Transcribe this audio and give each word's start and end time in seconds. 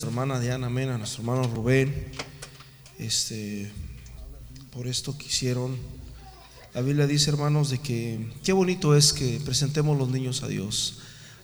nuestra 0.00 0.10
hermana 0.10 0.38
Diana, 0.38 0.68
amén, 0.68 0.90
a 0.90 0.96
nuestro 0.96 1.22
hermano 1.22 1.52
Rubén, 1.52 2.12
este, 3.00 3.68
por 4.70 4.86
esto 4.86 5.18
que 5.18 5.26
hicieron. 5.26 5.76
La 6.72 6.82
Biblia 6.82 7.08
dice, 7.08 7.30
hermanos, 7.30 7.70
de 7.70 7.80
que 7.80 8.32
qué 8.44 8.52
bonito 8.52 8.94
es 8.94 9.12
que 9.12 9.40
presentemos 9.44 9.98
los 9.98 10.08
niños 10.08 10.44
a 10.44 10.46
Dios. 10.46 11.00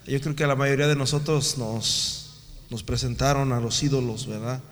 Yo 0.06 0.20
creo 0.20 0.36
que 0.36 0.44
a 0.44 0.46
la 0.46 0.54
mayoría 0.54 0.86
de 0.86 0.94
nosotros 0.94 1.58
nos, 1.58 2.44
nos 2.70 2.84
presentaron 2.84 3.52
a 3.52 3.58
los 3.58 3.82
ídolos, 3.82 4.28
¿verdad? 4.28 4.62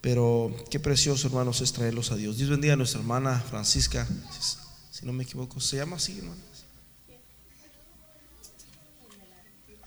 Pero 0.00 0.52
qué 0.68 0.80
precioso, 0.80 1.28
hermanos, 1.28 1.60
es 1.60 1.72
traerlos 1.72 2.10
a 2.10 2.16
Dios. 2.16 2.38
Dios 2.38 2.50
bendiga 2.50 2.72
a 2.72 2.76
nuestra 2.76 2.98
hermana 2.98 3.38
Francisca, 3.38 4.04
si 4.90 5.06
no 5.06 5.12
me 5.12 5.22
equivoco, 5.22 5.60
se 5.60 5.76
llama 5.76 5.94
así, 5.94 6.18
hermanos. 6.18 6.42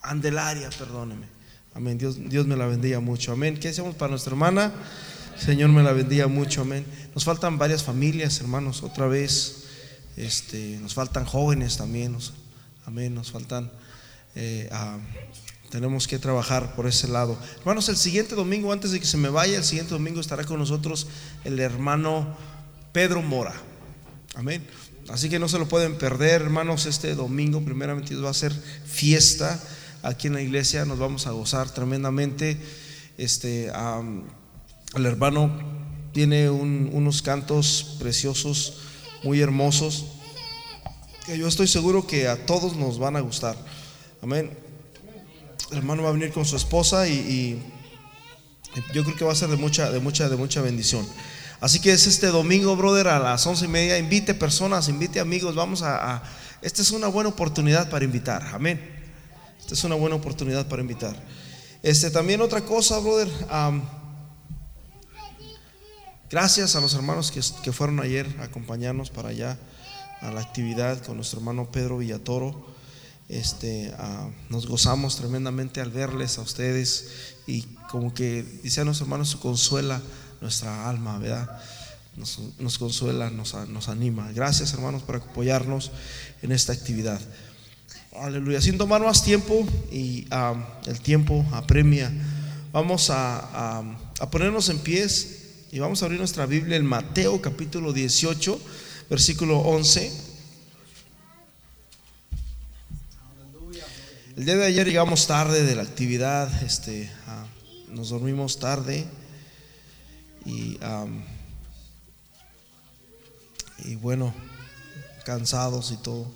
Andelaria, 0.03 0.69
perdóneme. 0.69 1.40
Amén. 1.73 1.97
Dios, 1.97 2.17
me 2.47 2.57
la 2.57 2.65
bendiga 2.65 2.99
mucho. 2.99 3.31
Amén. 3.31 3.57
¿Qué 3.57 3.69
hacemos 3.69 3.95
para 3.95 4.09
nuestra 4.09 4.31
hermana? 4.31 4.73
Señor 5.37 5.69
me 5.69 5.81
la 5.81 5.93
bendiga 5.93 6.27
mucho. 6.27 6.61
Amén. 6.61 6.85
Nos 7.15 7.23
faltan 7.23 7.57
varias 7.57 7.83
familias, 7.83 8.41
hermanos, 8.41 8.83
otra 8.83 9.07
vez. 9.07 9.63
Este, 10.17 10.77
nos 10.81 10.93
faltan 10.93 11.23
jóvenes 11.23 11.77
también. 11.77 12.17
amén. 12.85 13.15
Nos 13.15 13.31
faltan. 13.31 13.71
Eh, 14.35 14.69
tenemos 15.69 16.09
que 16.09 16.19
trabajar 16.19 16.75
por 16.75 16.87
ese 16.87 17.07
lado. 17.07 17.39
Hermanos, 17.59 17.87
el 17.87 17.95
siguiente 17.95 18.35
domingo, 18.35 18.73
antes 18.73 18.91
de 18.91 18.99
que 18.99 19.05
se 19.05 19.15
me 19.15 19.29
vaya, 19.29 19.57
el 19.57 19.63
siguiente 19.63 19.93
domingo 19.93 20.19
estará 20.19 20.43
con 20.43 20.59
nosotros 20.59 21.07
el 21.45 21.57
hermano 21.61 22.35
Pedro 22.91 23.21
Mora. 23.21 23.53
Amén. 24.35 24.67
Así 25.07 25.29
que 25.29 25.39
no 25.39 25.47
se 25.47 25.57
lo 25.57 25.69
pueden 25.69 25.97
perder, 25.97 26.41
hermanos, 26.41 26.85
este 26.85 27.15
domingo. 27.15 27.63
Primeramente 27.63 28.13
va 28.15 28.29
a 28.29 28.33
ser 28.33 28.51
fiesta 28.51 29.57
aquí 30.03 30.27
en 30.27 30.33
la 30.33 30.41
iglesia, 30.41 30.85
nos 30.85 30.99
vamos 30.99 31.27
a 31.27 31.31
gozar 31.31 31.69
tremendamente. 31.69 32.57
Este, 33.17 33.71
el 34.95 35.05
hermano 35.05 35.51
tiene 36.11 36.49
unos 36.49 37.21
cantos 37.21 37.97
preciosos, 37.99 38.79
muy 39.23 39.41
hermosos, 39.41 40.05
que 41.25 41.37
yo 41.37 41.47
estoy 41.47 41.67
seguro 41.67 42.07
que 42.07 42.27
a 42.27 42.45
todos 42.45 42.75
nos 42.75 42.97
van 42.97 43.15
a 43.15 43.19
gustar. 43.19 43.55
Amén. 44.21 44.51
El 45.71 45.77
hermano 45.77 46.03
va 46.03 46.09
a 46.09 46.13
venir 46.13 46.31
con 46.31 46.45
su 46.45 46.55
esposa 46.55 47.07
y, 47.07 47.61
yo 48.93 49.03
creo 49.03 49.15
que 49.17 49.25
va 49.25 49.33
a 49.33 49.35
ser 49.35 49.49
de 49.49 49.57
mucha, 49.57 49.91
de 49.91 49.99
mucha, 49.99 50.29
de 50.29 50.37
mucha 50.37 50.61
bendición. 50.61 51.05
Así 51.59 51.79
que 51.79 51.91
es 51.91 52.07
este 52.07 52.27
domingo, 52.27 52.75
brother, 52.75 53.09
a 53.09 53.19
las 53.19 53.45
once 53.45 53.65
y 53.65 53.67
media. 53.67 53.97
Invite 53.97 54.33
personas, 54.33 54.87
invite 54.89 55.19
amigos. 55.19 55.55
Vamos 55.55 55.81
a, 55.81 56.15
a 56.15 56.23
esta 56.61 56.81
es 56.81 56.91
una 56.91 57.07
buena 57.07 57.29
oportunidad 57.29 57.89
para 57.89 58.05
invitar. 58.05 58.49
Amén. 58.53 59.00
Esta 59.61 59.75
es 59.75 59.83
una 59.83 59.95
buena 59.95 60.17
oportunidad 60.17 60.67
para 60.67 60.81
invitar. 60.81 61.15
Este, 61.83 62.11
también 62.11 62.41
otra 62.41 62.61
cosa, 62.61 62.99
brother. 62.99 63.29
gracias 66.29 66.75
a 66.75 66.81
los 66.81 66.93
hermanos 66.93 67.31
que, 67.31 67.71
fueron 67.71 67.99
ayer 67.99 68.27
a 68.39 68.43
acompañarnos 68.43 69.09
para 69.09 69.29
allá 69.29 69.57
a 70.21 70.31
la 70.31 70.41
actividad 70.41 71.03
con 71.05 71.15
nuestro 71.15 71.39
hermano 71.39 71.71
Pedro 71.71 71.99
Villatoro. 71.99 72.67
Este, 73.29 73.93
nos 74.49 74.67
gozamos 74.67 75.15
tremendamente 75.15 75.79
al 75.79 75.91
verles 75.91 76.37
a 76.37 76.41
ustedes 76.41 77.35
y 77.47 77.61
como 77.89 78.13
que 78.13 78.43
dice 78.63 78.81
a 78.81 78.83
nuestros 78.83 79.07
hermanos, 79.07 79.35
consuela 79.37 80.01
nuestra 80.41 80.89
alma, 80.89 81.17
¿verdad? 81.17 81.61
Nos, 82.17 82.77
consuela, 82.77 83.29
nos, 83.29 83.53
nos 83.69 83.87
anima. 83.87 84.31
Gracias 84.33 84.73
hermanos 84.73 85.03
por 85.03 85.15
apoyarnos 85.15 85.91
en 86.41 86.51
esta 86.51 86.73
actividad. 86.73 87.21
Aleluya. 88.19 88.59
Sin 88.59 88.77
tomar 88.77 89.01
más 89.01 89.23
tiempo 89.23 89.65
y 89.89 90.27
el 90.85 90.99
tiempo 90.99 91.45
apremia, 91.53 92.11
vamos 92.73 93.09
a, 93.09 93.83
ponernos 94.29 94.67
en 94.67 94.79
pies 94.79 95.67
y 95.71 95.79
vamos 95.79 96.01
a 96.01 96.05
abrir 96.05 96.19
nuestra 96.19 96.45
Biblia 96.45 96.75
en 96.75 96.85
Mateo 96.85 97.41
capítulo 97.41 97.93
18, 97.93 98.59
versículo 99.09 99.59
11. 99.59 100.11
El 104.35 104.45
día 104.45 104.57
de 104.57 104.65
ayer 104.65 104.87
llegamos 104.87 105.25
tarde 105.27 105.63
de 105.63 105.75
la 105.77 105.83
actividad, 105.83 106.63
este, 106.63 107.09
nos 107.87 108.09
dormimos 108.09 108.59
tarde 108.59 109.05
y, 110.45 110.77
y 113.85 113.95
bueno, 113.95 114.33
cansados 115.23 115.91
y 115.91 115.97
todo, 115.97 116.29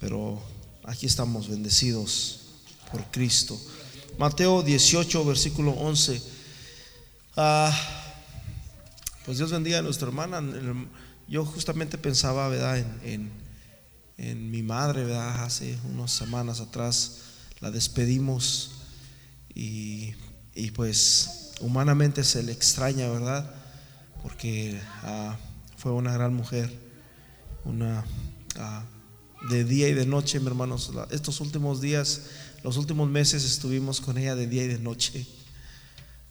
pero 0.00 0.42
Aquí 0.86 1.06
estamos 1.06 1.48
bendecidos 1.48 2.40
por 2.92 3.02
Cristo. 3.10 3.58
Mateo 4.18 4.62
18, 4.62 5.24
versículo 5.24 5.70
11. 5.72 6.22
Ah, 7.36 7.74
pues 9.24 9.38
Dios 9.38 9.50
bendiga 9.50 9.78
a 9.78 9.82
nuestra 9.82 10.08
hermana. 10.08 10.42
Yo 11.26 11.46
justamente 11.46 11.96
pensaba, 11.96 12.48
¿verdad? 12.48 12.84
En, 13.02 13.30
en, 14.18 14.50
mi 14.50 14.62
madre, 14.62 15.04
¿verdad? 15.04 15.44
Hace 15.44 15.78
unas 15.90 16.12
semanas 16.12 16.60
atrás 16.60 17.18
la 17.60 17.70
despedimos 17.70 18.72
y, 19.54 20.12
pues 20.74 21.52
humanamente 21.60 22.22
se 22.24 22.42
le 22.42 22.52
extraña, 22.52 23.08
¿verdad? 23.08 23.54
Porque 24.22 24.78
ah, 25.02 25.38
fue 25.78 25.92
una 25.92 26.12
gran 26.12 26.34
mujer, 26.34 26.70
una... 27.64 28.04
Ah, 28.56 28.84
de 29.50 29.64
día 29.64 29.88
y 29.88 29.94
de 29.94 30.06
noche, 30.06 30.40
mi 30.40 30.46
hermanos. 30.46 30.90
Estos 31.10 31.40
últimos 31.40 31.80
días, 31.80 32.22
los 32.62 32.76
últimos 32.76 33.08
meses 33.10 33.44
estuvimos 33.44 34.00
con 34.00 34.16
ella 34.16 34.34
de 34.34 34.46
día 34.46 34.64
y 34.64 34.68
de 34.68 34.78
noche. 34.78 35.26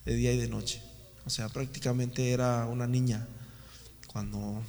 De 0.06 0.16
día 0.16 0.34
y 0.34 0.38
de 0.38 0.48
noche. 0.48 0.82
O 1.26 1.30
sea, 1.30 1.50
prácticamente 1.50 2.32
era 2.32 2.66
una 2.66 2.88
niña. 2.88 3.28
Cuando 4.08 4.62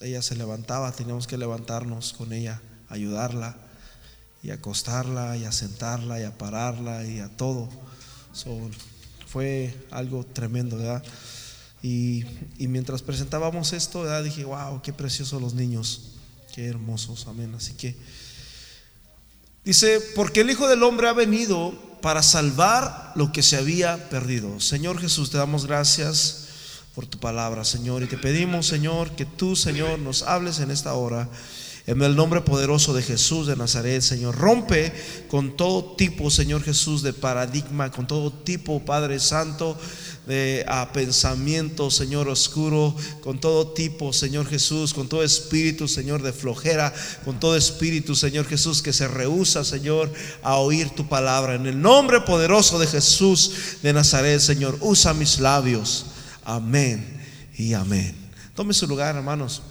ella 0.00 0.22
se 0.22 0.36
levantaba, 0.36 0.92
teníamos 0.92 1.26
que 1.26 1.38
levantarnos 1.38 2.12
con 2.12 2.32
ella, 2.32 2.60
ayudarla 2.88 3.56
y 4.42 4.50
acostarla 4.50 5.36
y 5.36 5.50
sentarla 5.52 6.20
y 6.20 6.24
a 6.24 6.36
pararla 6.38 7.04
y 7.04 7.20
a 7.20 7.28
todo. 7.28 7.68
fue 9.26 9.74
algo 9.90 10.24
tremendo, 10.24 10.76
¿verdad? 10.76 11.02
Y, 11.82 12.24
mientras 12.58 13.02
presentábamos 13.02 13.72
esto, 13.72 14.22
dije, 14.22 14.44
wow, 14.44 14.80
qué 14.82 14.92
preciosos 14.92 15.40
los 15.42 15.54
niños. 15.54 16.15
Qué 16.56 16.68
hermosos, 16.68 17.26
amén. 17.26 17.52
Así 17.54 17.74
que 17.74 17.94
dice, 19.62 20.00
porque 20.14 20.40
el 20.40 20.48
Hijo 20.48 20.66
del 20.66 20.82
Hombre 20.84 21.06
ha 21.06 21.12
venido 21.12 21.74
para 22.00 22.22
salvar 22.22 23.12
lo 23.14 23.30
que 23.30 23.42
se 23.42 23.58
había 23.58 24.08
perdido. 24.08 24.58
Señor 24.58 24.98
Jesús, 24.98 25.30
te 25.30 25.36
damos 25.36 25.66
gracias 25.66 26.46
por 26.94 27.04
tu 27.04 27.18
palabra, 27.18 27.62
Señor, 27.62 28.02
y 28.02 28.06
te 28.06 28.16
pedimos, 28.16 28.66
Señor, 28.66 29.10
que 29.10 29.26
tú, 29.26 29.54
Señor, 29.54 29.98
nos 29.98 30.22
hables 30.22 30.58
en 30.60 30.70
esta 30.70 30.94
hora. 30.94 31.28
En 31.86 32.00
el 32.00 32.16
nombre 32.16 32.40
poderoso 32.40 32.94
de 32.94 33.02
Jesús 33.02 33.46
de 33.46 33.54
Nazaret, 33.54 34.00
Señor, 34.00 34.34
rompe 34.34 34.94
con 35.28 35.58
todo 35.58 35.94
tipo, 35.94 36.30
Señor 36.30 36.62
Jesús, 36.64 37.02
de 37.02 37.12
paradigma, 37.12 37.90
con 37.90 38.06
todo 38.06 38.32
tipo, 38.32 38.82
Padre 38.82 39.20
Santo, 39.20 39.78
de 40.26 40.64
a 40.66 40.92
pensamiento, 40.92 41.90
Señor 41.90 42.28
oscuro, 42.28 42.94
con 43.22 43.40
todo 43.40 43.68
tipo, 43.68 44.12
Señor 44.12 44.46
Jesús, 44.46 44.92
con 44.92 45.08
todo 45.08 45.22
espíritu, 45.22 45.86
Señor, 45.86 46.22
de 46.22 46.32
flojera, 46.32 46.92
con 47.24 47.38
todo 47.38 47.56
espíritu, 47.56 48.16
Señor 48.16 48.46
Jesús, 48.46 48.82
que 48.82 48.92
se 48.92 49.06
rehúsa, 49.06 49.64
Señor, 49.64 50.12
a 50.42 50.56
oír 50.56 50.90
tu 50.90 51.08
palabra. 51.08 51.54
En 51.54 51.66
el 51.66 51.80
nombre 51.80 52.20
poderoso 52.22 52.78
de 52.80 52.88
Jesús 52.88 53.52
de 53.82 53.92
Nazaret, 53.92 54.40
Señor, 54.40 54.76
usa 54.80 55.14
mis 55.14 55.38
labios. 55.38 56.06
Amén 56.44 57.20
y 57.56 57.72
amén. 57.72 58.14
Tome 58.54 58.74
su 58.74 58.86
lugar, 58.88 59.14
hermanos. 59.14 59.62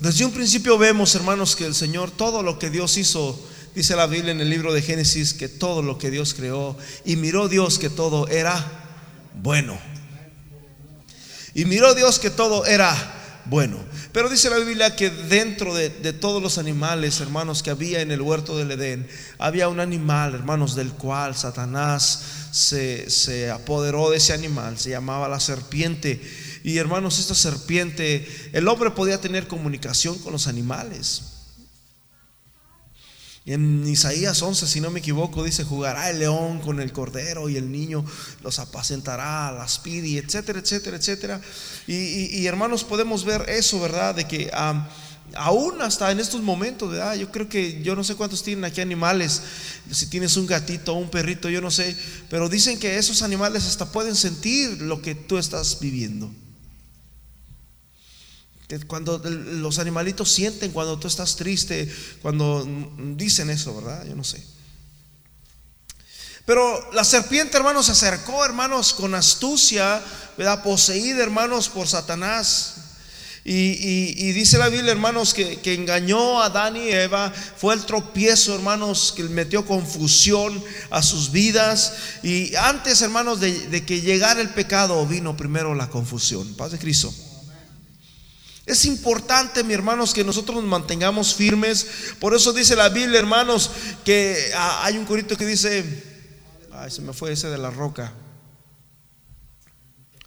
Desde 0.00 0.24
un 0.24 0.32
principio 0.32 0.76
vemos, 0.76 1.14
hermanos, 1.14 1.54
que 1.54 1.64
el 1.64 1.76
Señor, 1.76 2.10
todo 2.10 2.42
lo 2.42 2.58
que 2.58 2.70
Dios 2.70 2.96
hizo, 2.96 3.38
Dice 3.74 3.96
la 3.96 4.06
Biblia 4.06 4.32
en 4.32 4.40
el 4.40 4.50
libro 4.50 4.74
de 4.74 4.82
Génesis 4.82 5.32
que 5.32 5.48
todo 5.48 5.80
lo 5.80 5.96
que 5.96 6.10
Dios 6.10 6.34
creó 6.34 6.76
y 7.06 7.16
miró 7.16 7.48
Dios 7.48 7.78
que 7.78 7.88
todo 7.88 8.28
era 8.28 8.62
bueno. 9.40 9.78
Y 11.54 11.64
miró 11.64 11.94
Dios 11.94 12.18
que 12.18 12.28
todo 12.28 12.66
era 12.66 13.40
bueno. 13.46 13.78
Pero 14.12 14.28
dice 14.28 14.50
la 14.50 14.58
Biblia 14.58 14.94
que 14.94 15.08
dentro 15.08 15.74
de, 15.74 15.88
todos 16.12 16.42
los 16.42 16.58
animales, 16.58 17.20
hermanos, 17.20 17.62
que 17.62 17.70
había 17.70 18.02
en 18.02 18.10
el 18.10 18.20
huerto 18.20 18.58
del 18.58 18.72
Edén, 18.72 19.08
había 19.38 19.68
un 19.68 19.80
animal, 19.80 20.34
hermanos, 20.34 20.74
del 20.74 20.92
cual 20.92 21.34
Satanás 21.34 22.22
se, 22.52 23.08
se 23.08 23.50
apoderó 23.50 24.10
de 24.10 24.18
ese 24.18 24.34
animal, 24.34 24.78
se 24.78 24.90
llamaba 24.90 25.28
la 25.28 25.40
serpiente. 25.40 26.20
Y 26.62 26.76
hermanos, 26.76 27.18
esta 27.18 27.34
serpiente, 27.34 28.28
el 28.52 28.68
hombre 28.68 28.90
podía 28.90 29.18
tener 29.18 29.48
comunicación 29.48 30.18
con 30.18 30.32
los 30.32 30.46
animales. 30.46 31.31
En 33.44 33.86
Isaías 33.88 34.40
11, 34.40 34.68
si 34.68 34.80
no 34.80 34.90
me 34.90 35.00
equivoco, 35.00 35.42
dice, 35.42 35.64
jugará 35.64 36.10
el 36.10 36.20
león 36.20 36.60
con 36.60 36.78
el 36.80 36.92
cordero 36.92 37.48
y 37.48 37.56
el 37.56 37.72
niño 37.72 38.04
los 38.42 38.60
apacentará, 38.60 39.50
las 39.50 39.80
pidi, 39.80 40.18
etcétera, 40.18 40.60
etcétera, 40.60 40.96
etcétera. 40.96 41.40
Y, 41.88 42.46
hermanos, 42.46 42.84
podemos 42.84 43.24
ver 43.24 43.48
eso, 43.48 43.80
¿verdad? 43.80 44.14
De 44.14 44.28
que 44.28 44.50
Aún 45.34 45.80
hasta 45.80 46.10
en 46.10 46.20
estos 46.20 46.42
momentos, 46.42 46.90
¿verdad? 46.90 47.14
Yo 47.14 47.30
creo 47.30 47.48
que 47.48 47.82
yo 47.82 47.96
no 47.96 48.04
sé 48.04 48.16
cuántos 48.16 48.42
tienen 48.42 48.64
aquí 48.64 48.80
animales, 48.80 49.40
si 49.90 50.06
tienes 50.06 50.36
un 50.36 50.46
gatito 50.46 50.92
o 50.92 50.98
un 50.98 51.10
perrito, 51.10 51.48
yo 51.48 51.60
no 51.60 51.70
sé, 51.70 51.96
pero 52.28 52.48
dicen 52.48 52.78
que 52.78 52.98
esos 52.98 53.22
animales 53.22 53.66
hasta 53.66 53.90
pueden 53.90 54.14
sentir 54.14 54.82
lo 54.82 55.00
que 55.00 55.14
tú 55.14 55.38
estás 55.38 55.80
viviendo. 55.80 56.30
Que 58.72 58.80
cuando 58.86 59.18
los 59.18 59.78
animalitos 59.78 60.32
sienten 60.32 60.72
cuando 60.72 60.98
tú 60.98 61.06
estás 61.06 61.36
triste, 61.36 61.94
cuando 62.22 62.66
dicen 63.18 63.50
eso, 63.50 63.76
¿verdad? 63.76 64.06
Yo 64.06 64.14
no 64.14 64.24
sé. 64.24 64.42
Pero 66.46 66.90
la 66.94 67.04
serpiente, 67.04 67.58
hermanos, 67.58 67.84
se 67.84 67.92
acercó, 67.92 68.42
hermanos, 68.46 68.94
con 68.94 69.14
astucia, 69.14 70.02
¿verdad? 70.38 70.62
Poseída, 70.62 71.22
hermanos, 71.22 71.68
por 71.68 71.86
Satanás. 71.86 72.76
Y, 73.44 74.32
dice 74.32 74.56
la 74.56 74.70
Biblia, 74.70 74.92
hermanos, 74.92 75.34
que, 75.34 75.60
engañó 75.74 76.40
a 76.40 76.46
Adán 76.46 76.74
y 76.78 76.88
Eva. 76.88 77.30
Fue 77.30 77.74
el 77.74 77.84
tropiezo, 77.84 78.54
hermanos, 78.54 79.12
que 79.14 79.24
metió 79.24 79.66
confusión 79.66 80.64
a 80.88 81.02
sus 81.02 81.30
vidas. 81.30 81.92
Y 82.22 82.54
antes, 82.54 83.02
hermanos, 83.02 83.38
de, 83.38 83.84
que 83.84 84.00
llegara 84.00 84.40
el 84.40 84.48
pecado, 84.48 85.06
vino 85.06 85.36
primero 85.36 85.74
la 85.74 85.90
confusión. 85.90 86.54
Paz 86.54 86.72
de 86.72 86.78
Cristo. 86.78 87.12
Es 88.64 88.84
importante, 88.84 89.64
mi 89.64 89.74
hermanos, 89.74 90.14
que 90.14 90.24
nosotros 90.24 90.56
nos 90.56 90.64
mantengamos 90.64 91.34
firmes. 91.34 91.86
Por 92.20 92.34
eso 92.34 92.52
dice 92.52 92.76
la 92.76 92.88
Biblia, 92.88 93.18
hermanos, 93.18 93.70
que 94.04 94.52
ah, 94.54 94.82
hay 94.84 94.96
un 94.96 95.04
corito 95.04 95.36
que 95.36 95.46
dice, 95.46 95.84
ay, 96.72 96.90
se 96.90 97.02
me 97.02 97.12
fue 97.12 97.32
ese 97.32 97.48
de 97.48 97.58
la 97.58 97.70
roca. 97.70 98.12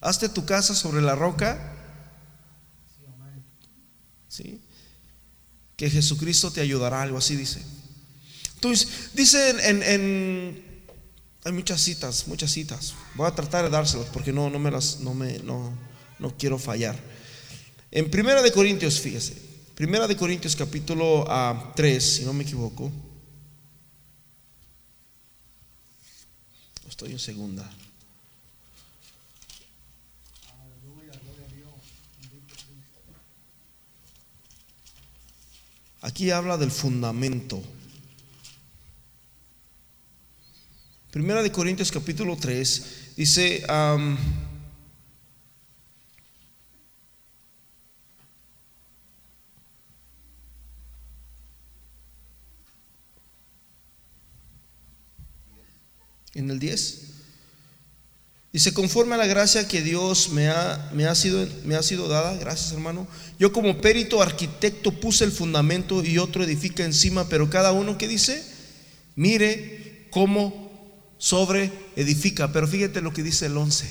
Hazte 0.02 0.30
tu 0.30 0.46
casa 0.46 0.76
sobre 0.76 1.02
la 1.02 1.16
roca 1.16 1.72
que 5.76 5.90
Jesucristo 5.90 6.52
te 6.52 6.62
ayudará, 6.62 7.02
algo 7.02 7.18
así 7.18 7.36
dice. 7.36 7.62
Entonces, 8.56 9.12
dice 9.14 9.56
en, 9.70 10.64
hay 11.44 11.52
muchas 11.52 11.82
citas, 11.82 12.28
muchas 12.28 12.52
citas. 12.52 12.94
Voy 13.16 13.28
a 13.28 13.36
tratar 13.36 13.66
de 13.66 13.70
dárselas 13.70 14.08
porque 14.12 14.32
no, 14.32 14.50
no 14.50 14.58
me 14.58 14.72
las, 14.72 15.00
no 15.00 15.14
me, 15.14 15.40
no, 15.40 15.74
no 16.20 16.36
quiero 16.38 16.58
fallar. 16.58 16.98
En 17.96 18.12
Primera 18.12 18.42
de 18.42 18.52
Corintios, 18.52 19.00
fíjese, 19.00 19.42
Primera 19.74 20.06
de 20.06 20.18
Corintios 20.18 20.54
capítulo 20.54 21.24
3, 21.24 21.28
ah, 21.30 22.02
si 22.02 22.26
no 22.26 22.34
me 22.34 22.44
equivoco. 22.44 22.92
Estoy 26.90 27.14
en 27.14 27.20
segunda. 27.20 27.72
Aquí 36.02 36.32
habla 36.32 36.58
del 36.58 36.72
fundamento. 36.72 37.64
Primera 41.12 41.42
de 41.42 41.50
Corintios 41.54 41.94
capítulo 41.94 42.36
3 42.36 43.14
dice, 43.16 43.64
el 56.56 56.60
10. 56.60 57.02
Dice, 58.56 58.74
conforme 58.74 59.16
a 59.16 59.18
la 59.18 59.28
gracia 59.28 59.68
que 59.68 59.82
Dios 59.82 60.30
me 60.30 60.48
ha, 60.48 60.90
me, 60.94 61.06
ha 61.08 61.14
sido, 61.14 61.46
me 61.66 61.76
ha 61.76 61.84
sido 61.84 62.08
dada, 62.08 62.38
gracias 62.38 62.72
hermano, 62.72 63.06
yo 63.38 63.52
como 63.52 63.82
perito 63.82 64.22
arquitecto 64.22 64.94
puse 64.94 65.26
el 65.26 65.34
fundamento 65.34 66.02
y 66.02 66.20
otro 66.20 66.42
edifica 66.42 66.86
encima, 66.86 67.28
pero 67.28 67.50
cada 67.50 67.74
uno 67.74 67.98
que 67.98 68.08
dice, 68.08 68.42
mire 69.18 70.08
cómo 70.10 70.72
sobre 71.18 71.70
edifica. 71.98 72.54
Pero 72.54 72.66
fíjate 72.66 73.02
lo 73.02 73.12
que 73.12 73.24
dice 73.24 73.48
el 73.48 73.58
11. 73.58 73.90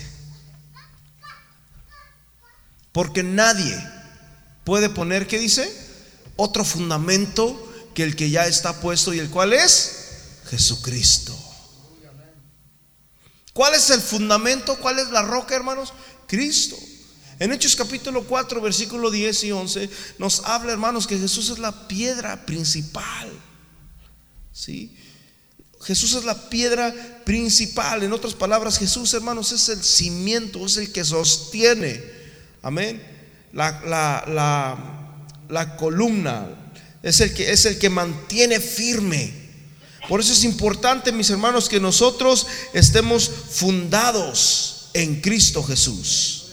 Porque 2.91 3.21
nadie 3.21 3.77
puede 4.63 4.89
poner, 4.89 5.27
¿qué 5.27 5.37
dice? 5.37 5.71
Otro 6.37 6.65
fundamento 6.65 7.71
que 7.93 8.01
el 8.01 8.15
que 8.15 8.31
ya 8.31 8.47
está 8.47 8.81
puesto 8.81 9.13
y 9.13 9.19
el 9.19 9.29
cual 9.29 9.53
es 9.53 10.41
Jesucristo. 10.49 11.44
¿Cuál 13.55 13.73
es 13.73 13.89
el 13.89 14.01
fundamento? 14.01 14.75
¿Cuál 14.75 14.99
es 14.99 15.11
la 15.11 15.21
roca, 15.21 15.55
hermanos? 15.55 15.93
Cristo. 16.27 16.75
En 17.39 17.53
Hechos 17.53 17.73
capítulo 17.77 18.25
4, 18.25 18.59
versículo 18.59 19.09
10 19.09 19.45
y 19.45 19.51
11, 19.53 19.89
nos 20.17 20.41
habla, 20.41 20.73
hermanos, 20.73 21.07
que 21.07 21.17
Jesús 21.17 21.49
es 21.51 21.59
la 21.59 21.87
piedra 21.87 22.45
principal. 22.45 23.31
¿Sí? 24.51 24.93
Jesús 25.81 26.15
es 26.15 26.25
la 26.25 26.49
piedra 26.49 26.93
principal. 27.23 28.03
En 28.03 28.11
otras 28.11 28.33
palabras, 28.33 28.77
Jesús, 28.77 29.13
hermanos, 29.13 29.53
es 29.53 29.69
el 29.69 29.81
cimiento, 29.81 30.65
es 30.65 30.75
el 30.75 30.91
que 30.91 31.05
sostiene. 31.05 32.03
Amén. 32.61 33.01
La, 33.53 33.81
la, 33.85 35.15
la 35.47 35.77
columna, 35.77 36.73
es 37.01 37.21
el, 37.21 37.33
que, 37.33 37.53
es 37.53 37.65
el 37.65 37.79
que 37.79 37.89
mantiene 37.89 38.59
firme 38.59 39.44
por 40.07 40.19
eso 40.19 40.33
es 40.33 40.43
importante, 40.43 41.11
mis 41.11 41.29
hermanos, 41.29 41.69
que 41.69 41.79
nosotros 41.79 42.47
estemos 42.73 43.29
fundados 43.29 44.89
en 44.93 45.21
Cristo 45.21 45.63
Jesús. 45.63 46.45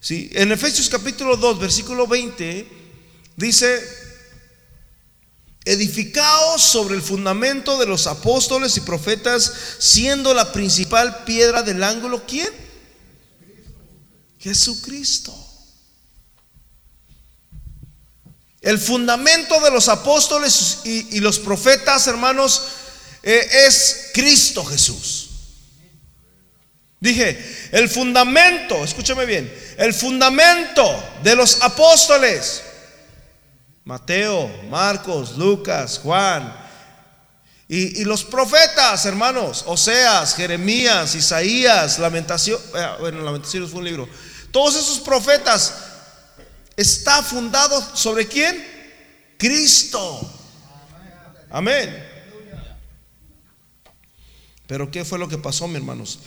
¿Sí? 0.00 0.30
En 0.32 0.50
Efesios 0.50 0.88
capítulo 0.88 1.36
2, 1.36 1.58
versículo 1.58 2.06
20, 2.06 2.66
dice, 3.36 3.80
edificaos 5.64 6.62
sobre 6.62 6.94
el 6.94 7.02
fundamento 7.02 7.78
de 7.78 7.86
los 7.86 8.06
apóstoles 8.06 8.76
y 8.76 8.80
profetas, 8.80 9.52
siendo 9.78 10.32
la 10.32 10.52
principal 10.52 11.24
piedra 11.24 11.62
del 11.62 11.82
ángulo, 11.82 12.24
¿quién? 12.26 12.48
Jesucristo. 14.38 15.49
El 18.60 18.78
fundamento 18.78 19.58
de 19.60 19.70
los 19.70 19.88
apóstoles 19.88 20.80
y, 20.84 21.20
los 21.20 21.38
profetas, 21.38 22.06
hermanos, 22.06 22.62
eh, 23.22 23.48
es 23.66 24.10
Cristo 24.12 24.64
Jesús. 24.64 25.28
Dije, 27.00 27.68
el 27.72 27.88
fundamento, 27.88 28.84
escúchame 28.84 29.24
bien, 29.24 29.50
el 29.78 29.94
fundamento 29.94 31.02
de 31.22 31.34
los 31.34 31.62
apóstoles, 31.62 32.62
Mateo, 33.84 34.50
Marcos, 34.68 35.38
Lucas, 35.38 35.98
Juan, 36.02 36.54
y, 37.66 38.04
los 38.04 38.24
profetas, 38.24 39.06
hermanos, 39.06 39.64
Oseas, 39.66 40.34
Jeremías, 40.34 41.14
Isaías, 41.14 41.98
Lamentación, 41.98 42.60
eh, 42.74 42.86
bueno, 42.98 43.22
Lamentaciones 43.22 43.70
fue 43.70 43.78
un 43.78 43.86
libro, 43.86 44.08
todos 44.50 44.74
esos 44.74 44.98
profetas 44.98 45.72
está 46.80 47.22
fundado 47.22 47.80
sobre 47.94 48.26
quién? 48.26 48.64
Cristo. 49.36 50.20
Amén. 51.50 52.06
Pero 54.66 54.90
¿qué 54.90 55.04
fue 55.04 55.18
lo 55.18 55.28
que 55.28 55.38
pasó, 55.38 55.66
mis 55.66 55.76
hermanos? 55.76 56.20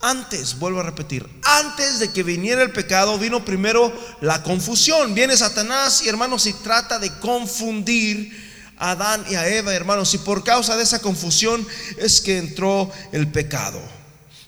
Antes, 0.00 0.58
vuelvo 0.58 0.80
a 0.80 0.84
repetir, 0.84 1.28
antes 1.44 1.98
de 1.98 2.10
que 2.10 2.22
viniera 2.22 2.62
el 2.62 2.72
pecado, 2.72 3.18
vino 3.18 3.44
primero 3.44 3.92
la 4.22 4.42
confusión. 4.42 5.14
Viene 5.14 5.36
Satanás 5.36 6.02
y 6.02 6.08
hermanos 6.08 6.46
y 6.46 6.54
trata 6.54 6.98
de 6.98 7.12
confundir 7.18 8.74
a 8.78 8.92
Adán 8.92 9.24
y 9.28 9.34
a 9.34 9.46
Eva, 9.46 9.74
hermanos. 9.74 10.14
Y 10.14 10.18
por 10.18 10.42
causa 10.42 10.76
de 10.76 10.84
esa 10.84 11.02
confusión 11.02 11.66
es 11.98 12.22
que 12.22 12.38
entró 12.38 12.90
el 13.12 13.28
pecado. 13.28 13.80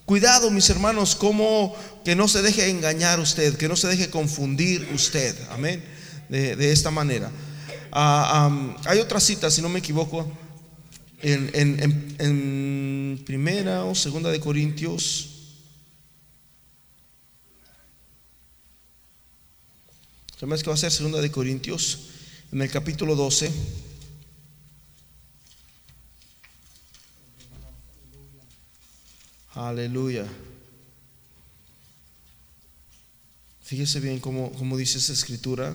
Cuidado, 0.07 0.50
mis 0.50 0.69
hermanos, 0.71 1.14
como 1.14 1.76
que 2.04 2.16
no 2.16 2.28
se 2.28 2.42
deje 2.42 2.68
engañar 2.68 3.21
usted, 3.21 3.56
que 3.56 3.68
no 3.68 3.76
se 3.76 3.88
deje 3.88 4.11
confundir 4.11 4.88
usted. 4.94 5.37
Amén. 5.50 5.82
De, 6.28 6.73
esta 6.73 6.90
manera. 6.90 7.30
Ah, 7.90 8.75
hay 8.87 8.99
otra 8.99 9.21
cita, 9.21 9.50
si 9.50 9.61
no 9.61 9.68
me 9.68 9.80
equivoco, 9.80 10.30
en, 11.23 13.23
primera 13.26 13.85
o 13.85 13.94
segunda 13.94 14.30
de 14.30 14.40
Corintios. 14.40 15.28
Se 20.38 20.47
me 20.47 20.59
que 20.59 20.68
va 20.68 20.75
a 20.75 20.76
ser 20.76 20.90
segunda 20.90 21.21
de 21.21 21.30
Corintios, 21.30 22.09
en 22.50 22.62
el 22.62 22.71
capítulo 22.71 23.14
12. 23.14 23.52
Aleluya. 29.54 30.26
Fíjese 33.72 34.00
bien 34.00 34.20
cómo, 34.20 34.76
dice 34.76 34.98
esa 34.98 35.14
escritura. 35.14 35.74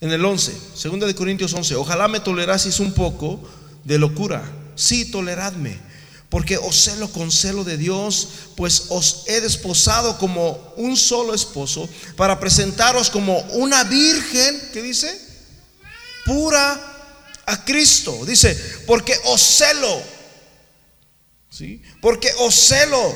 En 0.00 0.10
el 0.10 0.24
11, 0.24 0.50
segunda 0.74 1.06
de 1.06 1.14
Corintios 1.14 1.52
11, 1.52 1.74
ojalá 1.74 2.08
me 2.08 2.20
toleraseis 2.20 2.80
un 2.80 2.94
poco 2.94 3.46
de 3.84 3.98
locura. 3.98 4.50
Sí, 4.76 5.10
toleradme, 5.10 5.78
porque 6.30 6.56
os 6.56 6.74
celo 6.74 7.12
con 7.12 7.30
celo 7.30 7.64
de 7.64 7.76
Dios, 7.76 8.28
pues 8.56 8.86
os 8.88 9.24
he 9.26 9.42
desposado 9.42 10.16
como 10.16 10.72
un 10.78 10.96
solo 10.96 11.34
esposo, 11.34 11.86
para 12.16 12.40
presentaros 12.40 13.10
como 13.10 13.40
una 13.50 13.84
virgen, 13.84 14.70
¿qué 14.72 14.80
dice? 14.80 15.20
Pura 16.24 16.80
a 17.44 17.62
Cristo. 17.66 18.24
Dice, 18.24 18.54
porque 18.86 19.14
os 19.26 19.42
celo, 19.42 20.02
¿sí? 21.52 21.82
Porque 22.00 22.30
os 22.38 22.54
celo, 22.54 23.14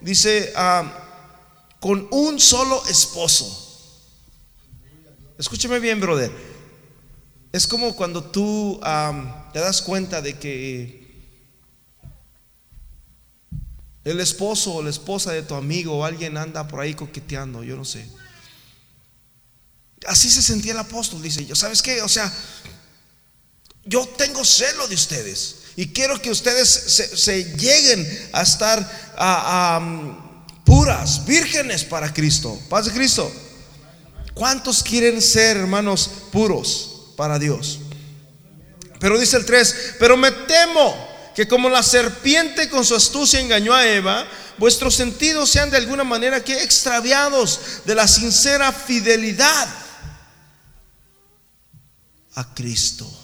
dice, 0.00 0.52
ah, 0.56 1.76
con 1.78 2.08
un 2.10 2.40
solo 2.40 2.84
esposo. 2.86 3.56
Escúcheme 5.38 5.78
bien, 5.78 6.00
brother. 6.00 6.30
Es 7.52 7.66
como 7.66 7.96
cuando 7.96 8.24
tú 8.24 8.78
ah, 8.82 9.48
te 9.52 9.60
das 9.60 9.80
cuenta 9.80 10.20
de 10.20 10.38
que 10.38 11.00
el 14.04 14.20
esposo 14.20 14.74
o 14.74 14.82
la 14.82 14.90
esposa 14.90 15.32
de 15.32 15.42
tu 15.42 15.54
amigo 15.54 15.96
o 15.96 16.04
alguien 16.04 16.36
anda 16.36 16.66
por 16.66 16.80
ahí 16.80 16.94
coqueteando, 16.94 17.62
yo 17.62 17.76
no 17.76 17.84
sé. 17.84 18.08
Así 20.06 20.30
se 20.30 20.42
sentía 20.42 20.72
el 20.72 20.78
apóstol, 20.78 21.22
dice 21.22 21.44
yo, 21.44 21.54
¿sabes 21.54 21.82
qué? 21.82 22.02
O 22.02 22.08
sea, 22.08 22.32
yo 23.84 24.06
tengo 24.08 24.44
celo 24.44 24.88
de 24.88 24.94
ustedes 24.94 25.59
y 25.76 25.88
quiero 25.88 26.20
que 26.20 26.30
ustedes 26.30 26.68
se, 26.68 27.44
lleguen 27.56 28.30
a 28.32 28.42
estar 28.42 29.12
a, 29.16 29.80
puras, 30.64 31.24
vírgenes 31.24 31.84
para 31.84 32.12
Cristo. 32.12 32.60
Paz 32.68 32.86
de 32.86 32.92
Cristo. 32.92 33.30
¿Cuántos 34.34 34.82
quieren 34.82 35.20
ser, 35.20 35.56
hermanos, 35.56 36.10
puros 36.30 37.12
para 37.16 37.38
Dios? 37.38 37.80
Pero 38.98 39.18
dice 39.18 39.36
el 39.36 39.44
3, 39.44 39.96
pero 39.98 40.16
me 40.16 40.30
temo 40.30 40.94
que 41.34 41.48
como 41.48 41.68
la 41.68 41.82
serpiente 41.82 42.68
con 42.68 42.84
su 42.84 42.94
astucia 42.94 43.40
engañó 43.40 43.74
a 43.74 43.86
Eva, 43.86 44.26
vuestros 44.58 44.94
sentidos 44.94 45.50
sean 45.50 45.70
de 45.70 45.78
alguna 45.78 46.04
manera 46.04 46.44
que 46.44 46.62
extraviados 46.62 47.82
de 47.86 47.94
la 47.94 48.06
sincera 48.06 48.72
fidelidad 48.72 49.68
a 52.34 52.54
Cristo. 52.54 53.19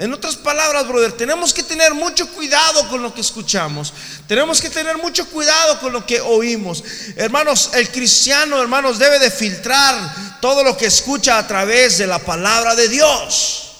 En 0.00 0.14
otras 0.14 0.34
palabras, 0.34 0.88
brother, 0.88 1.12
tenemos 1.12 1.52
que 1.52 1.62
tener 1.62 1.92
mucho 1.92 2.26
cuidado 2.32 2.88
con 2.88 3.02
lo 3.02 3.12
que 3.12 3.20
escuchamos. 3.20 3.92
Tenemos 4.26 4.58
que 4.58 4.70
tener 4.70 4.96
mucho 4.96 5.28
cuidado 5.28 5.78
con 5.78 5.92
lo 5.92 6.06
que 6.06 6.22
oímos. 6.22 6.82
Hermanos, 7.16 7.72
el 7.74 7.90
cristiano, 7.90 8.62
hermanos, 8.62 8.98
debe 8.98 9.18
de 9.18 9.30
filtrar 9.30 10.40
todo 10.40 10.64
lo 10.64 10.74
que 10.74 10.86
escucha 10.86 11.36
a 11.36 11.46
través 11.46 11.98
de 11.98 12.06
la 12.06 12.18
palabra 12.18 12.74
de 12.74 12.88
Dios. 12.88 13.72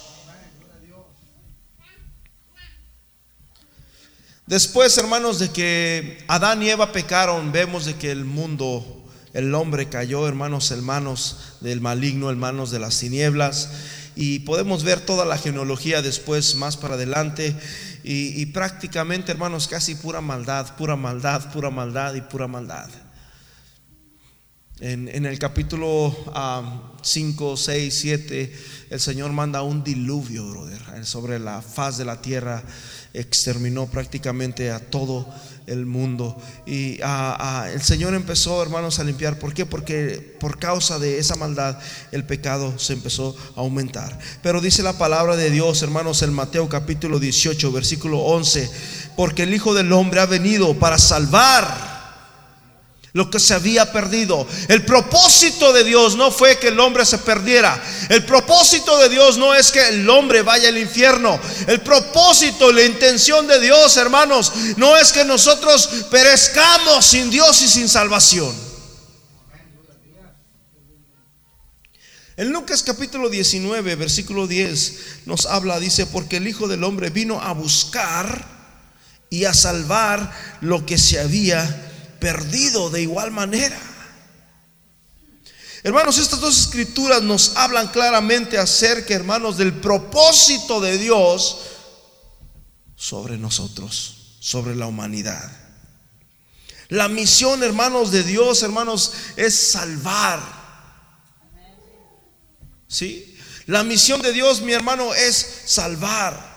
Después, 4.45 4.99
hermanos, 4.99 5.39
de 5.39 5.51
que 5.51 6.23
Adán 6.29 6.63
y 6.63 6.69
Eva 6.69 6.93
pecaron, 6.93 7.51
vemos 7.51 7.87
de 7.87 7.95
que 7.95 8.11
el 8.11 8.27
mundo, 8.27 9.07
el 9.33 9.55
hombre 9.55 9.89
cayó, 9.89 10.29
hermanos, 10.29 10.71
en 10.71 10.85
manos 10.85 11.39
del 11.61 11.81
maligno, 11.81 12.29
en 12.29 12.39
manos 12.39 12.71
de 12.71 12.79
las 12.79 12.99
tinieblas. 12.99 13.71
Y 14.23 14.41
podemos 14.41 14.85
ver 14.85 15.01
toda 15.01 15.25
la 15.25 15.39
genealogía 15.39 16.03
después, 16.03 16.55
más 16.55 16.77
para 16.77 16.93
adelante. 16.93 17.57
Y, 18.05 18.45
prácticamente, 18.47 19.33
hermanos, 19.33 19.67
casi 19.67 19.95
pura 19.95 20.21
maldad, 20.21 20.77
pura 20.77 20.95
maldad, 20.95 21.51
pura 21.51 21.71
maldad 21.71 22.15
y 22.15 22.21
pura 22.21 22.47
maldad. 22.47 22.91
En, 24.79 25.25
el 25.25 25.39
capítulo 25.39 26.15
5, 27.01 27.57
6, 27.57 27.95
7, 27.99 28.59
el 28.91 29.01
Señor 29.01 29.33
manda 29.33 29.63
un 29.63 29.83
diluvio, 29.83 30.51
brother, 30.51 31.07
sobre 31.07 31.39
la 31.39 31.63
faz 31.63 31.97
de 31.97 32.05
la 32.05 32.21
tierra 32.21 32.63
exterminó 33.13 33.87
prácticamente 33.87 34.71
a 34.71 34.79
todo 34.79 35.27
el 35.71 35.87
mundo. 35.87 36.37
Y 36.67 37.01
el 37.01 37.83
Señor 37.83 38.15
empezó, 38.15 38.63
hermanos, 38.63 38.99
a 38.99 39.05
limpiar. 39.05 39.39
¿Por 39.39 39.55
qué? 39.55 39.65
Porque 39.65 40.37
por 40.39 40.59
causa 40.59 40.99
de 40.99 41.19
esa 41.19 41.37
maldad 41.37 41.79
el 42.13 42.25
pecado 42.25 42.79
se 42.79 42.93
empezó 42.93 43.37
a 43.57 43.61
aumentar. 43.61 44.19
Pero 44.43 44.61
dice 44.61 44.83
la 44.83 44.99
palabra 44.99 45.37
de 45.37 45.51
Dios, 45.51 45.83
hermanos, 45.83 46.23
en 46.23 46.33
Mateo 46.33 46.69
capítulo 46.69 47.19
18, 47.19 47.73
versículo 47.73 48.19
11, 48.19 48.71
porque 49.17 49.45
el 49.45 49.55
Hijo 49.55 49.75
del 49.75 49.93
Hombre 49.93 50.21
ha 50.21 50.27
venido 50.27 50.79
para 50.79 50.99
salvar 50.99 52.00
lo 53.13 53.31
que 53.31 53.41
se 53.41 53.55
había 53.55 53.93
perdido. 53.93 54.47
El 54.69 54.85
propósito 54.85 55.73
de 55.73 55.85
Dios 55.85 56.17
no 56.17 56.31
fue 56.31 56.59
que 56.59 56.69
el 56.69 56.79
hombre 56.79 57.05
se 57.05 57.19
perdiera. 57.19 57.83
El 58.09 58.25
propósito 58.25 58.99
de 58.99 59.09
Dios 59.09 59.37
no 59.37 59.55
es 59.55 59.71
que 59.71 59.89
el 59.89 60.09
hombre 60.09 60.43
vaya 60.43 60.69
al 60.69 60.79
infierno. 60.79 61.41
El 61.67 61.81
propósito, 61.81 62.73
la 62.73 62.83
intención 62.83 63.47
de 63.47 63.61
Dios, 63.61 63.97
hermanos, 63.97 64.53
no 64.77 64.97
es 64.97 65.13
que 65.13 65.25
nosotros 65.25 65.89
perezcamos 66.11 67.05
sin 67.05 67.31
Dios 67.31 67.61
y 67.63 67.69
sin 67.69 67.89
salvación. 67.89 68.71
En 72.37 72.53
Lucas 72.53 72.83
capítulo 72.83 73.29
19, 73.29 73.97
versículo 73.97 74.47
10 74.47 75.27
nos 75.27 75.45
habla, 75.45 75.79
dice, 75.79 76.07
porque 76.07 76.39
el 76.39 76.49
Hijo 76.49 76.69
del 76.69 76.85
Hombre 76.85 77.11
vino 77.11 77.39
a 77.39 77.53
buscar 77.53 78.47
y 79.29 79.45
a 79.45 79.53
salvar 79.53 80.33
lo 80.63 80.87
que 80.87 80.97
se 80.97 81.21
había 81.21 81.90
perdido 82.21 82.91
de 82.91 83.03
igual 83.03 83.31
manera. 83.31 83.81
Hermanos, 85.83 86.19
estas 86.19 86.41
dos 86.41 86.59
escrituras 86.59 87.23
nos 87.23 87.57
hablan 87.57 87.89
claramente 87.89 88.59
acerca, 88.59 89.15
hermanos, 89.15 89.57
del 89.57 89.73
propósito 89.73 90.81
de 90.81 90.99
Dios 90.99 91.59
sobre 92.97 93.39
nosotros, 93.39 94.37
sobre 94.41 94.77
la 94.77 94.87
humanidad. 94.87 95.51
La 96.89 97.09
misión, 97.09 97.63
hermanos, 97.63 98.11
de 98.11 98.25
Dios, 98.25 98.63
hermanos, 98.63 99.13
es 99.37 99.55
salvar. 99.55 100.41
¿Sí? 102.87 103.39
La 103.67 103.85
misión 103.85 104.21
de 104.21 104.33
Dios, 104.33 104.61
mi 104.61 104.73
hermano, 104.73 105.15
es 105.15 105.63
salvar. 105.65 106.50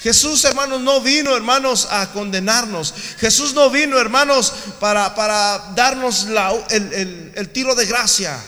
Jesús, 0.00 0.44
hermanos, 0.44 0.80
no 0.80 1.00
vino, 1.00 1.34
hermanos, 1.34 1.88
a 1.90 2.12
condenarnos. 2.12 2.94
Jesús 3.18 3.54
no 3.54 3.68
vino, 3.68 3.98
hermanos, 3.98 4.52
para, 4.78 5.14
para 5.14 5.72
darnos 5.74 6.28
el, 6.70 7.32
el 7.34 7.48
tiro 7.50 7.74
de 7.74 7.86
gracia. 7.86 8.38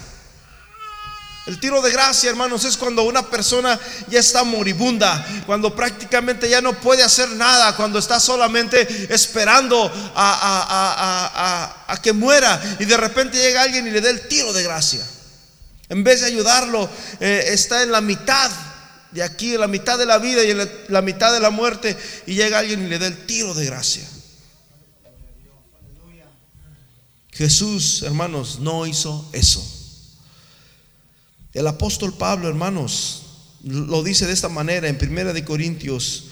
El 1.47 1.59
tiro 1.59 1.83
de 1.83 1.91
gracia, 1.91 2.31
hermanos, 2.31 2.65
es 2.65 2.77
cuando 2.77 3.03
una 3.03 3.23
persona 3.27 3.77
ya 4.09 4.21
está 4.21 4.45
moribunda, 4.45 5.27
cuando 5.47 5.75
prácticamente 5.75 6.49
ya 6.49 6.61
no 6.61 6.75
puede 6.75 7.03
hacer 7.03 7.31
nada, 7.31 7.75
cuando 7.75 7.99
está 7.99 8.21
solamente 8.21 9.13
esperando 9.13 9.91
a, 10.15 11.85
a, 11.89 11.97
que 12.01 12.13
muera 12.13 12.77
y 12.79 12.85
de 12.85 12.97
repente 12.97 13.37
llega 13.37 13.63
alguien 13.63 13.87
y 13.87 13.91
le 13.91 14.01
da 14.01 14.11
el 14.11 14.29
tiro 14.29 14.53
de 14.53 14.63
gracia. 14.63 15.05
En 15.89 16.05
vez 16.05 16.21
de 16.21 16.27
ayudarlo, 16.27 16.89
eh, 17.19 17.47
está 17.49 17.83
en 17.83 17.91
la 17.91 18.01
mitad 18.01 18.49
de 19.13 19.23
aquí, 19.23 19.57
la 19.57 19.69
mitad 19.69 19.99
de 19.99 20.07
la 20.07 20.19
vida 20.19 20.45
y 20.45 20.55
la, 20.89 21.03
mitad 21.03 21.33
de 21.33 21.41
la 21.41 21.51
muerte, 21.51 21.97
y 22.27 22.35
llega 22.35 22.59
alguien 22.59 22.85
y 22.85 22.89
le 22.89 22.99
da 22.99 23.07
el 23.07 23.27
tiro 23.27 23.55
de 23.55 23.67
gracia. 23.67 24.09
Jesús, 27.33 28.03
hermanos, 28.03 28.59
no 28.61 28.87
hizo 28.87 29.29
eso. 29.33 29.67
El 31.53 31.67
apóstol 31.67 32.15
Pablo, 32.17 32.49
hermanos, 32.49 33.23
lo 33.65 34.03
dice 34.03 34.27
de 34.27 34.33
esta 34.33 34.49
manera 34.49 34.89
en 34.89 34.99
Primera 34.99 35.33
de 35.33 35.45
Corintios, 35.45 36.25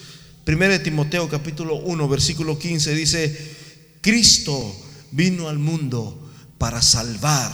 Primera 0.44 0.72
de 0.72 0.78
Timoteo 0.78 1.28
capítulo 1.28 1.74
1, 1.76 2.08
versículo 2.08 2.58
15 2.58 2.94
dice, 2.94 3.56
Cristo 4.00 4.74
vino 5.10 5.48
al 5.48 5.58
mundo 5.58 6.30
para 6.56 6.80
salvar 6.80 7.52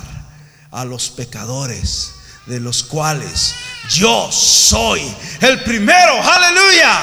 a 0.71 0.85
los 0.85 1.11
pecadores 1.11 2.13
de 2.47 2.61
los 2.61 2.83
cuales 2.83 3.55
yo 3.91 4.31
soy 4.31 5.01
el 5.41 5.63
primero. 5.63 6.23
Aleluya. 6.23 7.03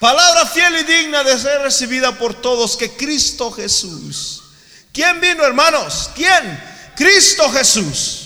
Palabra 0.00 0.46
fiel 0.46 0.76
y 0.78 0.84
digna 0.84 1.24
de 1.24 1.38
ser 1.38 1.62
recibida 1.62 2.18
por 2.18 2.34
todos, 2.34 2.76
que 2.76 2.90
Cristo 2.90 3.50
Jesús. 3.50 4.42
¿Quién 4.92 5.20
vino, 5.20 5.44
hermanos? 5.44 6.10
¿Quién? 6.14 6.62
Cristo 6.96 7.50
Jesús. 7.50 8.22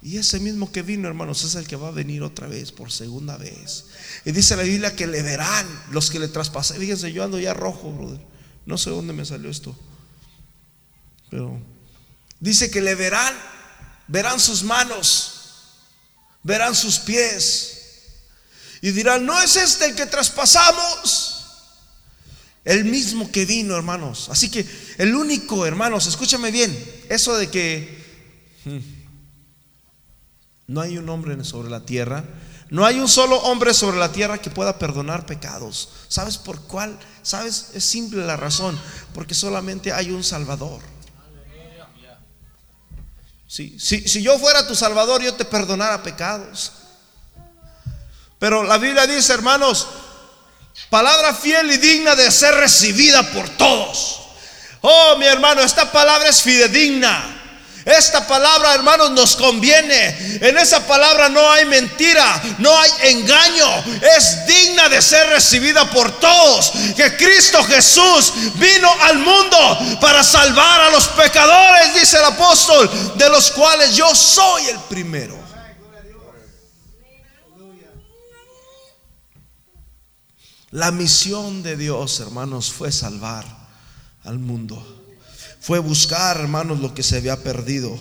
Y 0.00 0.16
ese 0.16 0.38
mismo 0.40 0.70
que 0.70 0.82
vino, 0.82 1.08
hermanos, 1.08 1.42
es 1.44 1.54
el 1.54 1.66
que 1.66 1.76
va 1.76 1.88
a 1.88 1.92
venir 1.92 2.22
otra 2.22 2.46
vez, 2.46 2.72
por 2.72 2.90
segunda 2.90 3.36
vez. 3.36 3.86
Y 4.24 4.32
dice 4.32 4.56
la 4.56 4.62
Biblia 4.62 4.94
que 4.94 5.06
le 5.06 5.22
verán 5.22 5.66
los 5.90 6.10
que 6.10 6.18
le 6.18 6.28
traspasen. 6.28 6.78
Fíjense, 6.78 7.12
yo 7.12 7.24
ando 7.24 7.38
ya 7.38 7.54
rojo, 7.54 7.90
brother. 7.90 8.20
No 8.66 8.78
sé 8.78 8.90
dónde 8.90 9.12
me 9.12 9.24
salió 9.24 9.50
esto. 9.50 9.76
Pero 11.30 11.60
dice 12.40 12.70
que 12.70 12.80
le 12.80 12.94
verán, 12.94 13.34
verán 14.06 14.40
sus 14.40 14.62
manos, 14.62 15.32
verán 16.42 16.74
sus 16.74 16.98
pies. 16.98 17.74
Y 18.80 18.92
dirán, 18.92 19.26
no 19.26 19.40
es 19.40 19.56
este 19.56 19.86
el 19.86 19.94
que 19.94 20.06
traspasamos. 20.06 21.34
El 22.64 22.84
mismo 22.84 23.30
que 23.32 23.46
vino, 23.46 23.74
hermanos. 23.76 24.28
Así 24.30 24.50
que 24.50 24.66
el 24.98 25.14
único, 25.14 25.64
hermanos, 25.64 26.06
escúchame 26.06 26.50
bien, 26.50 26.76
eso 27.08 27.36
de 27.36 27.48
que... 27.50 27.98
Hmm, 28.64 28.78
No 30.66 30.82
hay 30.82 30.98
un 30.98 31.08
hombre 31.08 31.42
sobre 31.44 31.70
la 31.70 31.86
tierra, 31.86 32.24
no 32.68 32.84
hay 32.84 33.00
un 33.00 33.08
solo 33.08 33.36
hombre 33.38 33.72
sobre 33.72 33.96
la 33.96 34.12
tierra 34.12 34.36
que 34.36 34.50
pueda 34.50 34.78
perdonar 34.78 35.24
pecados. 35.24 35.88
¿Sabes 36.08 36.36
por 36.36 36.60
cuál? 36.64 36.98
¿Sabes? 37.22 37.70
Es 37.72 37.84
simple 37.84 38.26
la 38.26 38.36
razón, 38.36 38.78
porque 39.14 39.34
solamente 39.34 39.92
hay 39.92 40.10
un 40.10 40.22
Salvador. 40.22 40.82
Si, 43.48 43.78
si 43.78 44.22
yo 44.22 44.38
fuera 44.38 44.66
tu 44.66 44.76
Salvador, 44.76 45.22
yo 45.22 45.34
te 45.34 45.44
perdonara 45.44 46.02
pecados. 46.02 46.72
Pero 48.38 48.62
la 48.62 48.78
Biblia 48.78 49.06
dice, 49.06 49.32
hermanos, 49.32 49.88
palabra 50.90 51.34
fiel 51.34 51.70
y 51.72 51.78
digna 51.78 52.14
de 52.14 52.30
ser 52.30 52.54
recibida 52.54 53.22
por 53.32 53.48
todos. 53.48 54.20
Oh, 54.82 55.16
mi 55.18 55.26
hermano, 55.26 55.62
esta 55.62 55.90
palabra 55.90 56.28
es 56.28 56.42
fidedigna. 56.42 57.37
Esta 57.88 58.26
palabra, 58.26 58.74
hermanos, 58.74 59.12
nos 59.12 59.34
conviene. 59.34 60.38
En 60.46 60.58
esa 60.58 60.86
palabra 60.86 61.30
no 61.30 61.50
hay 61.50 61.64
mentira, 61.64 62.42
no 62.58 62.78
hay 62.78 62.90
engaño. 63.04 63.66
Es 64.14 64.46
digna 64.46 64.90
de 64.90 65.00
ser 65.00 65.26
recibida 65.28 65.88
por 65.90 66.12
todos. 66.20 66.70
Que 66.94 67.16
Cristo 67.16 67.64
Jesús 67.64 68.34
vino 68.56 68.92
al 69.04 69.18
mundo 69.20 69.78
para 70.02 70.22
salvar 70.22 70.82
a 70.82 70.90
los 70.90 71.08
pecadores, 71.08 71.94
dice 71.94 72.18
el 72.18 72.24
apóstol, 72.24 72.90
de 73.16 73.30
los 73.30 73.50
cuales 73.52 73.96
yo 73.96 74.14
soy 74.14 74.66
el 74.66 74.78
primero. 74.80 75.38
La 80.72 80.90
misión 80.90 81.62
de 81.62 81.78
Dios, 81.78 82.20
hermanos, 82.20 82.70
fue 82.70 82.92
salvar 82.92 83.46
al 84.24 84.38
mundo 84.38 84.97
fue 85.60 85.78
buscar, 85.78 86.38
hermanos, 86.38 86.80
lo 86.80 86.94
que 86.94 87.02
se 87.02 87.16
había 87.16 87.42
perdido. 87.42 87.98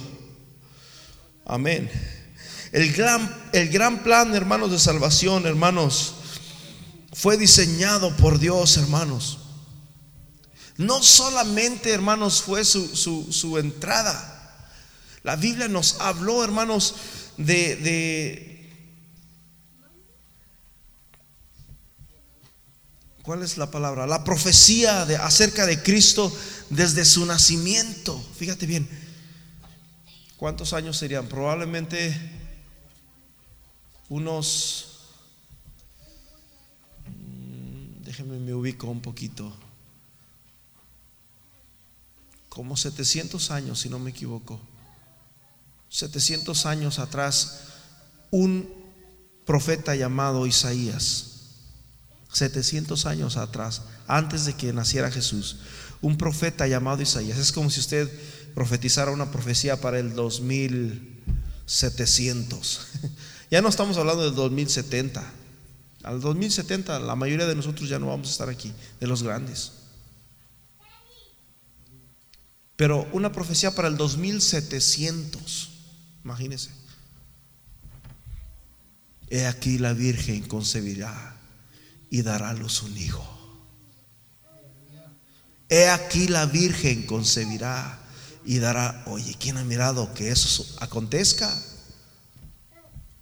Amén. 1.46 1.90
El 2.72 2.94
gran, 2.94 3.50
el 3.54 3.70
gran 3.70 4.04
plan, 4.04 4.36
hermanos, 4.36 4.72
de 4.72 4.80
salvación, 4.80 5.46
hermanos, 5.46 6.16
fue 7.14 7.38
diseñado 7.38 8.16
por 8.18 8.40
Dios, 8.40 8.78
hermanos. 8.78 9.40
No 10.78 11.02
solamente, 11.02 11.92
hermanos, 11.92 12.42
fue 12.44 12.64
su, 12.64 12.96
su, 12.96 13.58
entrada. 13.58 14.68
La 15.24 15.36
Biblia 15.36 15.68
nos 15.68 16.00
habló, 16.00 16.44
hermanos, 16.44 16.96
de, 17.38 17.76
de, 17.78 18.47
¿cuál 23.28 23.44
es 23.44 23.58
la 23.58 23.70
palabra? 23.70 24.08
La 24.08 24.24
profecía 24.24 25.06
de, 25.06 25.18
acerca 25.18 25.66
de 25.66 25.84
Cristo 25.84 26.34
desde 26.70 27.04
su 27.04 27.26
nacimiento. 27.26 28.18
Fíjate 28.38 28.66
bien, 28.66 28.88
¿cuántos 30.38 30.72
años 30.72 30.96
serían? 30.96 31.28
Probablemente 31.28 32.16
unos, 34.08 35.10
mm, 37.06 38.06
déjenme 38.06 38.40
me 38.40 38.54
ubico 38.54 38.88
un 38.88 39.02
poquito, 39.02 39.54
como 42.48 42.78
700 42.78 43.52
años, 43.52 43.82
si 43.82 43.90
no 43.90 44.00
me 44.00 44.12
equivoco. 44.12 44.58
700 45.90 46.66
años 46.66 46.98
atrás, 46.98 47.60
un 48.32 48.74
profeta 49.46 49.96
llamado 49.96 50.48
Isaías, 50.48 51.37
700 52.38 53.06
años 53.06 53.38
atrás, 53.38 53.84
antes 54.08 54.46
de 54.46 54.54
que 54.54 54.74
naciera 54.74 55.12
Jesús, 55.12 55.58
un 56.02 56.18
profeta 56.18 56.68
llamado 56.68 57.02
Isaías. 57.02 57.38
Es 57.38 57.52
como 57.52 57.70
si 57.70 57.80
usted 57.80 58.10
profetizara 58.54 59.12
una 59.12 59.30
profecía 59.32 59.80
para 59.82 60.00
el 60.00 60.16
2700. 60.16 62.88
ya 63.52 63.62
no 63.62 63.70
estamos 63.70 63.98
hablando 63.98 64.24
del 64.24 64.34
2070. 64.36 65.24
Al 66.04 66.20
2070 66.22 67.00
la 67.00 67.16
mayoría 67.16 67.48
de 67.48 67.56
nosotros 67.56 67.90
ya 67.90 67.98
no 68.00 68.08
vamos 68.08 68.30
a 68.30 68.32
estar 68.32 68.50
aquí, 68.50 68.74
de 69.00 69.08
los 69.08 69.24
grandes. 69.24 69.74
Pero 72.76 73.08
una 73.12 73.32
profecía 73.32 73.74
para 73.74 73.88
el 73.88 73.98
2700, 73.98 75.72
imagínense. 76.24 76.70
He 79.30 79.46
aquí 79.48 79.78
la 79.80 79.94
Virgen 79.94 80.48
concebirá 80.48 81.37
y 82.10 82.22
dará 82.22 82.50
a 82.50 82.54
luz 82.54 82.82
un 82.84 82.98
hijo 82.98 83.38
He 85.70 85.90
aquí 85.90 86.28
la 86.28 86.46
Virgen 86.46 87.06
concebirá 87.06 88.00
y 88.46 88.60
dará, 88.60 89.04
oye, 89.08 89.36
¿quién 89.38 89.58
ha 89.58 89.64
mirado 89.66 90.14
que 90.14 90.30
eso 90.30 90.66
acontezca? 90.80 91.54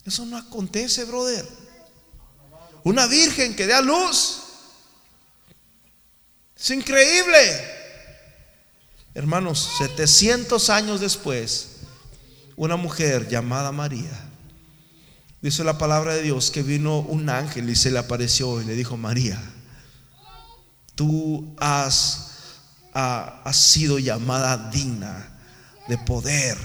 Eso 0.06 0.24
no 0.26 0.38
acontece, 0.38 1.04
brother. 1.06 1.43
Una 2.84 3.08
virgen 3.08 3.56
que 3.56 3.65
dé 3.65 3.74
a 3.74 3.82
luz. 3.82 4.43
Es 6.56 6.69
increíble. 6.69 7.76
Hermanos, 9.15 9.71
700 9.80 10.69
años 10.69 11.00
después, 11.00 11.69
una 12.56 12.76
mujer 12.76 13.28
llamada 13.28 13.71
María, 13.71 14.25
dice 15.41 15.63
la 15.63 15.78
palabra 15.78 16.13
de 16.15 16.24
Dios 16.24 16.52
que 16.52 16.63
vino 16.63 17.00
un 17.00 17.30
ángel 17.30 17.69
y 17.69 17.76
se 17.76 17.91
le 17.91 18.00
apareció 18.00 18.62
y 18.62 18.65
le 18.65 18.76
dijo, 18.76 18.98
María, 18.98 19.41
tú 20.95 21.56
has 21.60 22.26
ha, 22.95 23.52
sido 23.54 24.00
llamada 24.00 24.69
digna 24.71 25.38
de 25.88 25.98
poder, 25.98 26.58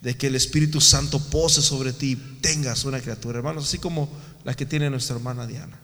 de 0.00 0.16
que 0.16 0.26
el 0.26 0.34
Espíritu 0.34 0.80
Santo 0.80 1.20
pose 1.20 1.62
sobre 1.62 1.92
ti, 1.92 2.16
tengas 2.40 2.84
una 2.84 3.00
criatura, 3.00 3.38
hermanos, 3.38 3.68
así 3.68 3.78
como 3.78 4.08
la 4.44 4.54
que 4.54 4.66
tiene 4.66 4.90
nuestra 4.90 5.14
hermana 5.14 5.46
Diana. 5.46 5.78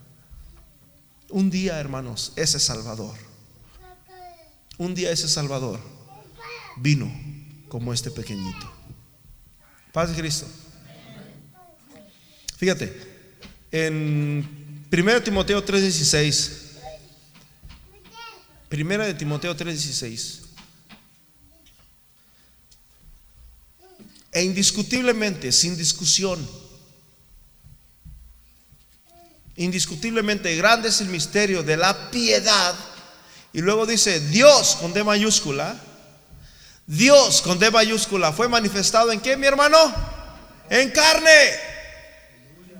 Un 1.31 1.51
día, 1.51 1.79
hermanos, 1.79 2.33
ese 2.37 2.59
Salvador, 2.59 3.15
un 4.79 4.95
día 4.95 5.11
ese 5.11 5.29
Salvador 5.29 5.79
vino 6.79 7.13
como 7.69 7.93
este 7.93 8.11
pequeñito. 8.11 8.73
Paz 9.93 10.11
de 10.11 10.17
Cristo. 10.17 10.47
Fíjate, 12.59 12.93
en 13.73 14.85
1 14.91 15.23
Timoteo 15.23 15.65
3:16 15.65 16.69
Primera 18.69 19.07
de 19.07 19.15
Timoteo 19.15 19.57
3:16. 19.57 20.41
E 24.31 24.43
indiscutiblemente, 24.43 25.53
sin 25.53 25.77
discusión, 25.77 26.39
indiscutiblemente 29.57 30.55
grande 30.57 30.91
es 30.91 31.01
el 31.01 31.09
misterio 31.09 31.63
de 31.63 31.79
la 31.79 32.11
piedad. 32.11 32.75
Y 33.55 33.63
luego 33.63 33.87
dice, 33.87 34.21
Dios 34.21 34.77
con 34.77 34.93
D 34.93 35.03
mayúscula, 35.03 35.81
Dios 36.87 37.41
con 37.41 37.59
D 37.59 37.71
mayúscula, 37.71 38.33
fue 38.33 38.49
manifestado 38.49 39.11
en 39.11 39.21
qué, 39.21 39.37
mi 39.39 39.47
hermano? 39.47 39.79
En 40.69 40.91
carne, 40.91 41.68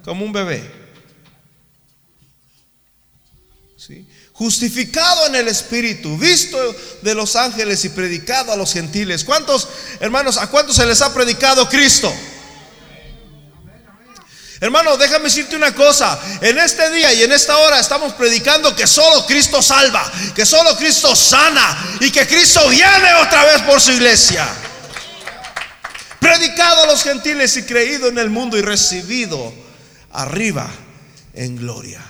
como 0.09 0.25
un 0.25 0.33
bebé. 0.33 0.89
¿Sí? 3.77 4.07
justificado 4.33 5.27
en 5.27 5.35
el 5.35 5.49
Espíritu, 5.49 6.17
visto 6.17 6.57
de 7.03 7.13
los 7.13 7.35
ángeles 7.35 7.85
y 7.85 7.89
predicado 7.89 8.53
a 8.53 8.57
los 8.57 8.73
gentiles. 8.73 9.25
¿Cuántos, 9.25 9.67
hermanos, 9.99 10.37
a 10.37 10.47
cuántos 10.47 10.77
se 10.77 10.87
les 10.87 11.03
ha 11.03 11.13
predicado 11.13 11.69
Cristo? 11.69 12.13
Hermano, 14.61 14.97
déjame 14.97 15.25
decirte 15.25 15.57
una 15.57 15.75
cosa. 15.75 16.21
En 16.41 16.57
este 16.57 16.89
día 16.91 17.13
y 17.15 17.25
en 17.25 17.33
esta 17.33 17.59
hora 17.59 17.81
estamos 17.81 18.13
predicando 18.13 18.77
que 18.77 18.87
solo 18.87 19.27
Cristo 19.27 19.61
salva, 19.61 20.11
que 20.37 20.47
solo 20.47 20.77
Cristo 20.77 21.17
sana 21.17 21.99
y 22.01 22.13
que 22.13 22.27
Cristo 22.27 22.69
viene 22.69 23.15
otra 23.21 23.45
vez 23.45 23.63
por 23.63 23.81
su 23.81 23.91
iglesia. 23.91 24.49
Predicado 26.21 26.85
a 26.85 26.87
los 26.87 27.03
gentiles 27.03 27.57
y 27.57 27.65
creído 27.65 28.07
en 28.07 28.19
el 28.19 28.31
mundo 28.31 28.57
y 28.57 28.63
recibido 28.63 29.68
arriba 30.11 30.71
en 31.35 31.57
gloria. 31.57 32.05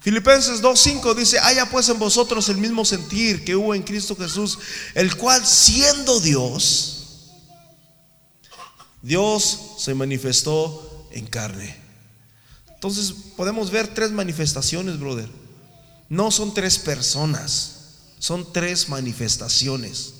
Filipenses 0.00 0.60
2.5 0.62 1.14
dice, 1.14 1.38
haya 1.38 1.70
pues 1.70 1.88
en 1.88 1.98
vosotros 1.98 2.48
el 2.50 2.58
mismo 2.58 2.84
sentir 2.84 3.42
que 3.42 3.56
hubo 3.56 3.74
en 3.74 3.82
Cristo 3.82 4.14
Jesús, 4.14 4.58
el 4.94 5.16
cual 5.16 5.46
siendo 5.46 6.20
Dios, 6.20 7.30
Dios 9.00 9.76
se 9.78 9.94
manifestó 9.94 11.08
en 11.10 11.26
carne. 11.26 11.74
Entonces 12.68 13.14
podemos 13.36 13.70
ver 13.70 13.94
tres 13.94 14.10
manifestaciones, 14.10 14.98
brother. 14.98 15.30
No 16.10 16.30
son 16.30 16.52
tres 16.52 16.78
personas, 16.78 17.76
son 18.18 18.52
tres 18.52 18.90
manifestaciones. 18.90 20.14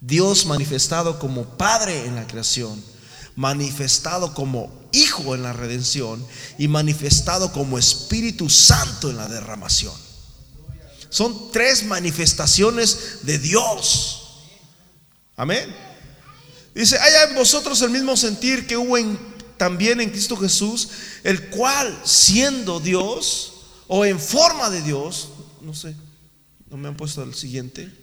Dios 0.00 0.46
manifestado 0.46 1.18
como 1.18 1.44
Padre 1.56 2.06
en 2.06 2.14
la 2.14 2.26
creación, 2.26 2.80
manifestado 3.34 4.32
como 4.34 4.81
Hijo 4.92 5.34
en 5.34 5.42
la 5.42 5.52
redención 5.52 6.24
y 6.58 6.68
manifestado 6.68 7.52
como 7.52 7.78
Espíritu 7.78 8.48
Santo 8.50 9.10
en 9.10 9.16
la 9.16 9.28
derramación. 9.28 9.94
Son 11.08 11.50
tres 11.50 11.84
manifestaciones 11.84 13.18
de 13.22 13.38
Dios. 13.38 14.22
Amén. 15.36 15.74
Dice, 16.74 16.98
haya 16.98 17.24
en 17.24 17.34
vosotros 17.34 17.80
el 17.82 17.90
mismo 17.90 18.16
sentir 18.16 18.66
que 18.66 18.76
hubo 18.76 18.96
también 19.58 20.00
en 20.00 20.10
Cristo 20.10 20.36
Jesús, 20.36 20.88
el 21.22 21.50
cual 21.50 22.00
siendo 22.04 22.80
Dios 22.80 23.52
o 23.88 24.04
en 24.04 24.18
forma 24.18 24.70
de 24.70 24.80
Dios, 24.82 25.28
no 25.60 25.74
sé, 25.74 25.94
no 26.70 26.76
me 26.76 26.88
han 26.88 26.96
puesto 26.96 27.22
el 27.22 27.34
siguiente. 27.34 28.01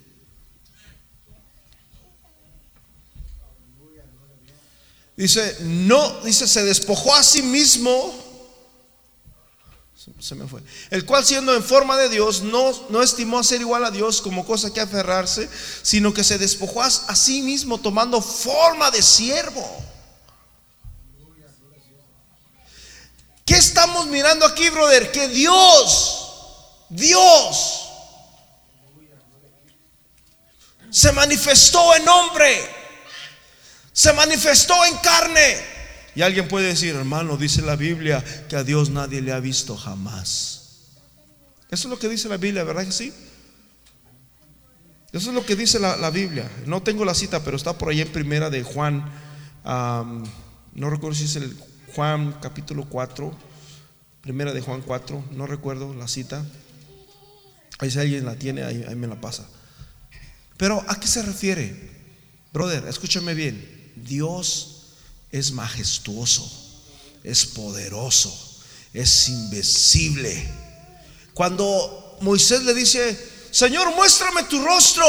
Dice, 5.20 5.58
no, 5.62 6.22
dice, 6.22 6.48
se 6.48 6.64
despojó 6.64 7.14
a 7.14 7.24
sí 7.24 7.42
mismo 7.42 8.30
se 10.20 10.34
me 10.36 10.48
fue. 10.48 10.62
El 10.90 11.06
cual 11.06 11.26
siendo 11.26 11.54
en 11.54 11.64
forma 11.64 11.98
de 11.98 12.10
Dios, 12.10 12.42
no, 12.42 12.72
no 12.90 13.04
estimó 13.04 13.44
ser 13.44 13.62
igual 13.62 13.86
a 13.86 13.92
Dios 13.92 14.22
como 14.22 14.46
cosa 14.46 14.74
que 14.74 14.82
aferrarse, 14.82 15.50
sino 15.82 16.14
que 16.14 16.24
se 16.24 16.38
despojó 16.38 16.82
a, 16.82 16.90
sí 16.90 17.42
mismo 17.42 17.78
tomando 17.78 18.22
forma 18.22 18.90
de 18.92 19.02
siervo. 19.02 19.84
¿Qué 23.46 23.56
estamos 23.56 24.08
mirando 24.08 24.46
aquí, 24.46 24.70
brother? 24.70 25.12
Que 25.12 25.28
Dios, 25.28 26.86
Dios, 26.90 27.90
se 30.90 31.12
manifestó 31.12 31.96
en 31.96 32.08
hombre, 32.08 32.79
se 34.00 34.14
manifestó 34.14 34.86
en 34.86 34.96
carne 35.00 35.58
y 36.16 36.22
alguien 36.22 36.48
puede 36.48 36.68
decir, 36.68 36.96
hermano, 36.96 37.36
dice 37.36 37.62
la 37.62 37.76
Biblia 37.76 38.24
que 38.48 38.56
a 38.56 38.64
Dios 38.64 38.90
nadie 38.90 39.22
le 39.22 39.34
ha 39.34 39.42
visto 39.42 39.76
jamás. 39.76 40.96
Eso 41.70 41.90
es 41.90 41.92
lo 41.92 42.00
que 42.00 42.08
dice 42.08 42.30
la 42.30 42.38
Biblia, 42.38 42.64
¿verdad 42.64 42.86
que 42.86 42.94
sí? 42.94 43.12
Eso 45.12 45.30
es 45.32 45.36
lo 45.36 45.46
que 45.46 45.58
dice 45.58 45.80
la, 45.80 46.10
Biblia. 46.12 46.50
No 46.66 46.82
tengo 46.82 47.04
la 47.04 47.14
cita, 47.14 47.44
pero 47.44 47.58
está 47.58 47.78
por 47.78 47.90
ahí 47.90 48.00
en 48.00 48.08
primera 48.08 48.50
de 48.50 48.64
Juan. 48.64 49.04
no 49.66 50.90
recuerdo 50.90 51.18
si 51.18 51.26
es 51.26 51.36
el 51.36 51.58
Juan 51.94 52.38
capítulo 52.42 52.86
4. 52.86 53.38
Primera 54.22 54.54
de 54.54 54.62
Juan 54.62 54.82
4. 54.82 55.26
No 55.32 55.46
recuerdo 55.46 55.94
la 55.94 56.08
cita. 56.08 56.46
Ahí 57.80 57.92
si 57.92 58.00
alguien 58.00 58.24
la 58.24 58.36
tiene, 58.36 58.64
ahí, 58.64 58.82
ahí 58.88 58.96
me 58.96 59.08
la 59.08 59.20
pasa. 59.20 59.46
Pero 60.56 60.86
¿a 60.88 60.98
qué 61.02 61.08
se 61.08 61.22
refiere? 61.22 62.00
Brother, 62.54 62.86
escúchame 62.88 63.34
bien. 63.34 63.79
Dios 64.04 64.84
es 65.32 65.52
majestuoso, 65.52 66.50
es 67.24 67.46
poderoso, 67.46 68.36
es 68.94 69.30
invencible. 69.30 70.50
Cuando 71.34 72.18
Moisés 72.22 72.64
le 72.64 72.74
dice, 72.74 73.18
Señor, 73.52 73.94
muéstrame 73.96 74.44
tu 74.44 74.64
rostro, 74.64 75.06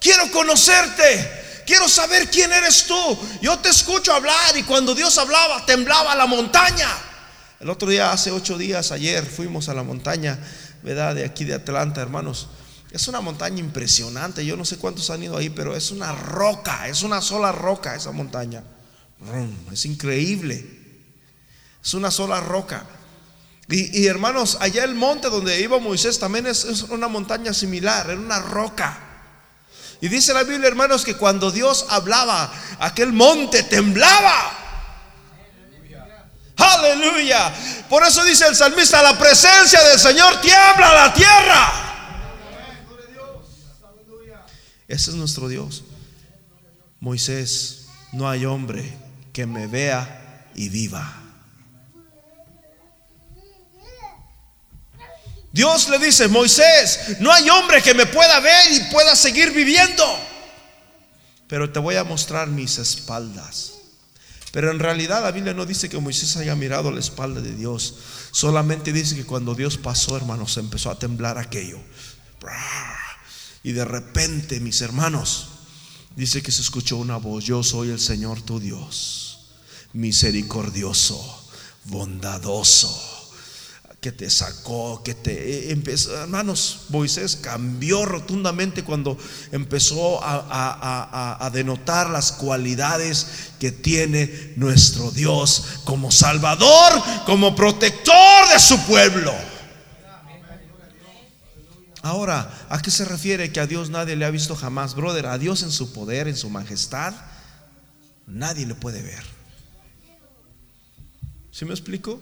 quiero 0.00 0.30
conocerte, 0.30 1.62
quiero 1.66 1.88
saber 1.88 2.30
quién 2.30 2.52
eres 2.52 2.84
tú. 2.84 3.18
Yo 3.42 3.58
te 3.58 3.68
escucho 3.68 4.12
hablar 4.12 4.56
y 4.56 4.62
cuando 4.62 4.94
Dios 4.94 5.16
hablaba, 5.18 5.64
temblaba 5.66 6.14
la 6.14 6.26
montaña. 6.26 6.88
El 7.60 7.70
otro 7.70 7.88
día, 7.88 8.12
hace 8.12 8.30
ocho 8.30 8.58
días, 8.58 8.92
ayer, 8.92 9.24
fuimos 9.24 9.68
a 9.68 9.74
la 9.74 9.82
montaña, 9.82 10.38
¿verdad? 10.82 11.14
De 11.14 11.24
aquí 11.24 11.44
de 11.44 11.54
Atlanta, 11.54 12.02
hermanos. 12.02 12.48
Es 12.94 13.08
una 13.08 13.20
montaña 13.20 13.58
impresionante. 13.58 14.46
Yo 14.46 14.56
no 14.56 14.64
sé 14.64 14.78
cuántos 14.78 15.10
han 15.10 15.20
ido 15.20 15.36
ahí, 15.36 15.50
pero 15.50 15.74
es 15.74 15.90
una 15.90 16.12
roca, 16.12 16.86
es 16.86 17.02
una 17.02 17.20
sola 17.20 17.50
roca 17.50 17.96
esa 17.96 18.12
montaña. 18.12 18.62
Es 19.72 19.84
increíble. 19.84 20.64
Es 21.82 21.94
una 21.94 22.12
sola 22.12 22.40
roca. 22.40 22.86
Y, 23.68 24.06
hermanos, 24.06 24.58
allá 24.60 24.84
el 24.84 24.94
monte 24.94 25.28
donde 25.28 25.60
iba 25.60 25.80
Moisés 25.80 26.20
también 26.20 26.46
es, 26.46 26.64
una 26.88 27.08
montaña 27.08 27.52
similar, 27.52 28.10
era 28.10 28.20
una 28.20 28.38
roca. 28.38 28.96
Y 30.00 30.06
dice 30.06 30.32
la 30.32 30.44
Biblia, 30.44 30.68
hermanos, 30.68 31.04
que 31.04 31.16
cuando 31.16 31.50
Dios 31.50 31.86
hablaba, 31.88 32.52
aquel 32.78 33.12
monte 33.12 33.64
temblaba. 33.64 34.52
Aleluya. 36.56 37.52
Por 37.88 38.04
eso 38.04 38.22
dice 38.22 38.46
el 38.46 38.54
salmista, 38.54 39.02
la 39.02 39.18
presencia 39.18 39.82
del 39.82 39.98
Señor 39.98 40.40
tiembla 40.40 40.94
la 40.94 41.12
tierra. 41.12 41.93
Ese 44.88 45.10
es 45.10 45.16
nuestro 45.16 45.48
Dios. 45.48 45.84
Moisés, 47.00 47.86
no 48.12 48.28
hay 48.28 48.44
hombre 48.44 48.96
que 49.32 49.46
me 49.46 49.66
vea 49.66 50.50
y 50.54 50.68
viva. 50.68 51.20
Dios 55.52 55.88
le 55.88 55.98
dice, 55.98 56.26
Moisés, 56.26 57.18
no 57.20 57.32
hay 57.32 57.48
hombre 57.48 57.80
que 57.80 57.94
me 57.94 58.06
pueda 58.06 58.40
ver 58.40 58.72
y 58.72 58.80
pueda 58.90 59.14
seguir 59.14 59.52
viviendo, 59.52 60.04
pero 61.46 61.70
te 61.70 61.78
voy 61.78 61.94
a 61.94 62.02
mostrar 62.02 62.48
mis 62.48 62.78
espaldas. 62.78 63.74
Pero 64.50 64.72
en 64.72 64.80
realidad 64.80 65.22
la 65.22 65.30
Biblia 65.30 65.54
no 65.54 65.64
dice 65.64 65.88
que 65.88 65.98
Moisés 65.98 66.36
haya 66.36 66.56
mirado 66.56 66.90
la 66.90 66.98
espalda 66.98 67.40
de 67.40 67.54
Dios, 67.54 67.96
solamente 68.32 68.92
dice 68.92 69.14
que 69.14 69.24
cuando 69.24 69.54
Dios 69.54 69.78
pasó, 69.78 70.16
hermanos, 70.16 70.56
empezó 70.56 70.90
a 70.90 70.98
temblar 70.98 71.38
aquello. 71.38 71.78
Y 73.64 73.72
de 73.72 73.84
repente, 73.84 74.60
mis 74.60 74.80
hermanos, 74.82 75.48
dice 76.14 76.42
que 76.42 76.52
se 76.52 76.62
escuchó 76.62 76.98
una 76.98 77.16
voz, 77.16 77.44
yo 77.44 77.64
soy 77.64 77.88
el 77.88 77.98
Señor 77.98 78.40
tu 78.42 78.60
Dios 78.60 79.34
misericordioso, 79.94 81.48
bondadoso, 81.84 83.00
que 84.00 84.12
te 84.12 84.28
sacó, 84.28 85.02
que 85.02 85.14
te 85.14 85.72
empezó. 85.72 86.14
Hermanos, 86.14 86.80
Moisés 86.90 87.36
cambió 87.36 88.04
rotundamente 88.04 88.84
cuando 88.84 89.16
empezó 89.50 90.22
a, 90.22 91.38
a, 91.40 91.50
denotar 91.50 92.10
las 92.10 92.32
cualidades 92.32 93.26
que 93.58 93.72
tiene 93.72 94.52
nuestro 94.56 95.10
Dios 95.10 95.64
como 95.84 96.10
Salvador, 96.10 96.92
como 97.24 97.56
protector 97.56 98.48
de 98.52 98.58
su 98.58 98.78
pueblo. 98.84 99.32
Ahora, 102.04 102.66
¿a 102.68 102.82
qué 102.82 102.90
se 102.90 103.06
refiere 103.06 103.50
que 103.50 103.60
a 103.60 103.66
Dios 103.66 103.88
nadie 103.88 104.14
le 104.14 104.26
ha 104.26 104.30
visto 104.30 104.54
jamás, 104.54 104.94
brother? 104.94 105.24
A 105.24 105.38
Dios 105.38 105.62
en 105.62 105.72
su 105.72 105.90
poder, 105.94 106.28
en 106.28 106.36
su 106.36 106.50
majestad, 106.50 107.14
nadie 108.26 108.66
le 108.66 108.74
puede 108.74 109.00
ver. 109.00 109.24
¿Sí 111.50 111.64
me 111.64 111.70
explico? 111.70 112.20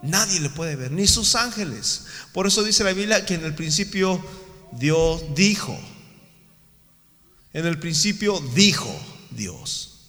Nadie 0.00 0.40
le 0.40 0.48
puede 0.48 0.76
ver, 0.76 0.90
ni 0.90 1.06
sus 1.06 1.34
ángeles. 1.34 2.06
Por 2.32 2.46
eso 2.46 2.62
dice 2.62 2.82
la 2.82 2.94
Biblia 2.94 3.26
que 3.26 3.34
en 3.34 3.44
el 3.44 3.54
principio 3.54 4.24
Dios 4.72 5.22
dijo. 5.34 5.78
En 7.52 7.66
el 7.66 7.78
principio 7.78 8.40
dijo 8.54 8.98
Dios. 9.32 10.00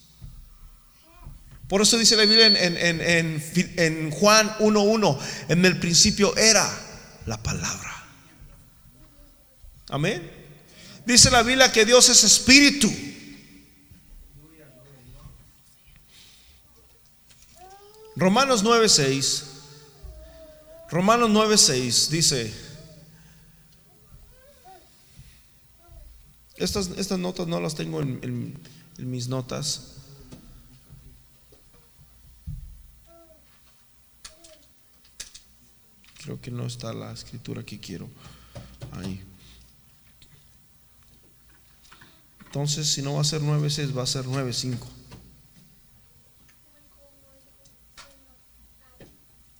Por 1.67 1.82
eso 1.82 1.97
dice 1.97 2.15
la 2.15 2.23
Biblia 2.23 2.47
en, 2.47 2.78
en, 3.02 3.43
en 3.76 4.12
Juan 4.12 4.58
1.1, 4.60 5.19
en 5.49 5.65
el 5.65 5.78
principio 5.80 6.34
era 6.38 6.65
la 7.26 7.43
palabra. 7.43 8.02
Amén. 9.93 10.27
Dice 11.06 11.29
la 11.29 11.43
Biblia 11.43 11.71
que 11.71 11.86
Dios 11.86 12.10
es 12.10 12.23
espíritu. 12.23 12.91
Romanos 18.15 18.63
9:6. 18.63 19.43
Romanos 20.89 21.29
9:6 21.29 22.08
dice, 22.10 22.51
estas, 26.56 26.88
estas, 26.97 27.19
notas 27.19 27.45
no 27.45 27.60
las 27.60 27.75
tengo 27.75 28.01
en, 28.01 28.19
en 28.97 29.12
mis 29.12 29.27
notas. 29.27 29.97
Creo 36.23 36.41
que 36.41 36.49
no 36.49 36.65
está 36.65 36.93
la 36.93 37.13
escritura 37.13 37.62
que 37.63 37.79
quiero 37.79 38.10
ahí. 38.93 39.23
Entonces, 42.53 42.87
si 42.87 43.01
no 43.01 43.15
va 43.15 43.21
a 43.21 43.23
ser 43.23 43.41
9.6, 43.41 43.97
va 43.97 44.03
a 44.03 44.05
ser 44.05 44.25
9.5. 44.25 44.77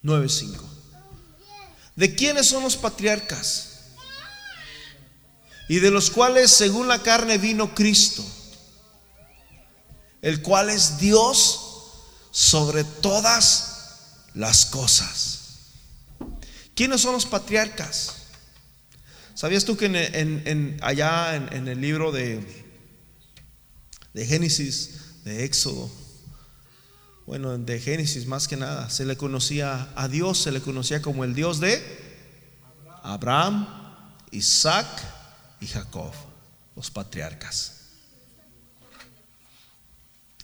9.5. 0.04 0.62
¿De 1.96 2.14
quiénes 2.14 2.46
son 2.46 2.62
los 2.62 2.78
patriarcas? 2.78 3.80
Y 5.68 5.80
de 5.80 5.90
los 5.90 6.12
cuales 6.12 6.52
según 6.52 6.88
la 6.88 7.02
carne 7.02 7.40
vino 7.40 7.74
Cristo, 7.74 8.24
el 10.22 10.44
cual 10.44 10.70
es 10.70 11.00
Dios 11.00 11.62
sobre 12.30 12.84
todas 12.84 14.28
las 14.36 14.68
cosas. 14.68 15.40
¿Quiénes 16.76 17.02
son 17.02 17.14
los 17.14 17.26
patriarcas? 17.26 18.18
¿Sabías 19.34 19.66
tú 19.66 19.78
que 19.78 19.88
en, 19.88 20.78
allá 20.84 21.36
en, 21.36 21.68
el 21.68 21.82
libro 21.82 22.12
de, 22.12 22.63
de 24.14 24.26
Génesis, 24.26 25.22
de 25.24 25.44
Éxodo, 25.44 25.90
bueno, 27.26 27.58
de 27.58 27.80
Génesis 27.80 28.26
más 28.26 28.48
que 28.48 28.58
nada, 28.58 28.90
se 28.90 29.06
le 29.06 29.16
conocía 29.16 29.90
a 29.96 30.08
Dios, 30.08 30.40
se 30.40 30.52
le 30.52 30.62
conocía 30.62 31.02
como 31.02 31.24
el 31.24 31.34
Dios 31.34 31.60
de 31.60 31.82
Abraham, 33.02 33.68
Isaac 34.32 34.88
y 35.62 35.68
Jacob, 35.68 36.12
los 36.76 36.92
patriarcas. 36.92 37.80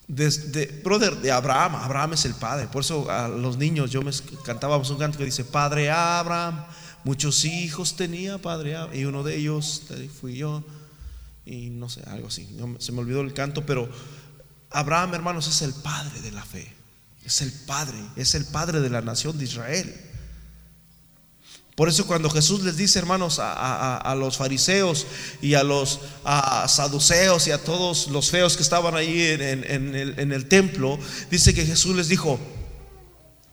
de, 0.07 0.81
brother, 0.83 1.17
de 1.17 1.31
Abraham. 1.31 1.75
Abraham 1.75 2.13
es 2.13 2.25
el 2.25 2.33
padre. 2.33 2.67
Por 2.67 2.81
eso 2.81 3.09
a 3.11 3.27
los 3.27 3.57
niños 3.57 3.91
yo 3.91 4.01
me 4.01 4.11
cantábamos 4.43 4.89
un 4.89 4.97
canto 4.97 5.17
que 5.17 5.25
dice, 5.25 5.43
Padre 5.43 5.91
Abraham, 5.91 6.65
muchos 7.03 7.45
hijos 7.45 7.95
tenía 7.95 8.37
Padre 8.37 8.75
Abraham, 8.75 8.99
y 8.99 9.05
uno 9.05 9.23
de 9.23 9.35
ellos 9.35 9.83
fui 10.19 10.37
yo. 10.37 10.63
Y 11.49 11.71
no 11.71 11.89
sé, 11.89 12.03
algo 12.05 12.27
así. 12.27 12.47
Se 12.77 12.91
me 12.91 12.99
olvidó 12.99 13.21
el 13.21 13.33
canto, 13.33 13.65
pero 13.65 13.89
Abraham, 14.69 15.15
hermanos, 15.15 15.47
es 15.47 15.63
el 15.63 15.73
padre 15.73 16.21
de 16.21 16.31
la 16.31 16.45
fe. 16.45 16.71
Es 17.25 17.41
el 17.41 17.51
padre, 17.51 17.97
es 18.15 18.35
el 18.35 18.45
padre 18.45 18.81
de 18.81 18.89
la 18.91 19.01
nación 19.01 19.35
de 19.39 19.45
Israel. 19.45 19.95
Por 21.75 21.89
eso 21.89 22.05
cuando 22.05 22.29
Jesús 22.29 22.61
les 22.63 22.77
dice, 22.77 22.99
hermanos, 22.99 23.39
a, 23.41 24.15
los 24.15 24.37
fariseos 24.37 25.07
y 25.41 25.55
a 25.55 25.63
los 25.63 26.01
saduceos 26.67 27.47
y 27.47 27.51
a 27.51 27.63
todos 27.63 28.09
los 28.09 28.29
feos 28.29 28.55
que 28.55 28.61
estaban 28.63 28.95
ahí 28.95 29.19
en, 29.19 29.41
el, 29.95 30.19
en 30.19 30.31
el 30.31 30.47
templo, 30.47 30.99
dice 31.31 31.55
que 31.55 31.65
Jesús 31.65 31.95
les 31.95 32.09
dijo, 32.09 32.39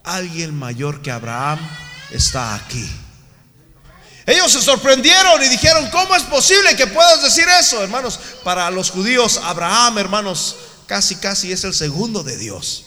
alguien 0.05 0.55
mayor 0.55 1.01
que 1.01 1.11
Abraham 1.11 1.61
está 2.11 2.57
aquí. 2.57 2.87
Ellos 4.27 4.51
se 4.51 4.61
sorprendieron 4.61 5.41
y 5.45 5.49
dijeron, 5.49 5.89
¿cómo 5.91 6.17
es 6.17 6.25
posible 6.25 6.75
que 6.75 6.89
puedas 6.89 7.23
decir 7.23 7.47
eso, 7.61 7.81
hermanos? 7.81 8.19
Para 8.43 8.69
los 8.73 8.91
judíos, 8.91 9.41
Abraham, 9.45 9.99
hermanos, 9.99 10.57
casi, 10.87 11.15
casi 11.15 11.53
es 11.53 11.63
el 11.63 11.73
segundo 11.73 12.25
de 12.25 12.37
Dios. 12.37 12.83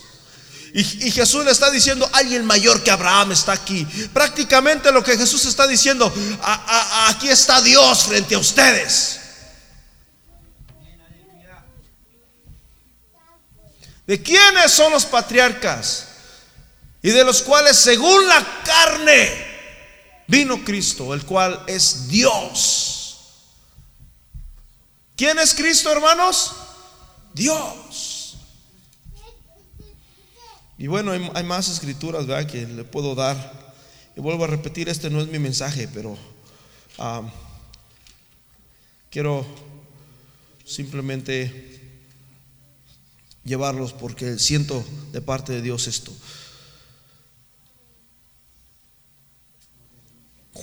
Y, 0.74 0.84
Jesús 1.12 1.46
le 1.46 1.52
está 1.52 1.72
diciendo, 1.72 2.08
alguien 2.14 2.46
mayor 2.46 2.84
que 2.84 2.92
Abraham 2.92 3.32
está 3.32 3.54
aquí. 3.54 3.86
Prácticamente 4.14 4.92
lo 4.92 5.02
que 5.02 5.18
Jesús 5.18 5.46
está 5.46 5.66
diciendo, 5.66 6.14
aquí 7.08 7.30
está 7.30 7.62
Dios 7.62 8.04
frente 8.04 8.36
a 8.36 8.40
ustedes. 8.40 9.20
¿De 14.06 14.22
quiénes 14.22 14.72
son 14.72 14.92
los 14.92 15.06
patriarcas? 15.06 16.06
Y 17.02 17.12
de 17.12 17.24
los 17.24 17.42
cuales 17.42 17.78
según 17.78 18.28
la 18.28 18.46
carne 18.64 19.49
vino 20.30 20.64
Cristo, 20.64 21.14
el 21.14 21.26
cual 21.26 21.64
es 21.68 22.08
Dios. 22.08 23.00
¿Quién 25.18 25.38
es 25.40 25.54
Cristo, 25.54 25.92
hermanos? 25.92 26.54
Dios. 27.34 28.38
Y 30.78 30.88
bueno, 30.88 31.12
hay, 31.12 31.44
más 31.44 31.68
escrituras 31.68 32.26
¿verdad? 32.26 32.50
que 32.50 32.66
le 32.66 32.86
puedo 32.86 33.16
dar. 33.16 33.74
Y 34.16 34.22
vuelvo 34.22 34.46
a 34.46 34.48
repetir, 34.48 34.88
este 34.88 35.10
no 35.10 35.20
es 35.20 35.28
mi 35.28 35.40
mensaje, 35.40 35.90
pero 35.94 36.18
quiero 39.10 39.46
simplemente 40.64 41.82
llevarlos 43.44 43.94
porque 43.94 44.38
siento 44.38 44.86
de 45.12 45.22
parte 45.22 45.54
de 45.54 45.62
Dios 45.62 45.88
esto. 45.88 46.14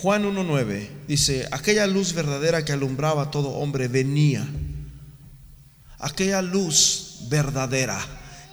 Juan 0.01 0.25
1.9 0.25 0.89
dice, 1.07 1.47
aquella 1.51 1.87
luz 1.87 2.13
verdadera 2.13 2.63
que 2.63 2.71
alumbraba 2.71 3.23
a 3.23 3.31
todo 3.31 3.49
hombre 3.49 3.87
venía. 3.87 4.47
Aquella 5.97 6.43
luz 6.43 7.21
verdadera 7.29 7.97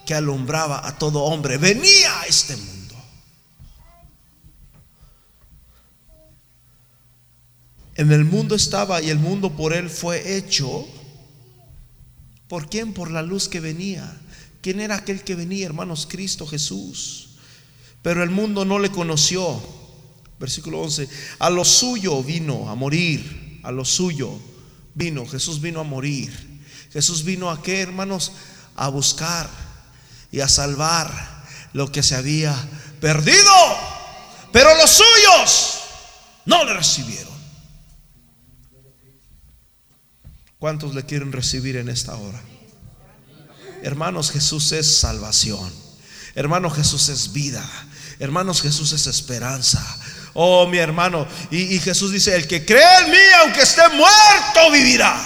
que 0.06 0.14
alumbraba 0.14 0.86
a 0.86 0.96
todo 0.96 1.22
hombre, 1.24 1.58
venía 1.58 2.20
a 2.20 2.26
este 2.26 2.56
mundo. 2.56 2.94
En 7.96 8.10
el 8.10 8.24
mundo 8.24 8.54
estaba 8.54 9.02
y 9.02 9.10
el 9.10 9.18
mundo 9.18 9.54
por 9.54 9.74
él 9.74 9.90
fue 9.90 10.38
hecho. 10.38 10.88
¿Por 12.48 12.70
quién? 12.70 12.94
Por 12.94 13.10
la 13.10 13.20
luz 13.20 13.48
que 13.48 13.60
venía. 13.60 14.18
¿Quién 14.62 14.80
era 14.80 14.96
aquel 14.96 15.22
que 15.22 15.34
venía, 15.34 15.66
hermanos? 15.66 16.06
Cristo 16.10 16.46
Jesús. 16.46 17.36
Pero 18.00 18.22
el 18.22 18.30
mundo 18.30 18.64
no 18.64 18.78
le 18.78 18.90
conoció. 18.90 19.83
Versículo 20.38 20.80
11. 20.80 21.08
A 21.38 21.50
lo 21.50 21.64
suyo 21.64 22.22
vino 22.22 22.68
a 22.68 22.74
morir. 22.74 23.60
A 23.62 23.70
lo 23.70 23.84
suyo 23.84 24.38
vino. 24.94 25.26
Jesús 25.26 25.60
vino 25.60 25.80
a 25.80 25.84
morir. 25.84 26.32
Jesús 26.92 27.24
vino 27.24 27.50
a 27.50 27.62
qué, 27.62 27.80
hermanos? 27.80 28.32
A 28.76 28.88
buscar 28.88 29.48
y 30.30 30.40
a 30.40 30.48
salvar 30.48 31.44
lo 31.72 31.90
que 31.90 32.02
se 32.02 32.14
había 32.14 32.54
perdido. 33.00 33.52
Pero 34.52 34.76
los 34.76 34.90
suyos 34.90 35.80
no 36.46 36.64
le 36.64 36.74
recibieron. 36.74 37.34
¿Cuántos 40.58 40.94
le 40.94 41.04
quieren 41.04 41.32
recibir 41.32 41.76
en 41.76 41.88
esta 41.88 42.16
hora? 42.16 42.40
Hermanos, 43.82 44.30
Jesús 44.30 44.72
es 44.72 44.98
salvación. 44.98 45.70
Hermano, 46.34 46.70
Jesús 46.70 47.10
es 47.10 47.32
vida. 47.32 47.68
Hermanos, 48.18 48.62
Jesús 48.62 48.92
es 48.92 49.06
esperanza. 49.06 49.84
Oh, 50.34 50.66
mi 50.66 50.78
hermano. 50.78 51.26
Y, 51.50 51.78
Jesús 51.78 52.10
dice, 52.12 52.34
el 52.34 52.46
que 52.46 52.64
cree 52.66 52.98
en 53.04 53.10
mí, 53.10 53.18
aunque 53.42 53.62
esté 53.62 53.88
muerto, 53.90 54.70
vivirá. 54.72 55.16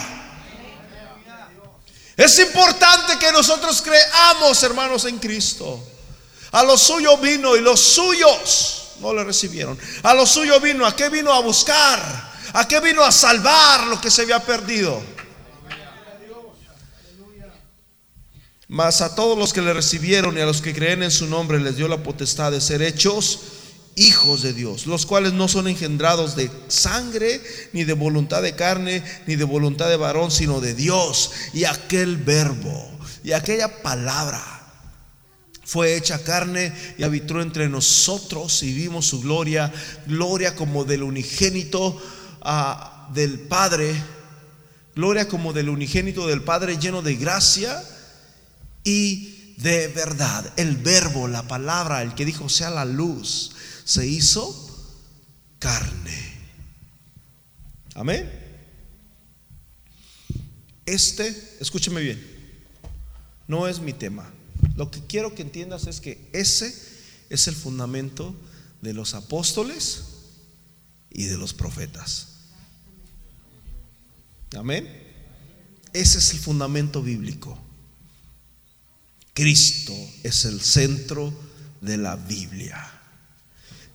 Es 2.17 2.39
importante 2.39 3.19
que 3.19 3.33
nosotros 3.33 3.81
creamos, 3.81 4.63
hermanos, 4.63 5.07
en 5.07 5.19
Cristo. 5.19 5.83
A 6.53 6.63
los 6.63 6.83
suyos 6.83 7.21
vino 7.21 7.57
y 7.57 7.61
los 7.61 7.81
suyos 7.81 8.97
no 9.01 9.15
le 9.15 9.25
recibieron. 9.25 9.79
A 10.03 10.15
los 10.15 10.31
suyos 10.31 10.61
vino, 10.61 10.85
¿a 10.85 10.95
qué 10.95 11.09
vino 11.09 11.33
a 11.33 11.41
buscar? 11.41 12.29
¿A 12.53 12.67
qué 12.69 12.81
vino 12.81 13.03
a 13.03 13.13
salvar 13.13 13.87
lo 13.87 14.01
que 14.01 14.11
se 14.11 14.23
había 14.23 14.41
perdido? 14.41 15.01
Mas 18.67 19.01
a 19.01 19.15
todos 19.15 19.39
los 19.39 19.55
que 19.55 19.63
le 19.63 19.73
recibieron 19.73 20.37
y 20.37 20.41
a 20.43 20.47
los 20.47 20.61
que 20.61 20.75
creen 20.75 21.03
en 21.03 21.11
su 21.11 21.27
nombre 21.27 21.59
les 21.59 21.77
dio 21.77 21.89
la 21.89 22.03
potestad 22.03 22.53
de 22.53 22.61
ser 22.61 22.83
hechos 22.83 23.41
hijos 23.99 24.43
de 24.43 24.53
Dios, 24.53 24.87
los 24.87 25.07
cuales 25.07 25.33
no 25.33 25.49
son 25.49 25.69
engendrados 25.69 26.37
de 26.37 26.51
sangre, 26.69 27.41
ni 27.73 27.85
de 27.85 27.93
voluntad 27.93 28.43
de 28.43 28.55
carne, 28.55 29.03
ni 29.27 29.37
de 29.37 29.45
voluntad 29.45 29.89
de 29.89 29.97
varón, 29.97 30.31
sino 30.31 30.61
de 30.61 30.75
Dios. 30.75 31.33
Y 31.53 31.65
aquel 31.65 32.17
verbo, 32.17 32.91
y 33.25 33.33
aquella 33.33 33.83
palabra 33.83 34.43
fue 35.65 35.97
hecha 35.97 36.23
carne 36.23 36.73
y 36.97 37.03
habitó 37.03 37.43
entre 37.43 37.69
nosotros 37.69 38.63
y 38.63 38.73
vimos 38.73 39.07
su 39.07 39.21
gloria, 39.21 39.73
gloria 40.07 40.55
como 40.55 40.85
del 40.85 41.03
unigénito 41.03 42.01
ah, 42.41 43.11
del 43.13 43.39
Padre, 43.41 43.95
gloria 44.95 45.29
como 45.29 45.53
del 45.53 45.69
unigénito 45.69 46.27
del 46.27 46.43
Padre 46.43 46.79
lleno 46.79 47.03
de 47.03 47.17
gracia 47.17 47.83
y 48.83 49.55
de 49.59 49.89
verdad. 49.89 50.51
El 50.57 50.77
verbo, 50.77 51.29
la 51.29 51.43
palabra, 51.43 52.03
el 52.03 52.15
que 52.15 52.25
dijo 52.25 52.49
sea 52.49 52.71
la 52.71 52.87
luz 52.87 53.53
se 53.89 54.07
hizo 54.07 54.55
carne. 55.59 56.35
Amén. 57.95 58.31
Este, 60.85 61.57
escúcheme 61.59 62.03
bien, 62.03 62.23
no 63.47 63.67
es 63.67 63.81
mi 63.81 63.95
tema. 63.95 64.31
Lo 64.77 64.91
que 64.91 65.01
quiero 65.07 65.35
que 65.35 65.41
entiendas 65.41 65.87
es 65.87 66.03
que 66.03 66.29
ese 66.35 66.75
es 67.31 67.49
el 67.49 67.55
fundamento 67.55 68.37
de 68.83 68.93
los 68.93 69.15
apóstoles 69.15 70.05
y 71.11 71.25
de 71.25 71.39
los 71.39 71.55
profetas. 71.55 72.29
Amén. 74.55 74.87
Ese 75.95 76.19
es 76.19 76.31
el 76.33 76.41
fundamento 76.41 77.03
bíblico. 77.03 77.59
Cristo 79.33 79.95
es 80.25 80.45
el 80.45 80.61
centro 80.61 81.33
de 81.81 81.97
la 81.97 82.17
Biblia. 82.17 82.98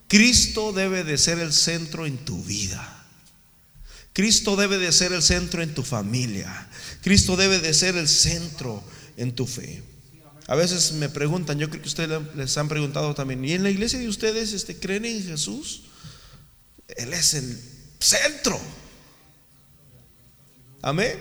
Cristo 0.08 0.72
debe 0.72 1.04
de 1.04 1.18
ser 1.18 1.38
el 1.38 1.52
centro 1.52 2.06
en 2.06 2.18
tu 2.18 2.42
vida. 2.44 3.04
Cristo 4.12 4.54
debe 4.54 4.78
de 4.78 4.92
ser 4.92 5.12
el 5.12 5.22
centro 5.22 5.62
en 5.62 5.74
tu 5.74 5.82
familia. 5.82 6.68
Cristo 7.02 7.36
debe 7.36 7.58
de 7.58 7.74
ser 7.74 7.96
el 7.96 8.08
centro 8.08 8.82
en 9.16 9.34
tu 9.34 9.46
fe. 9.46 9.82
A 10.46 10.54
veces 10.54 10.92
me 10.92 11.08
preguntan, 11.08 11.58
yo 11.58 11.70
creo 11.70 11.82
que 11.82 11.88
ustedes 11.88 12.20
les 12.36 12.56
han 12.58 12.68
preguntado 12.68 13.14
también, 13.14 13.44
¿y 13.44 13.52
en 13.52 13.62
la 13.62 13.70
iglesia 13.70 13.98
de 13.98 14.08
ustedes 14.08 14.52
este, 14.52 14.78
creen 14.78 15.04
en 15.04 15.24
Jesús? 15.24 15.84
Él 16.96 17.12
es 17.14 17.34
el 17.34 17.58
centro. 17.98 18.60
Amén. 20.82 21.18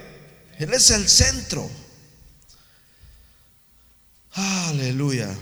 Él 0.59 0.73
es 0.73 0.91
el 0.91 1.07
centro. 1.07 1.69
Aleluya. 4.33 5.33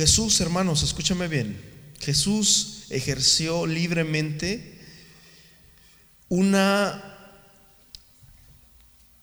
Jesús, 0.00 0.40
hermanos, 0.40 0.82
escúchame 0.82 1.28
bien. 1.28 1.60
Jesús 2.00 2.86
ejerció 2.88 3.66
libremente 3.66 4.80
una 6.30 7.18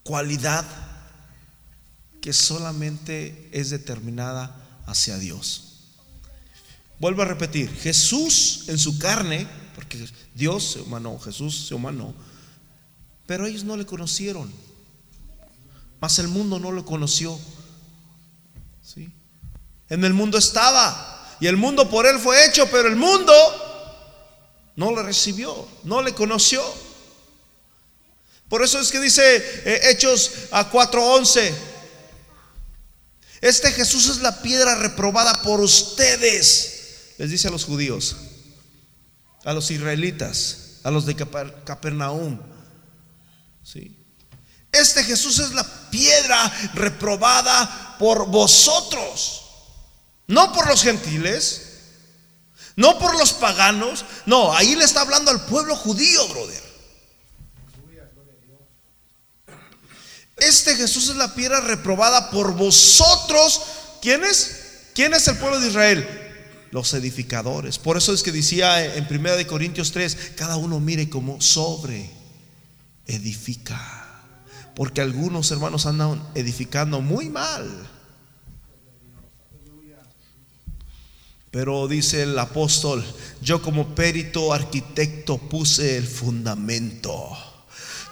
cualidad 0.03 0.63
que 2.21 2.31
solamente 2.31 3.49
es 3.51 3.71
determinada 3.71 4.83
hacia 4.85 5.17
Dios. 5.17 5.79
Vuelvo 6.99 7.23
a 7.23 7.25
repetir, 7.25 7.75
Jesús 7.75 8.65
en 8.67 8.77
su 8.77 8.99
carne, 8.99 9.47
porque 9.73 10.07
Dios 10.35 10.73
se 10.73 10.81
humanó, 10.81 11.17
Jesús 11.17 11.65
se 11.69 11.73
humanó, 11.73 12.13
pero 13.25 13.47
ellos 13.47 13.63
no 13.63 13.77
le 13.77 13.87
conocieron. 13.87 14.53
Mas 15.99 16.19
el 16.19 16.27
mundo 16.27 16.59
no 16.59 16.71
lo 16.71 16.85
conoció. 16.85 17.39
¿Sí? 18.83 19.11
En 19.89 20.03
el 20.03 20.13
mundo 20.13 20.37
estaba 20.37 21.35
y 21.39 21.47
el 21.47 21.57
mundo 21.57 21.89
por 21.89 22.05
él 22.05 22.19
fue 22.19 22.45
hecho, 22.45 22.67
pero 22.69 22.87
el 22.87 22.95
mundo 22.95 23.33
no 24.75 24.95
le 24.95 25.03
recibió, 25.03 25.67
no 25.83 26.01
le 26.01 26.13
conoció. 26.13 26.63
Por 28.49 28.63
eso 28.63 28.79
es 28.79 28.91
que 28.91 28.99
dice 28.99 29.21
eh, 29.65 29.89
Hechos 29.89 30.31
a 30.51 30.71
4:11, 30.71 31.53
este 33.41 33.71
Jesús 33.71 34.07
es 34.07 34.17
la 34.19 34.41
piedra 34.41 34.75
reprobada 34.75 35.41
por 35.41 35.61
ustedes, 35.61 37.13
les 37.17 37.29
dice 37.29 37.49
a 37.49 37.51
los 37.51 37.65
judíos, 37.65 38.15
a 39.43 39.53
los 39.53 39.69
israelitas, 39.69 40.79
a 40.83 40.91
los 40.91 41.05
de 41.05 41.15
Capernaum. 41.15 42.39
¿Sí? 43.63 43.97
Este 44.71 45.03
Jesús 45.03 45.39
es 45.39 45.53
la 45.53 45.63
piedra 45.89 46.51
reprobada 46.73 47.95
por 47.99 48.27
vosotros, 48.27 49.46
no 50.27 50.51
por 50.53 50.67
los 50.67 50.83
gentiles, 50.83 51.63
no 52.75 52.99
por 52.99 53.17
los 53.17 53.33
paganos, 53.33 54.05
no, 54.25 54.53
ahí 54.53 54.75
le 54.75 54.83
está 54.83 55.01
hablando 55.01 55.31
al 55.31 55.45
pueblo 55.45 55.75
judío, 55.75 56.27
brother. 56.27 56.67
Este 60.37 60.75
Jesús 60.75 61.09
es 61.09 61.15
la 61.15 61.33
piedra 61.33 61.61
reprobada 61.61 62.29
por 62.29 62.53
vosotros. 62.53 63.61
¿Quién 64.01 64.23
es? 64.23 64.89
¿Quién 64.93 65.13
es 65.13 65.27
el 65.27 65.37
pueblo 65.37 65.59
de 65.59 65.69
Israel? 65.69 66.07
Los 66.71 66.93
edificadores. 66.93 67.79
Por 67.79 67.97
eso 67.97 68.13
es 68.13 68.21
que 68.21 68.31
decía 68.31 68.95
en 68.95 69.07
1 69.09 69.47
Corintios 69.47 69.91
3, 69.91 70.33
cada 70.35 70.57
uno 70.57 70.79
mire 70.79 71.09
como 71.09 71.41
sobre 71.41 72.11
edifica. 73.07 74.21
Porque 74.75 75.01
algunos 75.01 75.49
hermanos 75.49 75.87
andan 75.87 76.21
edificando 76.35 77.01
muy 77.01 77.29
mal. 77.29 77.89
Pero 81.51 81.87
dice 81.87 82.23
el 82.23 82.37
apóstol, 82.37 83.05
yo 83.41 83.61
como 83.61 83.95
perito 83.95 84.53
arquitecto 84.53 85.37
puse 85.37 85.97
el 85.97 86.05
fundamento. 86.05 87.37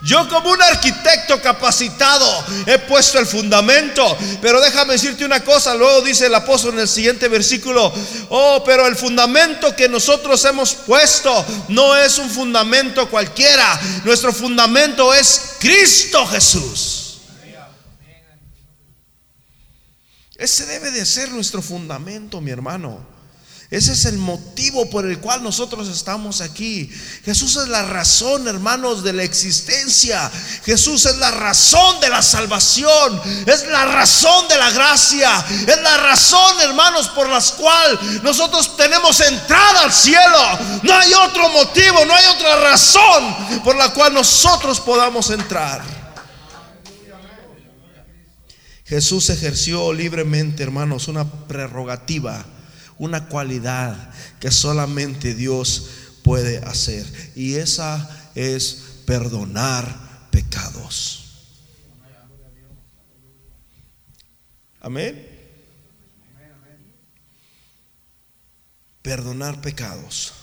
Yo 0.04 0.28
como 0.30 0.52
un 0.52 0.62
arquitecto 0.62 1.41
capacitado 1.41 2.45
he 2.67 2.78
puesto 2.80 3.17
el 3.17 3.26
fundamento. 3.26 4.17
Pero 4.41 4.62
déjame 4.62 4.93
decirte 4.93 5.26
una 5.26 5.43
cosa, 5.43 5.74
luego 5.74 6.02
dice 6.02 6.28
el 6.28 6.36
apóstol 6.36 6.76
en 6.76 6.82
el 6.82 6.88
siguiente 6.88 7.28
versículo, 7.28 7.91
oh, 8.30 8.63
pero 8.65 8.86
el 8.88 8.95
fundamento 8.95 9.76
que 9.76 9.89
nosotros 9.89 10.43
hemos 10.45 10.74
puesto 10.74 11.45
no 11.69 11.95
es 11.98 12.17
un 12.19 12.30
fundamento 12.30 13.10
cualquiera. 13.10 13.80
Nuestro 14.04 14.32
fundamento 14.32 15.13
es 15.13 15.56
Cristo 15.60 16.26
Jesús. 16.28 17.02
Ese 20.38 20.65
debe 20.65 20.91
de 20.91 21.06
ser 21.06 21.32
nuestro 21.32 21.62
fundamento, 21.62 22.41
mi 22.41 22.52
hermano. 22.52 23.14
Ese 23.76 23.92
es 23.92 24.06
el 24.06 24.18
motivo 24.18 24.90
por 24.90 25.06
el 25.06 25.20
cual 25.20 25.44
nosotros 25.44 25.90
estamos 25.90 26.40
aquí. 26.40 26.90
Jesús 27.26 27.58
es 27.58 27.68
la 27.68 27.84
razón, 27.84 28.48
hermanos, 28.48 29.04
de 29.04 29.12
la 29.12 29.24
existencia. 29.24 30.32
Jesús 30.64 31.06
es 31.06 31.18
la 31.18 31.30
razón 31.32 32.00
de 32.00 32.08
la 32.08 32.22
salvación. 32.22 33.22
Es 33.46 33.68
la 33.68 33.84
razón 33.84 34.48
de 34.48 34.58
la 34.58 34.72
gracia. 34.72 35.46
Es 35.68 35.82
la 35.82 35.98
razón, 35.98 36.62
hermanos, 36.62 37.10
por 37.10 37.28
las 37.28 37.52
cual 37.52 38.00
nosotros 38.24 38.78
tenemos 38.78 39.20
entrada 39.20 39.82
al 39.82 39.92
cielo. 39.92 40.82
No 40.84 40.94
hay 40.94 41.14
otro 41.14 41.50
motivo, 41.50 42.06
no 42.06 42.16
hay 42.16 42.26
otra 42.34 42.56
razón 42.62 43.62
por 43.62 43.76
la 43.76 43.90
cual 43.90 44.14
nosotros 44.14 44.80
podamos 44.80 45.30
entrar. 45.32 45.84
Jesús 48.86 49.30
ejerció 49.30 49.92
libremente, 49.92 50.64
hermanos, 50.64 51.10
una 51.10 51.30
prerrogativa 51.30 52.46
una 52.98 53.28
cualidad 53.28 54.12
que 54.40 54.52
solamente 54.52 55.34
Dios 55.34 55.90
puede 56.24 56.58
hacer. 56.60 57.06
Y 57.36 57.56
esa 57.56 58.32
es 58.36 58.84
perdonar 59.06 60.30
pecados. 60.32 61.26
Amén. 64.82 65.32
Perdonar 69.02 69.62
pecados. 69.62 70.34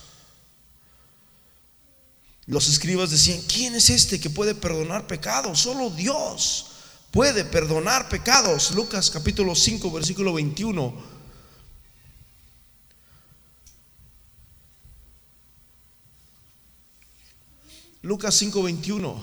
Los 2.46 2.68
escribas 2.68 3.10
decían, 3.10 3.40
¿quién 3.48 3.74
es 3.74 3.88
este 3.90 4.20
que 4.20 4.30
puede 4.30 4.54
perdonar 4.54 5.06
pecados? 5.06 5.60
Solo 5.60 5.90
Dios 5.90 6.66
puede 7.12 7.44
perdonar 7.44 8.08
pecados. 8.08 8.72
Lucas 8.72 9.10
capítulo 9.10 9.54
5, 9.54 9.92
versículo 9.92 10.32
21. 10.34 11.21
Lucas 18.02 18.34
5:21. 18.40 19.16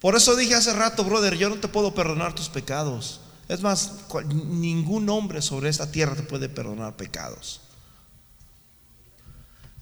Por 0.00 0.16
eso 0.16 0.34
dije 0.34 0.54
hace 0.54 0.72
rato, 0.72 1.04
brother, 1.04 1.36
yo 1.36 1.50
no 1.50 1.60
te 1.60 1.68
puedo 1.68 1.94
perdonar 1.94 2.34
tus 2.34 2.48
pecados. 2.48 3.20
Es 3.48 3.60
más, 3.60 3.92
ningún 4.28 5.08
hombre 5.10 5.42
sobre 5.42 5.68
esta 5.68 5.90
tierra 5.90 6.16
te 6.16 6.22
puede 6.22 6.48
perdonar 6.48 6.96
pecados. 6.96 7.60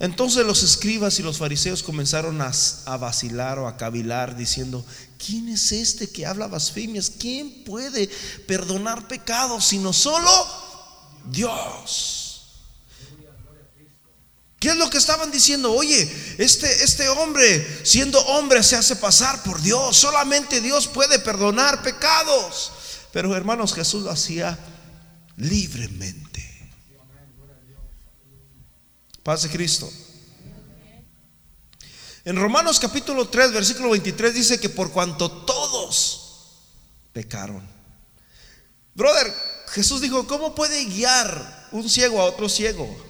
Entonces 0.01 0.47
los 0.47 0.63
escribas 0.63 1.19
y 1.19 1.23
los 1.23 1.39
fariseos 1.39 1.83
comenzaron 1.83 2.41
a, 2.41 2.53
a, 2.87 2.97
vacilar 2.97 3.59
o 3.59 3.67
a 3.67 3.77
cavilar 3.77 4.37
diciendo, 4.37 4.85
¿quién 5.25 5.49
es 5.49 5.73
este 5.73 6.09
que 6.09 6.25
habla 6.25 6.47
blasfemias? 6.47 7.11
¿Quién 7.11 7.65
puede 7.65 8.09
perdonar 8.47 9.09
pecados 9.09 9.65
sino 9.65 9.93
solo 9.93 10.31
Dios? 11.31 12.18
¿Qué 14.59 14.71
es 14.71 14.77
lo 14.77 14.91
que 14.91 14.99
estaban 14.99 15.31
diciendo? 15.31 15.73
Oye, 15.73 16.11
este, 16.39 16.83
este 16.83 17.09
hombre, 17.09 17.85
siendo 17.85 18.21
hombre, 18.27 18.63
se 18.65 18.75
hace 18.75 18.97
pasar 18.97 19.43
por 19.45 19.61
Dios. 19.63 19.97
Solamente 19.97 20.61
Dios 20.61 20.89
puede 20.89 21.21
perdonar 21.21 21.83
pecados. 21.83 22.73
Pero 23.13 23.37
hermanos, 23.37 23.73
Jesús 23.73 24.03
lo 24.03 24.11
hacía 24.11 24.59
libremente. 25.37 26.45
Paz 29.23 29.43
de 29.43 29.49
Cristo. 29.49 29.93
En 32.25 32.37
Romanos 32.37 32.81
capítulo 32.81 33.29
3, 33.29 33.53
versículo 33.53 33.91
23 33.91 34.35
dice 34.35 34.61
que 34.61 34.69
por 34.69 34.91
cuanto 34.91 35.31
todos 35.31 36.65
pecaron. 37.13 37.67
Brother, 38.95 39.33
Jesús 39.69 40.01
dijo, 40.01 40.27
¿cómo 40.27 40.55
puede 40.55 40.85
guiar 40.85 41.69
un 41.71 41.89
ciego 41.89 42.21
a 42.21 42.25
otro 42.25 42.49
ciego? 42.49 43.08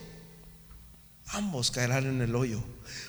Ambos 1.31 1.71
caerán 1.71 2.07
en 2.07 2.21
el 2.21 2.35
hoyo. 2.35 2.62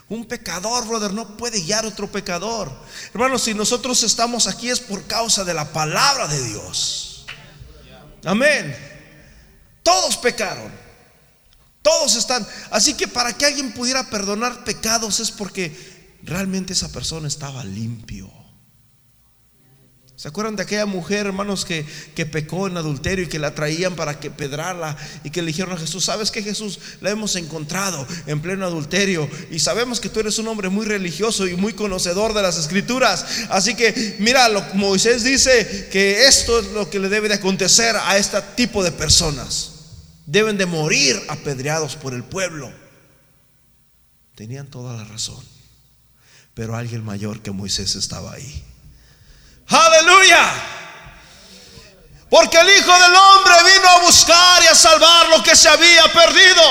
Un 0.10 0.26
pecador, 0.26 0.88
brother, 0.88 1.14
no 1.14 1.38
puede 1.38 1.62
guiar 1.62 1.86
otro 1.86 2.12
pecador. 2.12 2.72
Hermanos, 3.14 3.44
si 3.44 3.54
nosotros 3.54 4.04
estamos 4.04 4.48
aquí 4.48 4.70
es 4.70 4.80
por 4.80 5.06
causa 5.06 5.44
de 5.44 5.54
la 5.54 5.72
palabra 5.72 6.28
de 6.28 6.44
Dios. 6.44 7.26
Amén. 8.26 8.76
Todos 9.84 10.18
pecaron. 10.18 10.72
Todos 11.82 12.16
están. 12.16 12.46
Así 12.72 12.96
que 12.96 13.08
para 13.08 13.34
que 13.34 13.46
alguien 13.46 13.74
pudiera 13.74 14.10
perdonar 14.10 14.64
pecados 14.64 15.20
es 15.20 15.32
porque 15.32 16.18
realmente 16.24 16.74
esa 16.74 16.92
persona 16.92 17.28
estaba 17.28 17.64
limpio. 17.64 18.32
¿Se 20.20 20.28
acuerdan 20.28 20.58
de 20.58 20.64
aquella 20.64 20.86
mujer, 20.86 21.28
hermanos, 21.28 21.64
que, 21.64 21.86
que, 22.14 22.26
pecó 22.26 22.68
en 22.68 22.76
adulterio 22.76 23.24
y 23.24 23.30
que 23.30 23.40
la 23.40 23.56
traían 23.56 23.96
para 23.96 24.20
que 24.20 24.30
pedrarla 24.30 24.98
y 25.24 25.30
que 25.30 25.42
le 25.42 25.48
dijeron 25.48 25.72
a 25.72 25.80
Jesús, 25.80 26.04
¿sabes 26.04 26.30
que 26.30 26.44
Jesús? 26.44 26.78
La 27.00 27.10
hemos 27.10 27.38
encontrado 27.38 28.06
en 28.28 28.42
pleno 28.42 28.66
adulterio 28.66 29.30
y 29.50 29.60
sabemos 29.60 30.02
que 30.02 30.10
tú 30.10 30.20
eres 30.20 30.38
un 30.38 30.50
hombre 30.50 30.68
muy 30.68 30.86
religioso 30.86 31.48
y 31.48 31.56
muy 31.56 31.72
conocedor 31.72 32.34
de 32.34 32.42
las 32.42 32.58
escrituras. 32.58 33.26
Así 33.50 33.76
que 33.76 34.18
mira, 34.20 34.50
lo, 34.50 34.62
Moisés 34.74 35.24
dice 35.24 35.88
que 35.90 36.28
esto 36.28 36.60
es 36.60 36.68
lo 36.74 36.90
que 36.90 37.00
le 37.00 37.08
debe 37.08 37.30
de 37.30 37.36
acontecer 37.36 37.96
a 37.96 38.18
este 38.18 38.42
tipo 38.58 38.84
de 38.84 38.92
personas. 38.92 39.72
Deben 40.26 40.58
de 40.58 40.66
morir 40.66 41.18
apedreados 41.30 41.96
por 41.96 42.14
el 42.14 42.26
pueblo. 42.26 42.70
Tenían 44.36 44.68
toda 44.68 44.98
la 44.98 45.06
razón, 45.06 45.42
pero 46.54 46.76
alguien 46.76 47.06
mayor 47.06 47.42
que 47.42 47.52
Moisés 47.52 47.96
estaba 47.96 48.34
ahí. 48.34 48.66
Aleluya. 49.70 50.66
Porque 52.30 52.58
el 52.60 52.70
Hijo 52.70 52.94
del 52.94 53.16
Hombre 53.16 53.54
vino 53.76 53.88
a 53.90 54.02
buscar 54.06 54.64
y 54.64 54.68
a 54.68 54.76
salvar 54.76 55.30
lo 55.30 55.42
que 55.44 55.56
se 55.56 55.68
había 55.68 56.04
perdido. 56.14 56.62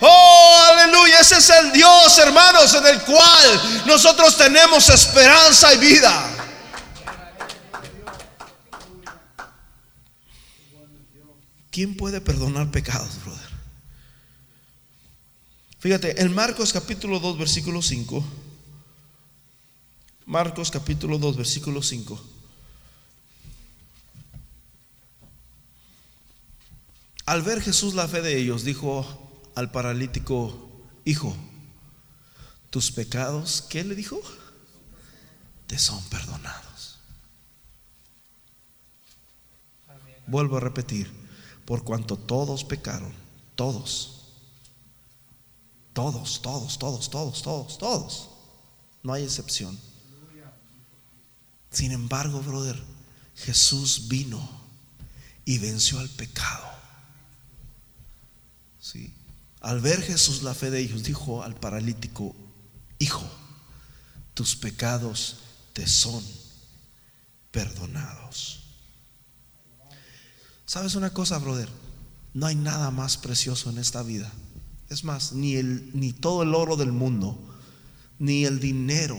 Oh, 0.00 0.66
aleluya. 0.72 1.20
Ese 1.20 1.38
es 1.38 1.50
el 1.50 1.72
Dios, 1.72 2.18
hermanos, 2.18 2.74
en 2.74 2.86
el 2.86 3.00
cual 3.02 3.84
nosotros 3.86 4.36
tenemos 4.36 4.88
esperanza 4.88 5.72
y 5.74 5.78
vida. 5.78 6.32
¿Quién 11.70 11.96
puede 11.96 12.20
perdonar 12.20 12.70
pecados, 12.70 13.22
brother? 13.22 13.50
Fíjate, 15.78 16.20
en 16.20 16.34
Marcos 16.34 16.72
capítulo 16.72 17.20
2, 17.20 17.38
versículo 17.38 17.80
5. 17.80 18.24
Marcos 20.24 20.70
capítulo 20.70 21.18
2, 21.18 21.36
versículo 21.36 21.82
5. 21.82 22.35
Al 27.26 27.42
ver 27.42 27.60
Jesús 27.60 27.94
la 27.94 28.06
fe 28.06 28.22
de 28.22 28.38
ellos, 28.38 28.62
dijo 28.62 29.04
al 29.56 29.72
paralítico, 29.72 30.70
hijo, 31.04 31.36
tus 32.70 32.92
pecados, 32.92 33.64
¿qué 33.68 33.82
le 33.82 33.96
dijo? 33.96 34.20
Te 35.66 35.76
son 35.76 36.02
perdonados. 36.04 37.00
Vuelvo 40.28 40.56
a 40.56 40.60
repetir, 40.60 41.10
por 41.64 41.82
cuanto 41.82 42.16
todos 42.16 42.62
pecaron, 42.62 43.12
todos, 43.56 44.26
todos, 45.92 46.40
todos, 46.42 46.78
todos, 46.78 47.10
todos, 47.10 47.42
todos, 47.42 47.78
todos, 47.78 48.28
no 49.02 49.12
hay 49.12 49.24
excepción. 49.24 49.76
Sin 51.72 51.90
embargo, 51.90 52.40
brother, 52.40 52.80
Jesús 53.34 54.06
vino 54.06 54.48
y 55.44 55.58
venció 55.58 55.98
al 55.98 56.08
pecado. 56.08 56.75
Al 59.60 59.80
ver 59.80 60.02
Jesús 60.02 60.42
la 60.42 60.54
fe 60.54 60.70
de 60.70 60.80
ellos, 60.80 61.02
dijo 61.02 61.42
al 61.42 61.54
paralítico, 61.54 62.36
hijo, 62.98 63.28
tus 64.34 64.54
pecados 64.54 65.38
te 65.72 65.86
son 65.86 66.22
perdonados. 67.50 68.60
¿Sabes 70.66 70.94
una 70.94 71.10
cosa, 71.10 71.38
brother? 71.38 71.68
No 72.34 72.46
hay 72.46 72.54
nada 72.54 72.90
más 72.90 73.16
precioso 73.16 73.70
en 73.70 73.78
esta 73.78 74.02
vida. 74.02 74.30
Es 74.88 75.04
más, 75.04 75.32
ni, 75.32 75.56
el, 75.56 75.90
ni 75.94 76.12
todo 76.12 76.42
el 76.42 76.54
oro 76.54 76.76
del 76.76 76.92
mundo, 76.92 77.38
ni 78.18 78.44
el 78.44 78.60
dinero, 78.60 79.18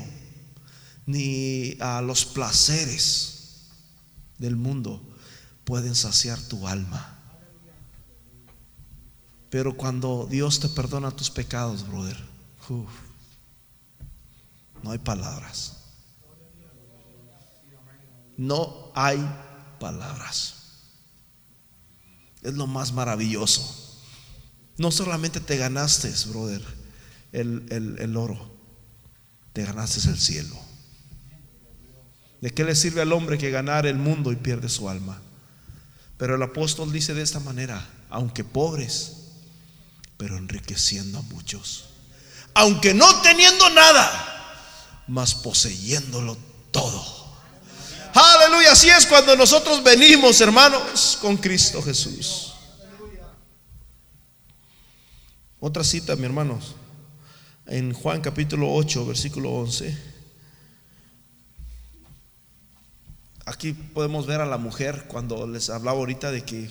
ni 1.05 1.75
a 1.79 2.01
los 2.01 2.25
placeres 2.25 3.65
del 4.37 4.55
mundo 4.55 5.01
pueden 5.63 5.95
saciar 5.95 6.39
tu 6.39 6.67
alma. 6.67 7.16
Pero 9.57 9.75
cuando 9.75 10.27
Dios 10.29 10.59
te 10.59 10.69
perdona 10.69 11.09
tus 11.09 11.31
pecados, 11.31 11.87
brother, 11.87 12.15
no 14.83 14.91
hay 14.91 14.99
palabras. 14.99 15.77
No 18.37 18.91
hay 18.93 19.17
palabras. 19.79 20.83
Es 22.43 22.53
lo 22.53 22.67
más 22.67 22.93
maravilloso. 22.93 23.99
No 24.77 24.91
solamente 24.91 25.39
te 25.39 25.57
ganaste, 25.57 26.13
brother, 26.29 26.63
el, 27.31 27.97
el 27.97 28.15
oro, 28.15 28.51
te 29.53 29.65
ganaste 29.65 30.07
el 30.07 30.19
cielo. 30.19 30.55
¿De 32.41 32.51
qué 32.51 32.63
le 32.63 32.75
sirve 32.75 33.01
al 33.01 33.11
hombre 33.11 33.39
que 33.39 33.49
ganar 33.49 33.87
el 33.87 33.97
mundo 33.97 34.31
y 34.31 34.35
pierde 34.35 34.69
su 34.69 34.87
alma? 34.87 35.19
Pero 36.19 36.35
el 36.35 36.43
apóstol 36.43 36.91
dice 36.91 37.15
de 37.15 37.23
esta 37.23 37.39
manera, 37.39 37.89
aunque 38.11 38.43
pobres, 38.43 39.16
pero 40.17 40.37
enriqueciendo 40.37 41.19
a 41.19 41.21
muchos. 41.21 41.85
Aunque 42.53 42.93
no 42.93 43.21
teniendo 43.21 43.69
nada, 43.69 45.03
mas 45.07 45.35
poseyéndolo 45.35 46.37
todo. 46.71 47.17
Aleluya, 48.13 48.71
así 48.71 48.89
es 48.89 49.05
cuando 49.05 49.35
nosotros 49.35 49.83
venimos, 49.83 50.41
hermanos, 50.41 51.17
con 51.21 51.37
Cristo 51.37 51.81
Jesús. 51.83 52.53
Otra 55.59 55.83
cita, 55.83 56.15
mi 56.15 56.25
hermanos, 56.25 56.75
en 57.67 57.93
Juan 57.93 58.21
capítulo 58.21 58.73
8, 58.73 59.05
versículo 59.05 59.51
11. 59.51 59.97
Aquí 63.45 63.73
podemos 63.73 64.25
ver 64.25 64.41
a 64.41 64.45
la 64.45 64.57
mujer 64.57 65.05
cuando 65.07 65.47
les 65.47 65.69
hablaba 65.69 65.97
ahorita 65.99 66.31
de 66.31 66.43
que 66.43 66.69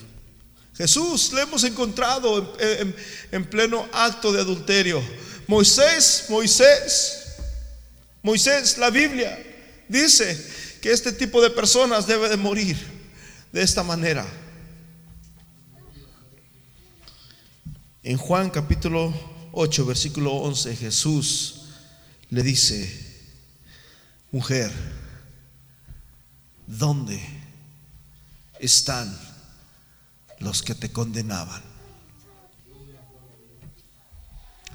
Jesús 0.77 1.33
le 1.33 1.43
hemos 1.43 1.64
encontrado 1.64 2.55
en, 3.33 3.45
pleno 3.47 3.89
acto 3.93 4.31
de 4.31 4.41
adulterio. 4.41 5.03
Moisés, 5.47 6.27
Moisés, 6.29 7.37
Moisés, 8.22 8.77
la 8.77 8.91
Biblia 8.91 9.39
dice 9.89 10.37
que 10.83 10.93
este 10.93 11.12
tipo 11.12 11.41
de 11.41 11.49
personas 11.51 12.07
debe 12.07 12.29
de 12.29 12.37
morir 12.37 12.77
de 13.53 13.62
esta 13.62 13.83
manera. 13.83 14.27
En 18.03 18.18
Juan 18.18 18.51
capítulo 18.51 19.14
8, 19.53 19.87
versículo 19.87 20.33
11, 20.35 20.77
Jesús 20.77 21.62
le 22.29 22.43
dice, 22.43 22.87
mujer, 24.31 24.70
¿dónde 26.66 27.18
están 28.61 29.26
los 30.39 30.62
que 30.62 30.74
te 30.74 30.91
condenaban? 30.93 31.62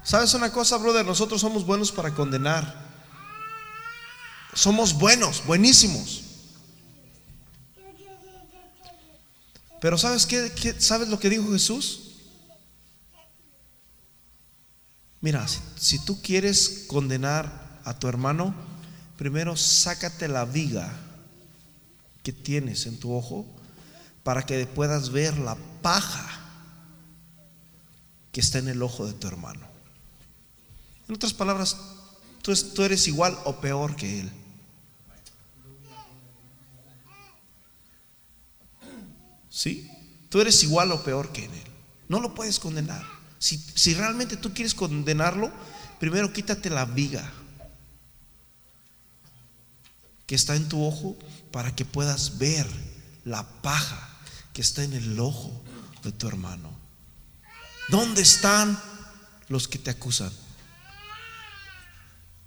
¿Sabes 0.02 0.34
una 0.34 0.52
cosa, 0.52 0.76
brother? 0.78 1.06
Nosotros 1.06 1.40
somos 1.40 1.64
buenos 1.64 1.92
para 1.92 2.12
condenar. 2.12 2.90
Somos 4.52 4.94
buenos, 4.94 5.44
buenísimos. 5.46 6.22
Pero 9.80 9.98
¿sabes 9.98 10.26
qué, 10.26 10.76
¿Sabes 10.78 11.08
lo 11.08 11.18
que 11.18 11.30
dijo 11.30 11.52
Jesús? 11.52 12.10
Mira, 15.20 15.46
si 15.76 16.04
tú 16.04 16.20
quieres 16.20 16.84
condenar 16.88 17.80
a 17.84 17.98
tu 17.98 18.08
hermano, 18.08 18.54
primero 19.16 19.56
sácate 19.56 20.26
la 20.26 20.44
viga 20.44 20.92
que 22.24 22.32
tienes 22.32 22.86
en 22.86 22.98
tu 22.98 23.14
ojo 23.14 23.46
para 24.22 24.44
que 24.44 24.66
puedas 24.66 25.10
ver 25.10 25.36
la 25.38 25.56
paja 25.82 26.28
que 28.30 28.40
está 28.40 28.58
en 28.58 28.68
el 28.68 28.82
ojo 28.82 29.06
de 29.06 29.12
tu 29.12 29.26
hermano. 29.26 29.66
En 31.08 31.14
otras 31.14 31.34
palabras, 31.34 31.76
tú, 32.40 32.82
eres 32.82 33.06
igual 33.08 33.36
o 33.44 33.60
peor 33.60 33.96
que 33.96 34.20
él. 34.20 34.32
¿Sí? 39.50 39.90
Tú 40.30 40.40
eres 40.40 40.62
igual 40.62 40.92
o 40.92 41.02
peor 41.02 41.30
que 41.32 41.44
él. 41.44 41.50
No 42.08 42.20
lo 42.20 42.34
puedes 42.34 42.58
condenar. 42.58 43.04
Si 43.38 43.94
realmente 43.94 44.36
tú 44.36 44.54
quieres 44.54 44.74
condenarlo, 44.74 45.52
primero 45.98 46.32
quítate 46.32 46.70
la 46.70 46.84
viga 46.84 47.30
que 50.26 50.36
está 50.36 50.54
en 50.54 50.68
tu 50.68 50.82
ojo 50.82 51.16
para 51.50 51.74
que 51.74 51.84
puedas 51.84 52.38
ver 52.38 52.66
la 53.24 53.46
paja 53.60 54.11
que 54.52 54.60
está 54.62 54.84
en 54.84 54.92
el 54.92 55.18
ojo 55.18 55.62
de 56.02 56.12
tu 56.12 56.28
hermano. 56.28 56.70
¿Dónde 57.88 58.22
están 58.22 58.78
los 59.48 59.68
que 59.68 59.78
te 59.78 59.90
acusan? 59.90 60.32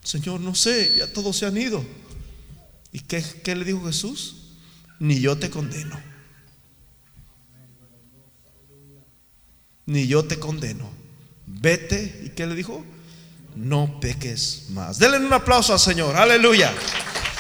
Señor, 0.03 0.39
no 0.39 0.53
sé, 0.53 0.95
ya 0.97 1.11
todos 1.11 1.37
se 1.37 1.45
han 1.45 1.57
ido. 1.57 1.83
¿Y 2.91 2.99
qué, 3.01 3.55
le 3.55 3.65
dijo 3.65 3.85
Jesús? 3.85 4.35
Ni 4.99 5.19
yo 5.19 5.37
te 5.37 5.49
condeno. 5.49 5.99
Ni 9.85 10.07
yo 10.07 10.23
te 10.25 10.39
condeno. 10.39 10.89
Vete. 11.45 12.21
¿Y 12.23 12.29
qué 12.29 12.47
le 12.47 12.55
dijo? 12.55 12.85
No 13.55 13.99
peques 13.99 14.67
más. 14.69 14.99
Denle 14.99 15.17
un 15.17 15.33
aplauso 15.33 15.73
al 15.73 15.79
Señor. 15.79 16.15
Aleluya. 16.15 16.73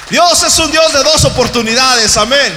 Dios 0.09 0.43
es 0.43 0.59
un 0.59 0.71
Dios 0.71 0.93
de 0.93 1.03
dos 1.03 1.23
oportunidades, 1.25 2.17
amén. 2.17 2.53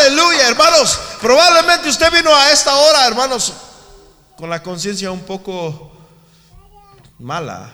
Aleluya, 0.00 0.48
hermanos. 0.48 0.98
Probablemente 1.20 1.90
usted 1.90 2.10
vino 2.10 2.34
a 2.34 2.50
esta 2.50 2.74
hora, 2.74 3.06
hermanos, 3.06 3.52
con 4.36 4.48
la 4.48 4.62
conciencia 4.62 5.10
un 5.10 5.20
poco 5.20 5.92
mala. 7.18 7.70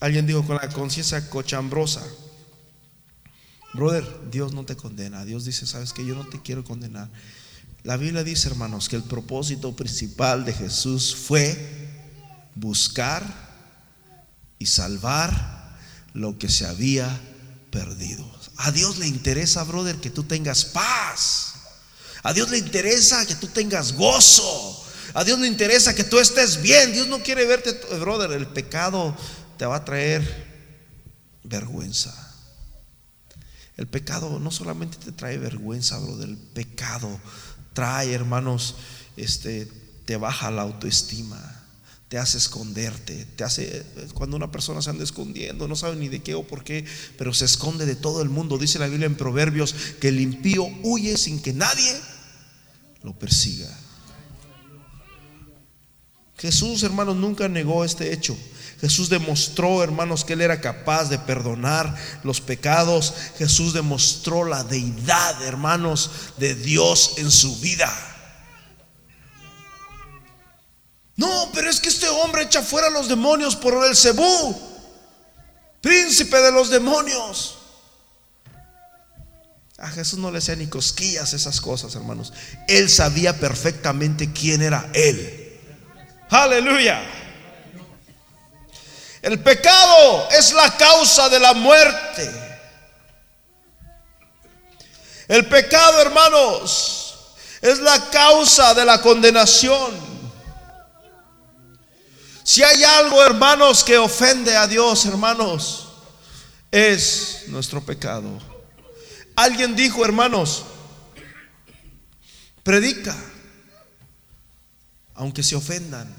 Alguien 0.00 0.26
dijo 0.26 0.46
con 0.46 0.56
la 0.56 0.68
conciencia 0.70 1.28
cochambrosa. 1.28 2.02
Brother, 3.74 4.30
Dios 4.30 4.54
no 4.54 4.64
te 4.64 4.76
condena. 4.76 5.26
Dios 5.26 5.44
dice, 5.44 5.66
sabes 5.66 5.92
que 5.92 6.06
yo 6.06 6.14
no 6.14 6.26
te 6.26 6.40
quiero 6.40 6.64
condenar. 6.64 7.10
La 7.82 7.98
Biblia 7.98 8.24
dice, 8.24 8.48
hermanos, 8.48 8.88
que 8.88 8.96
el 8.96 9.02
propósito 9.02 9.76
principal 9.76 10.46
de 10.46 10.54
Jesús 10.54 11.14
fue 11.14 11.90
buscar 12.54 13.22
y 14.58 14.66
salvar 14.66 15.76
lo 16.14 16.38
que 16.38 16.48
se 16.48 16.66
había 16.66 17.20
perdido. 17.76 18.24
A 18.56 18.70
Dios 18.70 18.96
le 18.96 19.06
interesa, 19.06 19.62
brother, 19.64 19.96
que 19.96 20.08
tú 20.08 20.24
tengas 20.24 20.64
paz. 20.64 21.52
A 22.22 22.32
Dios 22.32 22.50
le 22.50 22.56
interesa 22.56 23.26
que 23.26 23.34
tú 23.34 23.48
tengas 23.48 23.92
gozo. 23.92 24.84
A 25.12 25.24
Dios 25.24 25.38
le 25.38 25.46
interesa 25.46 25.94
que 25.94 26.04
tú 26.04 26.18
estés 26.18 26.62
bien. 26.62 26.92
Dios 26.92 27.06
no 27.08 27.22
quiere 27.22 27.44
verte, 27.44 27.72
brother. 27.98 28.32
El 28.32 28.46
pecado 28.46 29.14
te 29.58 29.66
va 29.66 29.76
a 29.76 29.84
traer 29.84 30.22
vergüenza. 31.44 32.14
El 33.76 33.86
pecado 33.86 34.38
no 34.40 34.50
solamente 34.50 34.96
te 34.96 35.12
trae 35.12 35.36
vergüenza, 35.36 35.98
brother. 35.98 36.30
El 36.30 36.38
pecado 36.38 37.20
trae, 37.74 38.14
hermanos, 38.14 38.76
este, 39.18 39.66
te 40.06 40.16
baja 40.16 40.50
la 40.50 40.62
autoestima 40.62 41.55
te 42.16 42.20
hace 42.20 42.38
esconderte, 42.38 43.26
te 43.36 43.44
hace 43.44 43.84
cuando 44.14 44.38
una 44.38 44.50
persona 44.50 44.80
se 44.80 44.88
anda 44.88 45.04
escondiendo, 45.04 45.68
no 45.68 45.76
sabe 45.76 45.96
ni 45.96 46.08
de 46.08 46.22
qué 46.22 46.34
o 46.34 46.44
por 46.44 46.64
qué, 46.64 46.82
pero 47.18 47.34
se 47.34 47.44
esconde 47.44 47.84
de 47.84 47.94
todo 47.94 48.22
el 48.22 48.30
mundo. 48.30 48.56
Dice 48.56 48.78
la 48.78 48.86
Biblia 48.86 49.04
en 49.04 49.16
Proverbios 49.16 49.74
que 50.00 50.08
el 50.08 50.18
impío 50.18 50.66
huye 50.82 51.18
sin 51.18 51.42
que 51.42 51.52
nadie 51.52 51.94
lo 53.02 53.12
persiga. 53.18 53.68
Jesús, 56.38 56.82
hermanos, 56.84 57.16
nunca 57.16 57.50
negó 57.50 57.84
este 57.84 58.14
hecho. 58.14 58.34
Jesús 58.80 59.10
demostró, 59.10 59.82
hermanos, 59.82 60.24
que 60.24 60.32
Él 60.32 60.40
era 60.40 60.62
capaz 60.62 61.10
de 61.10 61.18
perdonar 61.18 61.94
los 62.22 62.40
pecados. 62.40 63.12
Jesús 63.36 63.74
demostró 63.74 64.46
la 64.46 64.64
deidad, 64.64 65.42
hermanos, 65.44 66.10
de 66.38 66.54
Dios 66.54 67.16
en 67.18 67.30
su 67.30 67.60
vida. 67.60 68.15
No, 71.16 71.50
pero 71.54 71.70
es 71.70 71.80
que 71.80 71.88
este 71.88 72.08
hombre 72.08 72.42
echa 72.42 72.62
fuera 72.62 72.88
a 72.88 72.90
los 72.90 73.08
demonios 73.08 73.56
por 73.56 73.84
el 73.86 73.96
Cebú, 73.96 74.60
príncipe 75.80 76.36
de 76.36 76.52
los 76.52 76.68
demonios. 76.68 77.56
A 79.78 79.88
Jesús 79.88 80.18
no 80.18 80.30
le 80.30 80.38
hacía 80.38 80.56
ni 80.56 80.66
cosquillas 80.66 81.32
esas 81.32 81.60
cosas, 81.60 81.94
hermanos. 81.94 82.32
Él 82.68 82.88
sabía 82.88 83.38
perfectamente 83.38 84.32
quién 84.32 84.62
era 84.62 84.88
Él. 84.94 85.58
Aleluya. 86.30 87.02
El 89.22 89.42
pecado 89.42 90.28
es 90.30 90.52
la 90.52 90.76
causa 90.76 91.28
de 91.28 91.40
la 91.40 91.52
muerte. 91.52 92.30
El 95.28 95.46
pecado, 95.46 96.00
hermanos, 96.00 97.16
es 97.60 97.80
la 97.80 98.08
causa 98.10 98.72
de 98.74 98.84
la 98.84 99.00
condenación. 99.02 100.05
Si 102.46 102.62
hay 102.62 102.84
algo, 102.84 103.24
hermanos, 103.24 103.82
que 103.82 103.98
ofende 103.98 104.56
a 104.56 104.68
Dios, 104.68 105.04
hermanos, 105.04 105.88
es 106.70 107.46
nuestro 107.48 107.84
pecado. 107.84 108.38
Alguien 109.34 109.74
dijo, 109.74 110.04
hermanos, 110.04 110.64
predica, 112.62 113.16
aunque 115.14 115.42
se 115.42 115.56
ofendan. 115.56 116.14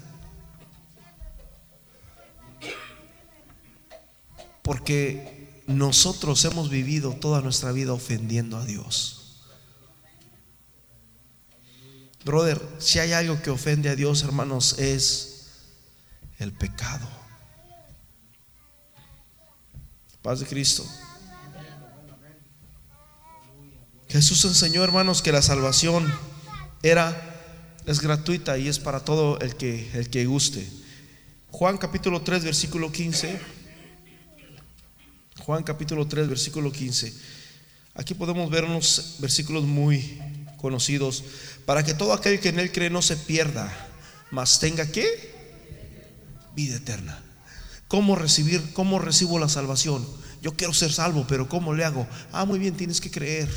Porque 4.60 5.62
nosotros 5.66 6.44
hemos 6.44 6.68
vivido 6.68 7.14
toda 7.14 7.40
nuestra 7.40 7.72
vida 7.72 7.94
ofendiendo 7.94 8.58
a 8.58 8.66
Dios. 8.66 9.46
Brother, 12.22 12.60
si 12.80 12.98
hay 12.98 13.14
algo 13.14 13.40
que 13.40 13.48
ofende 13.48 13.88
a 13.88 13.96
Dios, 13.96 14.22
hermanos, 14.24 14.78
es 14.78 15.37
el 16.38 16.52
pecado. 16.52 17.08
Paz 20.22 20.40
de 20.40 20.46
Cristo. 20.46 20.84
Jesús 24.08 24.44
enseñó, 24.44 24.82
hermanos, 24.82 25.22
que 25.22 25.32
la 25.32 25.42
salvación 25.42 26.12
era 26.82 27.24
es 27.86 28.00
gratuita 28.00 28.58
y 28.58 28.68
es 28.68 28.78
para 28.78 29.00
todo 29.00 29.38
el 29.40 29.56
que 29.56 29.90
el 29.94 30.10
que 30.10 30.26
guste. 30.26 30.68
Juan 31.50 31.78
capítulo 31.78 32.20
3 32.22 32.44
versículo 32.44 32.92
15. 32.92 33.40
Juan 35.40 35.62
capítulo 35.62 36.06
3 36.06 36.28
versículo 36.28 36.70
15. 36.70 37.14
Aquí 37.94 38.14
podemos 38.14 38.50
ver 38.50 38.64
unos 38.64 39.16
versículos 39.18 39.64
muy 39.64 40.20
conocidos 40.58 41.24
para 41.64 41.82
que 41.82 41.94
todo 41.94 42.12
aquel 42.12 42.40
que 42.40 42.50
en 42.50 42.60
él 42.60 42.70
cree 42.70 42.90
no 42.90 43.02
se 43.02 43.16
pierda, 43.16 43.72
mas 44.30 44.60
tenga 44.60 44.86
que 44.86 45.37
vida 46.58 46.74
eterna. 46.74 47.16
¿Cómo 47.86 48.16
recibir, 48.16 48.72
cómo 48.72 48.98
recibo 48.98 49.38
la 49.38 49.48
salvación? 49.48 50.04
Yo 50.42 50.56
quiero 50.56 50.74
ser 50.74 50.92
salvo, 50.92 51.24
pero 51.28 51.48
¿cómo 51.48 51.72
le 51.72 51.84
hago? 51.84 52.08
Ah, 52.32 52.44
muy 52.44 52.58
bien, 52.58 52.76
tienes 52.76 53.00
que 53.00 53.12
creer 53.12 53.48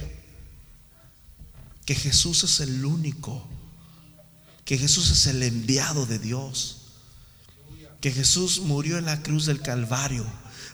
que 1.83 1.95
Jesús 1.95 2.43
es 2.43 2.59
el 2.59 2.85
único, 2.85 3.43
que 4.65 4.77
Jesús 4.77 5.09
es 5.09 5.25
el 5.25 5.41
enviado 5.41 6.05
de 6.05 6.19
Dios, 6.19 6.91
que 8.01 8.11
Jesús 8.11 8.59
murió 8.59 8.99
en 8.99 9.05
la 9.05 9.23
cruz 9.23 9.47
del 9.47 9.61
Calvario 9.61 10.25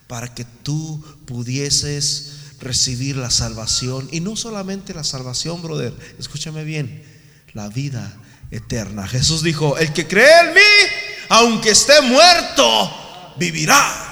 para 0.07 0.35
que 0.35 0.43
tú 0.43 1.01
pudieses 1.25 2.33
recibir 2.59 3.15
la 3.15 3.29
salvación 3.29 4.09
y 4.11 4.19
no 4.19 4.35
solamente 4.35 4.93
la 4.93 5.05
salvación, 5.05 5.61
brother, 5.61 5.95
escúchame 6.19 6.65
bien, 6.65 7.03
la 7.53 7.69
vida 7.69 8.21
eterna. 8.51 9.07
Jesús 9.07 9.43
dijo, 9.43 9.77
el 9.77 9.93
que 9.93 10.07
cree 10.07 10.41
en 10.41 10.53
mí, 10.53 11.06
aunque 11.29 11.71
esté 11.71 12.01
muerto, 12.01 13.33
vivirá. 13.37 14.07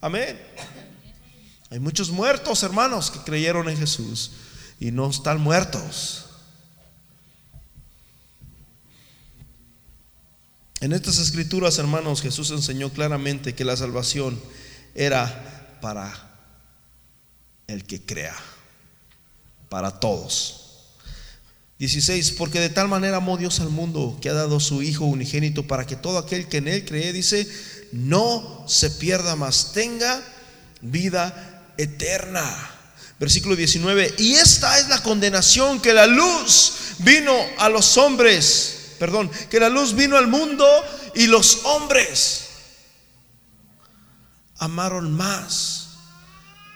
Amén. 0.00 0.40
Hay 1.70 1.78
muchos 1.78 2.10
muertos, 2.10 2.62
hermanos, 2.62 3.10
que 3.10 3.20
creyeron 3.20 3.68
en 3.68 3.78
Jesús 3.78 4.32
y 4.78 4.90
no 4.90 5.08
están 5.08 5.40
muertos. 5.40 6.26
En 10.80 10.92
estas 10.92 11.18
escrituras, 11.18 11.78
hermanos, 11.78 12.20
Jesús 12.20 12.50
enseñó 12.50 12.90
claramente 12.90 13.54
que 13.54 13.64
la 13.64 13.76
salvación 13.76 14.42
era 14.96 15.78
para 15.80 16.12
el 17.68 17.84
que 17.84 18.04
crea, 18.04 18.34
para 19.68 20.00
todos. 20.00 20.61
16, 21.82 22.34
porque 22.38 22.60
de 22.60 22.68
tal 22.68 22.86
manera 22.86 23.16
amó 23.16 23.36
Dios 23.36 23.58
al 23.58 23.68
mundo 23.68 24.16
que 24.22 24.28
ha 24.28 24.34
dado 24.34 24.60
su 24.60 24.84
Hijo 24.84 25.04
unigénito 25.04 25.66
para 25.66 25.84
que 25.84 25.96
todo 25.96 26.16
aquel 26.18 26.46
que 26.46 26.58
en 26.58 26.68
él 26.68 26.84
cree, 26.84 27.12
dice, 27.12 27.44
no 27.90 28.64
se 28.68 28.88
pierda 28.88 29.34
más, 29.34 29.72
tenga 29.72 30.22
vida 30.80 31.64
eterna. 31.76 32.44
Versículo 33.18 33.56
19, 33.56 34.14
y 34.18 34.34
esta 34.34 34.78
es 34.78 34.88
la 34.88 35.02
condenación 35.02 35.80
que 35.80 35.92
la 35.92 36.06
luz 36.06 36.74
vino 36.98 37.34
a 37.58 37.68
los 37.68 37.96
hombres, 37.96 38.92
perdón, 39.00 39.28
que 39.50 39.58
la 39.58 39.68
luz 39.68 39.96
vino 39.96 40.16
al 40.16 40.28
mundo 40.28 40.64
y 41.16 41.26
los 41.26 41.64
hombres 41.64 42.42
amaron 44.58 45.12
más 45.12 45.88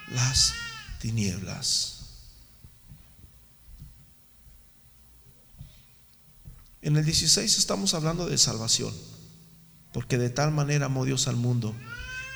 las 0.09 0.53
tinieblas 0.99 1.96
En 6.87 6.97
el 6.97 7.05
16 7.05 7.59
estamos 7.59 7.93
hablando 7.95 8.29
de 8.29 8.39
salvación, 8.39 8.95
porque 9.93 10.19
de 10.19 10.31
tal 10.31 10.53
manera 10.53 10.87
amó 10.87 11.05
Dios 11.05 11.27
al 11.27 11.35
mundo 11.35 11.75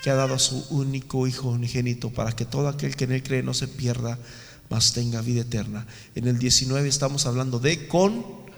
que 0.02 0.10
ha 0.10 0.16
dado 0.16 0.34
a 0.34 0.40
su 0.40 0.66
único 0.70 1.28
Hijo 1.28 1.50
unigénito 1.50 2.10
para 2.10 2.32
que 2.32 2.44
todo 2.44 2.66
aquel 2.66 2.96
que 2.96 3.04
en 3.04 3.12
él 3.12 3.22
cree 3.22 3.44
no 3.44 3.54
se 3.54 3.68
pierda, 3.68 4.18
mas 4.68 4.92
tenga 4.92 5.20
vida 5.20 5.42
eterna. 5.42 5.86
En 6.16 6.26
el 6.26 6.40
19 6.40 6.88
estamos 6.88 7.26
hablando 7.26 7.60
de 7.60 7.86
condenación. 7.86 8.50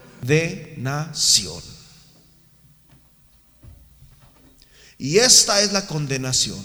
Y 4.96 5.18
esta 5.18 5.60
es 5.60 5.72
la 5.74 5.86
condenación, 5.86 6.64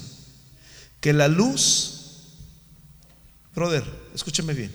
que 1.02 1.12
la 1.12 1.28
luz, 1.28 2.30
brother, 3.54 3.84
escúcheme 4.16 4.54
bien, 4.54 4.72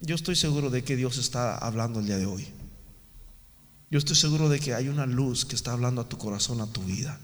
yo 0.00 0.16
estoy 0.16 0.34
seguro 0.34 0.70
de 0.70 0.82
que 0.82 0.96
Dios 0.96 1.18
está 1.18 1.56
hablando 1.56 2.00
el 2.00 2.06
día 2.06 2.18
de 2.18 2.26
hoy. 2.26 2.48
Yo 3.90 3.98
estoy 3.98 4.14
seguro 4.14 4.48
de 4.48 4.60
que 4.60 4.72
hay 4.72 4.88
una 4.88 5.04
luz 5.04 5.44
que 5.44 5.56
está 5.56 5.72
hablando 5.72 6.00
a 6.00 6.08
tu 6.08 6.16
corazón, 6.16 6.60
a 6.60 6.66
tu 6.66 6.80
vida. 6.82 7.18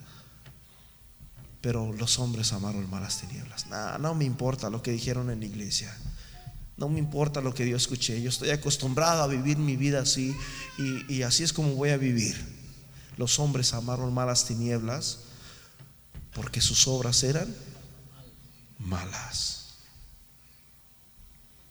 Pero 1.60 1.92
los 1.92 2.18
hombres 2.18 2.52
amaron 2.52 2.90
malas 2.90 3.20
tinieblas. 3.20 3.66
no 4.00 4.14
me 4.14 4.24
importa 4.24 4.68
lo 4.68 4.82
que 4.82 4.90
dijeron 4.90 5.30
en 5.30 5.40
la 5.40 5.46
iglesia. 5.46 5.96
No 6.76 6.88
me 6.88 6.98
importa 6.98 7.40
lo 7.40 7.54
que 7.54 7.68
yo 7.68 7.76
escuché. 7.76 8.20
Yo 8.20 8.28
estoy 8.28 8.50
acostumbrado 8.50 9.22
a 9.22 9.28
vivir 9.28 9.58
mi 9.58 9.76
vida 9.76 10.00
así 10.00 10.34
y, 10.76 11.14
y 11.14 11.22
así 11.22 11.44
es 11.44 11.52
como 11.52 11.74
voy 11.74 11.90
a 11.90 11.96
vivir. 11.96 12.36
Los 13.16 13.38
hombres 13.38 13.72
amaron 13.72 14.12
malas 14.12 14.44
tinieblas 14.44 15.20
porque 16.34 16.60
sus 16.60 16.86
obras 16.88 17.22
eran 17.22 17.54
malas. 18.78 19.76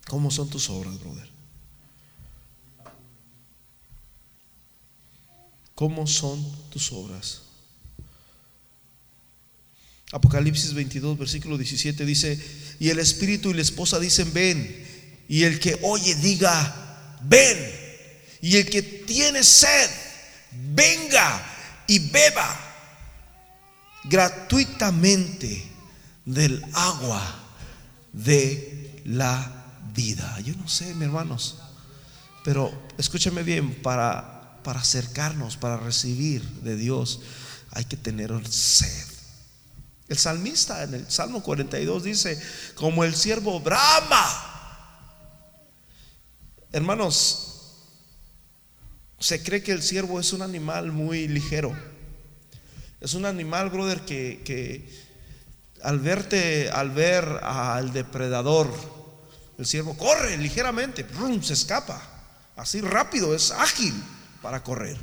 ¿Cómo 0.07 0.31
son 0.31 0.49
tus 0.49 0.69
obras, 0.69 0.99
brother? 0.99 1.34
¿Cómo 5.75 6.07
son 6.07 6.41
tus 6.69 6.91
obras? 6.93 7.41
Apocalipsis 10.11 10.73
22, 10.73 11.17
versículo 11.17 11.57
17 11.57 12.05
dice, 12.05 12.39
y 12.79 12.89
el 12.89 12.99
espíritu 12.99 13.49
y 13.49 13.55
la 13.55 13.61
esposa 13.61 13.99
dicen, 13.99 14.31
ven, 14.33 14.85
y 15.27 15.43
el 15.43 15.59
que 15.59 15.77
oye 15.83 16.15
diga, 16.15 17.17
ven, 17.23 17.57
y 18.41 18.55
el 18.55 18.69
que 18.69 18.81
tiene 18.81 19.43
sed, 19.43 19.89
venga 20.73 21.45
y 21.87 21.99
beba 21.99 22.61
gratuitamente 24.05 25.63
del 26.23 26.63
agua 26.73 27.43
de 28.13 29.01
la 29.05 29.81
vida. 29.93 30.39
Yo 30.39 30.55
no 30.55 30.69
sé, 30.69 30.93
mis 30.93 31.03
hermanos, 31.03 31.57
pero 32.45 32.71
escúchame 32.97 33.43
bien, 33.43 33.75
para 33.81 34.34
para 34.65 34.79
acercarnos, 34.79 35.57
para 35.57 35.77
recibir 35.77 36.41
de 36.41 36.75
Dios, 36.75 37.21
hay 37.69 37.85
que 37.85 37.95
tener 37.95 38.31
sed. 38.47 39.05
El 40.09 40.17
salmista 40.17 40.83
en 40.83 40.95
el 40.95 41.11
Salmo 41.11 41.43
42 41.43 42.03
dice, 42.03 42.41
como 42.73 43.03
el 43.03 43.15
siervo 43.15 43.59
brama. 43.59 44.41
Hermanos, 46.71 47.75
se 49.19 49.43
cree 49.43 49.61
que 49.61 49.71
el 49.71 49.83
siervo 49.83 50.19
es 50.19 50.33
un 50.33 50.41
animal 50.41 50.91
muy 50.91 51.27
ligero. 51.27 51.77
Es 52.99 53.13
un 53.13 53.25
animal, 53.25 53.69
brother, 53.69 54.01
que, 54.01 54.41
que 54.43 54.89
al 55.83 55.99
verte, 55.99 56.71
al 56.71 56.89
ver 56.89 57.23
al 57.43 57.93
depredador, 57.93 58.73
el 59.59 59.65
siervo 59.67 59.95
corre 59.95 60.37
ligeramente, 60.37 61.05
se 61.43 61.53
escapa, 61.53 62.01
así 62.55 62.81
rápido, 62.81 63.35
es 63.35 63.51
ágil 63.51 63.93
para 64.45 64.61
correr, 64.61 64.95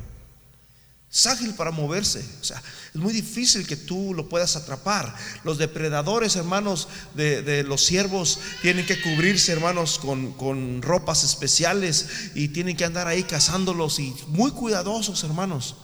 es 1.12 1.26
ágil 1.26 1.52
para 1.54 1.72
moverse. 1.72 2.24
O 2.40 2.44
sea, 2.44 2.62
es 2.94 3.00
muy 3.00 3.12
difícil 3.12 3.66
que 3.66 3.74
tú 3.74 4.14
lo 4.14 4.28
puedas 4.28 4.54
atrapar. 4.54 5.12
Los 5.42 5.58
depredadores, 5.58 6.36
hermanos, 6.36 6.86
de, 7.16 7.64
los 7.64 7.84
siervos 7.84 8.38
tienen 8.62 8.86
que 8.86 9.02
cubrirse, 9.02 9.50
hermanos, 9.50 9.98
con, 9.98 10.32
con 10.34 10.80
ropas 10.80 11.24
especiales 11.24 12.06
y 12.36 12.50
tienen 12.50 12.76
que 12.76 12.84
andar 12.84 13.08
ahí 13.08 13.24
cazándolos 13.24 13.98
y 13.98 14.14
muy 14.28 14.52
cuidadosos, 14.52 15.24
hermanos 15.24 15.74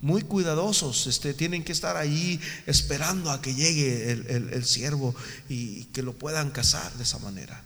muy 0.00 0.22
cuidadosos, 0.22 1.06
este, 1.06 1.32
tienen 1.32 1.64
que 1.64 1.72
estar 1.72 1.96
ahí 1.96 2.38
esperando 2.66 3.30
a 3.30 3.40
que 3.40 3.54
llegue 3.54 4.10
el, 4.12 4.64
siervo 4.66 5.14
y 5.48 5.84
que 5.86 6.02
lo 6.02 6.12
puedan 6.12 6.50
cazar 6.50 6.92
de 6.94 7.04
esa 7.04 7.18
manera. 7.20 7.64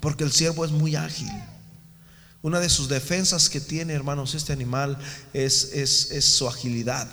Porque 0.00 0.22
el 0.22 0.30
siervo 0.30 0.64
es 0.64 0.70
muy 0.70 0.94
ágil. 0.94 1.30
Una 2.46 2.60
de 2.60 2.68
sus 2.68 2.88
defensas 2.88 3.50
que 3.50 3.60
tiene, 3.60 3.92
hermanos, 3.92 4.36
este 4.36 4.52
animal 4.52 4.96
es, 5.32 5.64
es, 5.72 6.24
su 6.26 6.46
agilidad. 6.46 7.08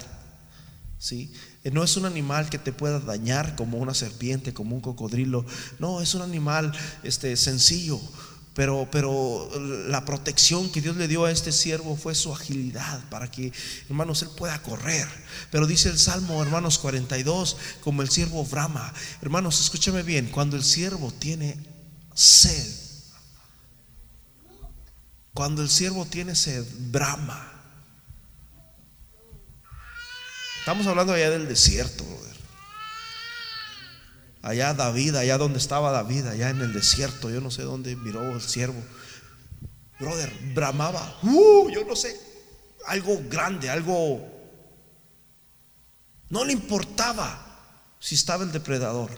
¿sí? 0.99 1.33
No 1.71 1.83
es 1.83 1.97
un 1.97 2.05
animal 2.05 2.51
que 2.51 2.59
te 2.59 2.71
pueda 2.71 2.99
dañar 2.99 3.55
como 3.55 3.79
una 3.79 3.95
serpiente, 3.95 4.53
como 4.53 4.75
un 4.75 4.81
cocodrilo. 4.81 5.43
No, 5.79 6.01
es 6.01 6.13
un 6.13 6.21
animal 6.21 6.71
este, 7.01 7.35
sencillo. 7.35 7.99
Pero, 8.53 8.87
pero 8.91 9.49
la 9.87 10.05
protección 10.05 10.71
que 10.71 10.81
Dios 10.81 10.97
le 10.97 11.07
dio 11.07 11.25
a 11.25 11.31
este 11.31 11.51
siervo 11.51 11.95
fue 11.95 12.13
su 12.13 12.31
agilidad 12.31 13.03
para 13.09 13.31
que, 13.31 13.51
hermanos, 13.89 14.21
él 14.21 14.29
pueda 14.37 14.61
correr. 14.61 15.07
Pero 15.49 15.65
dice 15.65 15.89
el 15.89 15.97
Salmo, 15.97 16.43
hermanos 16.43 16.77
42, 16.77 17.57
como 17.81 18.03
el 18.03 18.11
siervo 18.11 18.45
brama. 18.45 18.93
Hermanos, 19.19 19.59
escúchame 19.59 20.03
bien, 20.03 20.27
cuando 20.27 20.57
el 20.57 20.63
siervo 20.63 21.11
tiene 21.11 21.57
sed, 22.13 22.82
cuando 25.33 25.61
el 25.61 25.69
siervo 25.69 26.05
tiene 26.05 26.35
sed, 26.35 26.65
brama. 26.91 27.49
Estamos 30.59 30.87
hablando 30.87 31.13
allá 31.13 31.29
del 31.29 31.47
desierto, 31.47 32.05
allá 34.41 34.73
David, 34.73 35.15
allá 35.15 35.37
donde 35.37 35.57
estaba 35.57 35.91
David, 35.91 36.27
allá 36.27 36.49
en 36.49 36.61
el 36.61 36.73
desierto, 36.73 37.29
yo 37.29 37.41
no 37.41 37.49
sé 37.49 37.63
dónde 37.63 37.95
miró 37.95 38.21
el 38.31 38.41
siervo. 38.41 38.81
Brother, 39.99 40.31
bramaba, 40.53 41.19
uh, 41.23 41.69
yo 41.69 41.85
no 41.85 41.95
sé, 41.95 42.19
algo 42.87 43.21
grande, 43.29 43.69
algo... 43.69 44.29
No 46.29 46.45
le 46.45 46.53
importaba 46.53 47.95
si 47.99 48.15
estaba 48.15 48.43
el 48.43 48.51
depredador, 48.51 49.11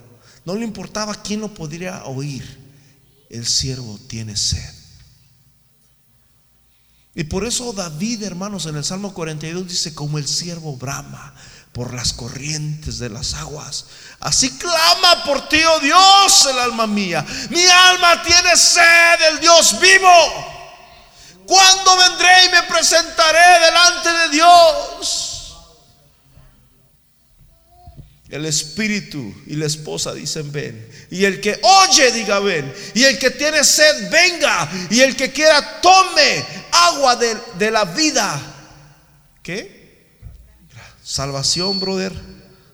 no 0.46 0.56
le 0.56 0.64
importaba 0.64 1.16
quién 1.16 1.42
lo 1.42 1.54
podría 1.54 2.06
oír. 2.06 2.64
El 3.30 3.46
siervo 3.46 4.00
tiene 4.08 4.38
sed. 4.38 4.85
Y 7.16 7.24
por 7.24 7.46
eso 7.46 7.72
David, 7.72 8.24
hermanos, 8.24 8.66
en 8.66 8.76
el 8.76 8.84
Salmo 8.84 9.14
42 9.14 9.68
dice, 9.68 9.96
como 9.96 10.18
el 10.18 10.28
siervo 10.28 10.76
brama 10.76 11.34
por 11.72 11.94
las 11.94 12.14
corrientes 12.14 13.00
de 13.00 13.10
las 13.10 13.34
aguas. 13.34 13.86
Así 14.20 14.50
clama 14.58 15.24
por 15.24 15.48
ti, 15.48 15.62
oh 15.64 15.80
Dios, 15.80 16.48
el 16.50 16.60
alma 16.60 16.88
mía. 16.88 17.26
Mi 17.50 17.66
alma 17.66 18.22
tiene 18.22 18.56
sed 18.56 19.20
del 19.30 19.40
Dios 19.40 19.80
vivo. 19.80 20.10
¿Cuándo 21.48 21.98
vendré 21.98 22.46
y 22.46 22.50
me 22.50 22.64
presentaré 22.64 23.66
delante 23.66 24.10
de 24.10 24.30
Dios? 24.30 25.56
El 28.30 28.46
espíritu 28.46 29.34
y 29.46 29.56
la 29.56 29.66
esposa 29.68 30.14
dicen 30.14 30.52
ven. 30.52 30.85
Y 31.10 31.26
el 31.26 31.40
que 31.42 31.60
oye 31.62 32.12
diga 32.12 32.40
ven. 32.40 32.74
Y 32.94 33.04
el 33.04 33.20
que 33.20 33.32
tiene 33.32 33.64
sed 33.64 34.10
venga. 34.10 34.70
Y 34.90 35.02
el 35.02 35.16
que 35.16 35.32
quiera 35.32 35.82
tome 35.82 36.46
agua 36.72 37.16
de, 37.16 37.38
de 37.58 37.72
la 37.72 37.86
vida. 37.86 38.42
¿Qué? 39.44 39.86
Salvación, 41.04 41.80
brother, 41.80 42.14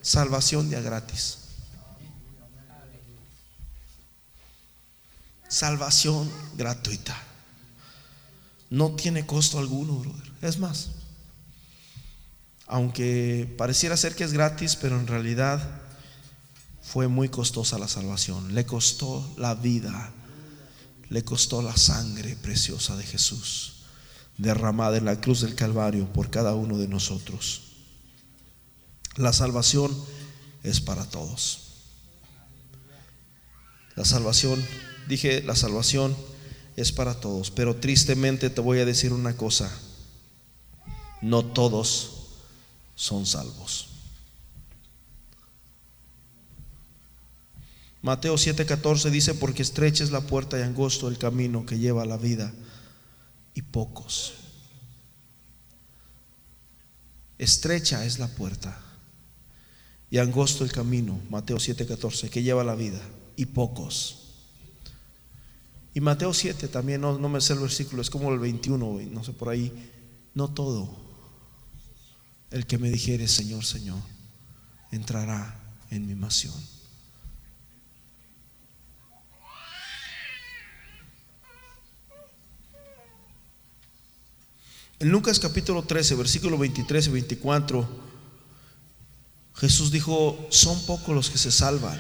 salvación 0.01 0.69
ya 0.69 0.79
gratis. 0.79 1.37
Salvación 5.49 6.31
gratuita. 6.55 7.17
No 8.69 8.95
tiene 8.95 9.25
costo 9.25 9.59
alguno, 9.59 9.95
brother. 9.95 10.31
Es 10.41 10.57
más, 10.57 10.91
aunque 12.67 13.53
pareciera 13.57 13.97
ser 13.97 14.15
que 14.15 14.23
es 14.23 14.31
gratis, 14.31 14.77
pero 14.77 14.97
en 14.97 15.07
realidad 15.07 15.80
fue 16.91 17.07
muy 17.07 17.29
costosa 17.29 17.79
la 17.79 17.87
salvación. 17.87 18.53
Le 18.53 18.65
costó 18.65 19.25
la 19.37 19.55
vida, 19.55 20.11
le 21.07 21.23
costó 21.23 21.61
la 21.61 21.77
sangre 21.77 22.35
preciosa 22.35 22.97
de 22.97 23.05
Jesús, 23.05 23.83
derramada 24.37 24.97
en 24.97 25.05
la 25.05 25.21
cruz 25.21 25.39
del 25.39 25.55
Calvario 25.55 26.11
por 26.11 26.29
cada 26.29 26.53
uno 26.53 26.77
de 26.77 26.89
nosotros. 26.89 27.61
La 29.15 29.31
salvación 29.31 29.95
es 30.63 30.81
para 30.81 31.05
todos. 31.05 31.59
La 33.95 34.03
salvación, 34.03 34.61
dije, 35.07 35.43
la 35.43 35.55
salvación 35.55 36.13
es 36.75 36.91
para 36.91 37.21
todos, 37.21 37.51
pero 37.51 37.77
tristemente 37.77 38.49
te 38.49 38.59
voy 38.59 38.79
a 38.79 38.85
decir 38.85 39.13
una 39.13 39.37
cosa, 39.37 39.71
no 41.21 41.45
todos 41.45 42.11
son 42.95 43.25
salvos. 43.25 43.90
Mateo 48.01 48.35
7:14 48.35 49.09
dice, 49.11 49.35
porque 49.35 49.61
estrecha 49.61 50.03
es 50.03 50.11
la 50.11 50.21
puerta 50.21 50.57
y 50.59 50.63
angosto 50.63 51.07
el 51.07 51.17
camino 51.17 51.65
que 51.65 51.77
lleva 51.77 52.05
la 52.05 52.17
vida, 52.17 52.51
y 53.53 53.61
pocos. 53.61 54.33
Estrecha 57.37 58.05
es 58.05 58.19
la 58.19 58.27
puerta 58.27 58.79
y 60.09 60.17
angosto 60.17 60.63
el 60.63 60.71
camino, 60.71 61.19
Mateo 61.29 61.57
7:14, 61.57 62.29
que 62.29 62.43
lleva 62.43 62.63
la 62.63 62.75
vida, 62.75 62.99
y 63.35 63.45
pocos. 63.45 64.17
Y 65.93 66.01
Mateo 66.01 66.33
7 66.33 66.67
también, 66.67 67.01
no, 67.01 67.17
no 67.17 67.29
me 67.29 67.41
sé 67.41 67.53
el 67.53 67.59
versículo, 67.59 68.01
es 68.01 68.09
como 68.09 68.31
el 68.31 68.39
21, 68.39 69.01
no 69.11 69.23
sé 69.23 69.33
por 69.33 69.49
ahí, 69.49 69.71
no 70.33 70.49
todo. 70.49 70.89
El 72.49 72.65
que 72.65 72.77
me 72.77 72.89
dijere, 72.89 73.27
Señor, 73.27 73.63
Señor, 73.63 73.99
entrará 74.91 75.59
en 75.89 76.07
mi 76.07 76.15
masión. 76.15 76.80
En 85.01 85.09
Lucas 85.09 85.39
capítulo 85.39 85.81
13, 85.81 86.13
versículo 86.13 86.59
23 86.59 87.07
y 87.07 87.09
24 87.09 87.89
Jesús 89.55 89.89
dijo, 89.89 90.45
son 90.51 90.79
pocos 90.85 91.15
los 91.15 91.31
que 91.31 91.39
se 91.39 91.51
salvan. 91.51 91.99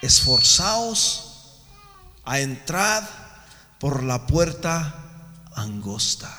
Esforzaos 0.00 1.58
a 2.24 2.38
entrar 2.38 3.02
por 3.80 4.04
la 4.04 4.28
puerta 4.28 5.34
angosta, 5.56 6.32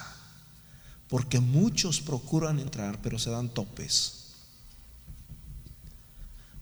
porque 1.09 1.41
muchos 1.41 1.99
procuran 1.99 2.57
entrar, 2.57 3.01
pero 3.01 3.19
se 3.19 3.29
dan 3.29 3.49
topes. 3.49 4.35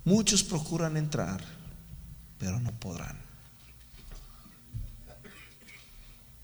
Muchos 0.03 0.41
procuran 0.41 0.97
entrar, 0.97 1.45
pero 2.39 2.59
no 2.59 2.71
podrán. 2.71 3.26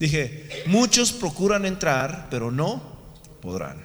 Dije, 0.04 0.50
muchos 0.66 1.14
procuran 1.14 1.66
entrar, 1.66 2.28
pero 2.30 2.52
no 2.52 2.84
podrán. 3.42 3.82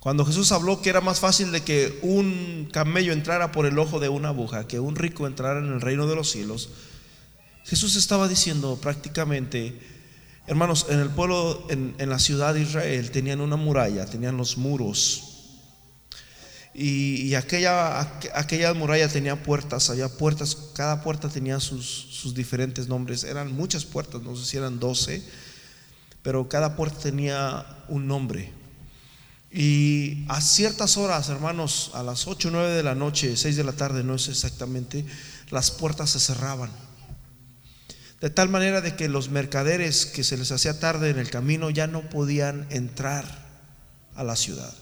Cuando 0.00 0.24
Jesús 0.24 0.50
habló 0.50 0.80
que 0.80 0.88
era 0.88 1.02
más 1.02 1.20
fácil 1.20 1.52
de 1.52 1.60
que 1.60 1.98
un 2.00 2.70
camello 2.72 3.12
entrara 3.12 3.52
por 3.52 3.66
el 3.66 3.78
ojo 3.78 4.00
de 4.00 4.08
una 4.08 4.30
aguja 4.30 4.66
que 4.66 4.80
un 4.80 4.96
rico 4.96 5.26
entrara 5.26 5.58
en 5.58 5.66
el 5.66 5.82
reino 5.82 6.06
de 6.06 6.14
los 6.14 6.30
cielos, 6.30 6.70
Jesús 7.66 7.96
estaba 7.96 8.28
diciendo 8.28 8.78
prácticamente, 8.80 9.78
hermanos, 10.46 10.86
en 10.88 10.98
el 10.98 11.10
pueblo, 11.10 11.66
en, 11.68 11.96
la 12.08 12.18
ciudad 12.18 12.54
de 12.54 12.62
Israel, 12.62 13.10
tenían 13.10 13.42
una 13.42 13.56
muralla, 13.56 14.06
tenían 14.06 14.38
los 14.38 14.56
muros. 14.56 15.27
Y, 16.74 17.34
aquella, 17.34 18.06
muralla 18.74 19.08
tenía 19.08 19.42
puertas, 19.42 19.90
había 19.90 20.08
puertas, 20.08 20.56
cada 20.74 21.02
puerta 21.02 21.28
tenía 21.28 21.58
sus, 21.58 21.86
sus 21.86 22.34
diferentes 22.34 22.86
nombres, 22.86 23.24
eran 23.24 23.52
muchas 23.52 23.84
puertas, 23.84 24.22
no 24.22 24.36
sé 24.36 24.44
si 24.44 24.56
eran 24.56 24.78
12, 24.78 25.22
pero 26.22 26.48
cada 26.48 26.76
puerta 26.76 26.98
tenía 26.98 27.66
un 27.88 28.06
nombre. 28.06 28.52
Y 29.50 30.24
a 30.28 30.40
ciertas 30.40 30.96
horas, 30.96 31.28
hermanos, 31.30 31.90
a 31.94 32.02
las 32.02 32.26
8 32.26 32.48
o 32.48 32.50
9 32.50 32.70
de 32.74 32.82
la 32.82 32.94
noche, 32.94 33.36
6 33.36 33.56
de 33.56 33.64
la 33.64 33.72
tarde, 33.72 34.04
no 34.04 34.14
es 34.14 34.28
exactamente, 34.28 35.04
las 35.50 35.70
puertas 35.70 36.10
se 36.10 36.20
cerraban. 36.20 36.70
De 38.20 38.30
tal 38.30 38.48
manera 38.48 38.80
de 38.80 38.94
que 38.94 39.08
los 39.08 39.30
mercaderes 39.30 40.04
que 40.04 40.24
se 40.24 40.36
les 40.36 40.50
hacía 40.52 40.78
tarde 40.80 41.10
en 41.10 41.18
el 41.18 41.30
camino 41.30 41.70
ya 41.70 41.86
no 41.86 42.08
podían 42.10 42.66
entrar 42.70 43.24
a 44.14 44.24
la 44.24 44.36
ciudad. 44.36 44.74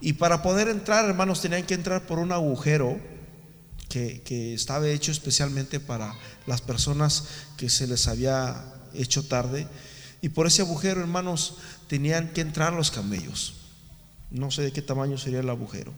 Y 0.00 0.14
para 0.14 0.42
poder 0.42 0.68
entrar, 0.68 1.04
hermanos, 1.04 1.42
tenían 1.42 1.64
que 1.64 1.74
entrar 1.74 2.06
por 2.06 2.18
un 2.18 2.32
agujero 2.32 2.98
que, 3.90 4.54
estaba 4.54 4.88
hecho 4.88 5.10
especialmente 5.10 5.80
para 5.80 6.14
las 6.46 6.62
personas 6.62 7.24
que 7.56 7.68
se 7.68 7.86
les 7.86 8.06
había 8.08 8.64
hecho 8.94 9.26
tarde. 9.26 9.66
Y 10.22 10.30
por 10.30 10.46
ese 10.46 10.62
agujero, 10.62 11.00
hermanos, 11.00 11.56
tenían 11.88 12.28
que 12.32 12.40
entrar 12.40 12.72
los 12.72 12.90
camellos. 12.90 13.54
No 14.30 14.50
sé 14.50 14.62
de 14.62 14.72
qué 14.72 14.80
tamaño 14.80 15.18
sería 15.18 15.40
el 15.40 15.50
agujero. 15.50 15.92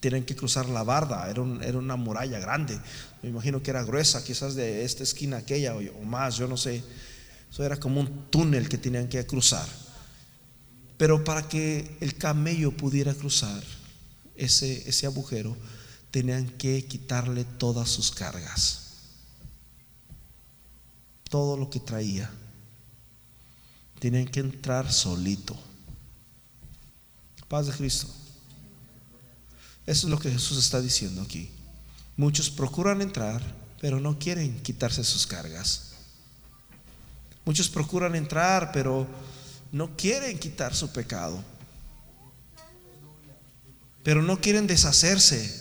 Tenían 0.00 0.24
que 0.24 0.36
cruzar 0.36 0.68
la 0.68 0.82
barda, 0.82 1.28
era, 1.28 1.42
una 1.42 1.96
muralla 1.96 2.38
grande. 2.38 2.78
Me 3.22 3.28
imagino 3.30 3.62
que 3.62 3.70
era 3.70 3.82
gruesa, 3.82 4.24
quizás 4.24 4.54
de 4.54 4.84
esta 4.84 5.02
esquina 5.02 5.38
aquella 5.38 5.74
o, 5.74 6.04
más, 6.04 6.36
yo 6.36 6.46
no 6.46 6.56
sé. 6.56 6.82
Eso 7.50 7.64
era 7.64 7.76
como 7.78 8.00
un 8.00 8.26
túnel 8.30 8.68
que 8.68 8.78
tenían 8.78 9.08
que 9.08 9.24
cruzar. 9.26 9.66
Pero 10.96 11.24
para 11.24 11.48
que 11.48 11.96
el 12.00 12.16
camello 12.16 12.70
pudiera 12.70 13.14
cruzar 13.14 13.62
ese, 14.36 14.88
ese 14.88 15.06
agujero, 15.06 15.56
tenían 16.10 16.48
que 16.48 16.84
quitarle 16.84 17.44
todas 17.44 17.88
sus 17.88 18.10
cargas. 18.12 18.80
Todo 21.28 21.56
lo 21.56 21.68
que 21.70 21.80
traía. 21.80 22.30
Tenían 23.98 24.26
que 24.26 24.40
entrar 24.40 24.92
solito. 24.92 25.56
Paz 27.48 27.66
de 27.66 27.72
Cristo. 27.72 28.08
Eso 29.86 30.06
es 30.06 30.10
lo 30.10 30.18
que 30.18 30.30
Jesús 30.30 30.58
está 30.58 30.80
diciendo 30.80 31.20
aquí. 31.22 31.50
Muchos 32.16 32.48
procuran 32.48 33.02
entrar, 33.02 33.42
pero 33.80 34.00
no 34.00 34.18
quieren 34.18 34.60
quitarse 34.62 35.02
sus 35.04 35.26
cargas. 35.26 35.92
Muchos 37.44 37.68
procuran 37.68 38.14
entrar, 38.14 38.72
pero 38.72 39.06
no 39.74 39.96
quieren 39.96 40.38
quitar 40.38 40.72
su 40.72 40.92
pecado. 40.92 41.42
Pero 44.04 44.22
no 44.22 44.40
quieren 44.40 44.68
deshacerse 44.68 45.52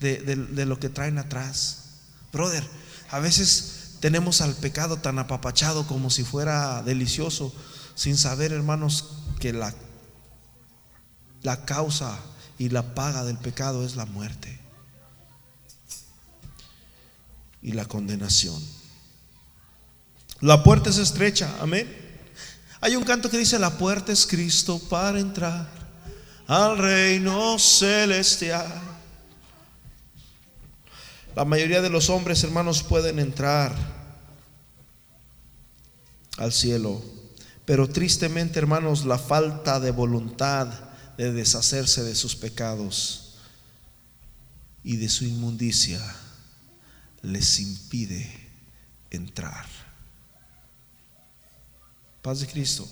de, 0.00 0.66
lo 0.66 0.80
que 0.80 0.88
traen 0.88 1.16
atrás. 1.16 2.00
Brother, 2.32 2.68
a 3.10 3.20
veces 3.20 3.98
tenemos 4.00 4.40
al 4.40 4.56
pecado 4.56 4.96
tan 4.96 5.20
apapachado 5.20 5.86
como 5.86 6.10
si 6.10 6.24
fuera 6.24 6.82
delicioso, 6.82 7.54
sin 7.94 8.16
saber, 8.16 8.50
hermanos, 8.52 9.10
que 9.38 9.52
la, 9.52 9.72
la 11.42 11.64
causa 11.64 12.18
y 12.58 12.70
la 12.70 12.96
paga 12.96 13.22
del 13.22 13.38
pecado 13.38 13.86
es 13.86 13.94
la 13.94 14.06
muerte 14.06 14.58
y 17.62 17.74
la 17.74 17.84
condenación. 17.84 18.60
La 20.40 20.64
puerta 20.64 20.90
es 20.90 20.98
estrecha, 20.98 21.58
amén. 21.60 22.01
Hay 22.84 22.96
un 22.96 23.04
canto 23.04 23.30
que 23.30 23.38
dice, 23.38 23.60
la 23.60 23.78
puerta 23.78 24.10
es 24.10 24.26
Cristo 24.26 24.80
para 24.90 25.20
entrar 25.20 25.68
al 26.48 26.76
reino 26.76 27.56
celestial. 27.56 28.66
La 31.36 31.44
mayoría 31.44 31.80
de 31.80 31.90
los 31.90 32.10
hombres, 32.10 32.42
hermanos, 32.42 32.82
pueden 32.82 33.20
entrar 33.20 33.72
al 36.38 36.52
cielo, 36.52 37.00
pero 37.64 37.88
tristemente, 37.88 38.58
hermanos, 38.58 39.04
la 39.04 39.16
falta 39.16 39.78
de 39.78 39.92
voluntad 39.92 40.66
de 41.16 41.32
deshacerse 41.32 42.02
de 42.02 42.16
sus 42.16 42.34
pecados 42.34 43.36
y 44.82 44.96
de 44.96 45.08
su 45.08 45.24
inmundicia 45.24 46.00
les 47.22 47.60
impide 47.60 48.50
entrar. 49.12 49.81
Paz 52.22 52.38
de 52.38 52.46
Cristo. 52.46 52.88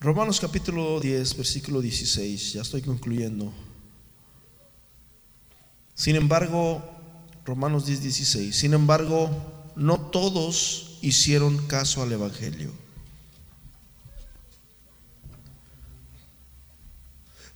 Romanos 0.00 0.38
capítulo 0.38 1.00
10, 1.00 1.36
versículo 1.36 1.80
16, 1.80 2.52
ya 2.52 2.62
estoy 2.62 2.82
concluyendo. 2.82 3.52
Sin 5.94 6.14
embargo, 6.16 6.82
Romanos 7.46 7.86
10, 7.86 8.02
16, 8.02 8.54
sin 8.54 8.74
embargo, 8.74 9.30
no 9.76 9.98
todos 9.98 10.98
hicieron 11.00 11.66
caso 11.66 12.02
al 12.02 12.12
Evangelio. 12.12 12.70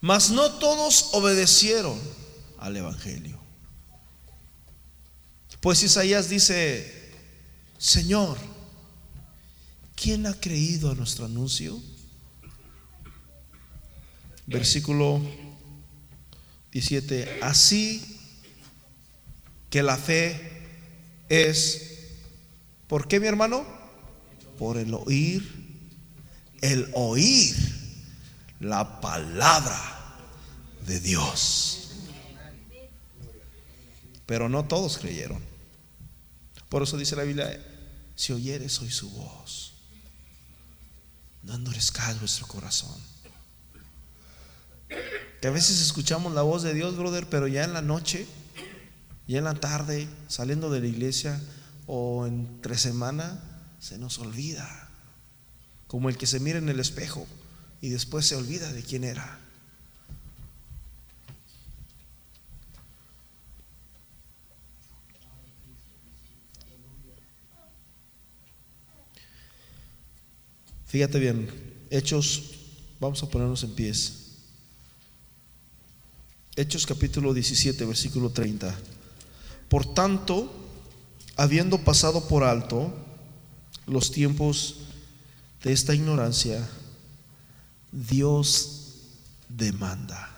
Mas 0.01 0.31
no 0.31 0.53
todos 0.53 1.11
obedecieron 1.13 1.99
al 2.59 2.77
Evangelio. 2.79 3.45
Pues 5.65 5.83
Isaías 5.83 6.29
dice, 6.29 6.94
Señor, 7.79 8.39
¿quién 9.95 10.27
ha 10.27 10.35
creído 10.35 10.91
a 10.91 10.95
nuestro 10.95 11.27
anuncio? 11.27 11.81
Versículo 14.47 15.21
17, 16.73 17.41
así 17.43 18.03
que 19.71 19.83
la 19.83 19.97
fe 19.97 20.67
es, 21.29 22.11
¿por 22.87 23.09
qué 23.09 23.21
mi 23.21 23.27
hermano? 23.27 23.65
Por 24.59 24.77
el 24.77 24.95
oír, 24.95 25.43
el 26.61 26.91
oír 26.95 27.57
la 28.61 29.01
palabra 29.01 30.17
de 30.87 31.01
Dios. 31.01 31.91
Pero 34.27 34.49
no 34.49 34.65
todos 34.65 34.99
creyeron. 34.99 35.54
Por 36.75 36.83
eso 36.83 36.99
dice 36.99 37.15
la 37.15 37.23
Biblia, 37.23 37.57
si 38.17 38.33
oyeres 38.33 38.81
hoy 38.81 38.91
su 38.91 39.09
voz, 39.11 39.75
no 41.45 41.55
endurezcáis 41.55 42.19
vuestro 42.19 42.49
corazón. 42.49 43.01
Que 45.41 45.47
a 45.47 45.53
veces 45.53 45.81
escuchamos 45.81 46.35
la 46.35 46.43
voz 46.43 46.65
de 46.65 46.75
Dios, 46.75 46.97
brother, 46.97 47.29
pero 47.29 47.47
ya 47.47 47.63
en 47.63 47.75
la 47.75 47.81
noche, 47.81 48.27
ya 49.29 49.39
en 49.39 49.45
la 49.45 49.55
tarde, 49.55 50.09
saliendo 50.27 50.69
de 50.69 50.81
la 50.81 50.89
iglesia 50.89 51.41
o 51.87 52.27
entre 52.27 52.77
semana, 52.77 53.41
se 53.79 53.97
nos 53.97 54.19
olvida. 54.19 54.89
Como 55.87 56.09
el 56.09 56.17
que 56.17 56.27
se 56.27 56.41
mira 56.41 56.59
en 56.59 56.69
el 56.69 56.81
espejo 56.81 57.25
y 57.83 57.91
después 57.91 58.27
se 58.27 58.35
olvida 58.35 58.73
de 58.73 58.83
quién 58.83 59.05
era. 59.05 59.39
Fíjate 70.95 71.19
bien, 71.19 71.51
Hechos, 71.91 72.53
vamos 73.01 73.21
a 73.21 73.29
ponernos 73.29 73.65
en 73.65 73.75
pies. 73.75 74.13
Hechos 76.55 76.87
capítulo 76.87 77.35
17, 77.35 77.85
versículo 77.85 78.31
30. 78.31 78.73
Por 79.69 79.93
tanto, 79.93 80.55
habiendo 81.35 81.79
pasado 81.79 82.29
por 82.29 82.45
alto 82.45 82.95
los 83.89 84.13
tiempos 84.13 84.77
de 85.65 85.73
esta 85.73 85.97
ignorancia, 85.97 86.65
Dios 87.91 88.93
demanda. 89.49 90.31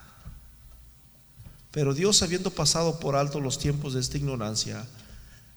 Pero 1.70 1.92
Dios 1.92 2.22
habiendo 2.22 2.50
pasado 2.50 2.98
por 2.98 3.14
alto 3.14 3.42
los 3.42 3.58
tiempos 3.58 3.92
de 3.92 4.00
esta 4.00 4.16
ignorancia, 4.16 4.86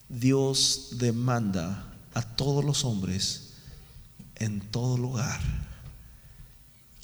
Dios 0.10 0.90
demanda 0.98 1.88
a 2.14 2.22
todos 2.22 2.66
los 2.66 2.84
hombres 2.84 3.49
en 4.40 4.62
todo 4.62 4.98
lugar 4.98 5.40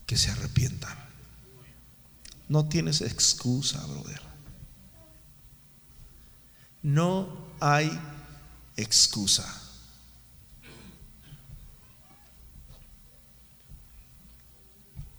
que 0.05 0.17
se 0.17 0.31
arrepientan. 0.31 0.97
No 2.47 2.67
tienes 2.67 3.01
excusa, 3.01 3.86
brother. 3.86 4.21
No 6.81 7.45
hay 7.59 7.91
excusa. 8.77 9.61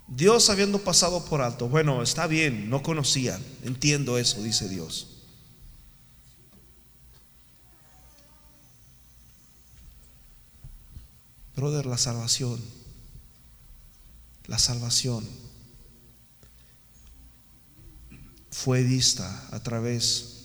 Dios 0.09 0.49
habiendo 0.51 0.79
pasado 0.79 1.25
por 1.25 1.43
alto, 1.43 1.69
bueno, 1.69 2.03
está 2.03 2.29
bien, 2.29 2.71
no 2.71 2.83
conocían, 2.83 3.43
entiendo 3.65 4.19
eso, 4.19 4.41
dice 4.43 4.69
Dios. 4.69 5.16
Brother, 11.57 11.87
la 11.87 11.97
salvación 11.97 12.61
La 14.47 14.59
salvación 14.59 15.27
fue 18.51 18.83
vista 18.83 19.49
a 19.51 19.63
través 19.63 20.45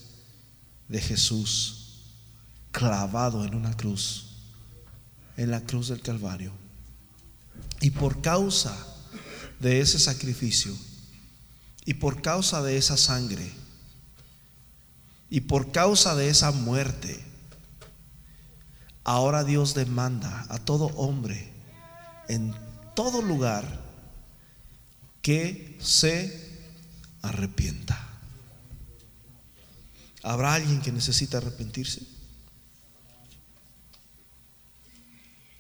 de 0.87 0.99
Jesús 0.99 1.81
clavado 2.71 3.45
en 3.45 3.55
una 3.55 3.75
cruz, 3.75 4.27
en 5.37 5.51
la 5.51 5.61
cruz 5.61 5.89
del 5.89 6.01
Calvario. 6.01 6.51
Y 7.79 7.91
por 7.91 8.21
causa 8.21 8.75
de 9.59 9.79
ese 9.79 9.99
sacrificio, 9.99 10.75
y 11.85 11.93
por 11.93 12.21
causa 12.21 12.61
de 12.61 12.77
esa 12.77 12.97
sangre, 12.97 13.49
y 15.29 15.41
por 15.41 15.71
causa 15.71 16.15
de 16.15 16.29
esa 16.29 16.51
muerte, 16.51 17.30
ahora 19.03 19.43
Dios 19.43 19.73
demanda 19.73 20.45
a 20.49 20.59
todo 20.59 20.87
hombre 20.95 21.51
en 22.27 22.55
todo 22.95 23.21
lugar 23.21 23.65
que 25.21 25.77
se 25.81 26.49
arrepienta. 27.21 28.07
¿Habrá 30.23 30.53
alguien 30.53 30.81
que 30.81 30.91
necesita 30.91 31.37
arrepentirse? 31.37 32.01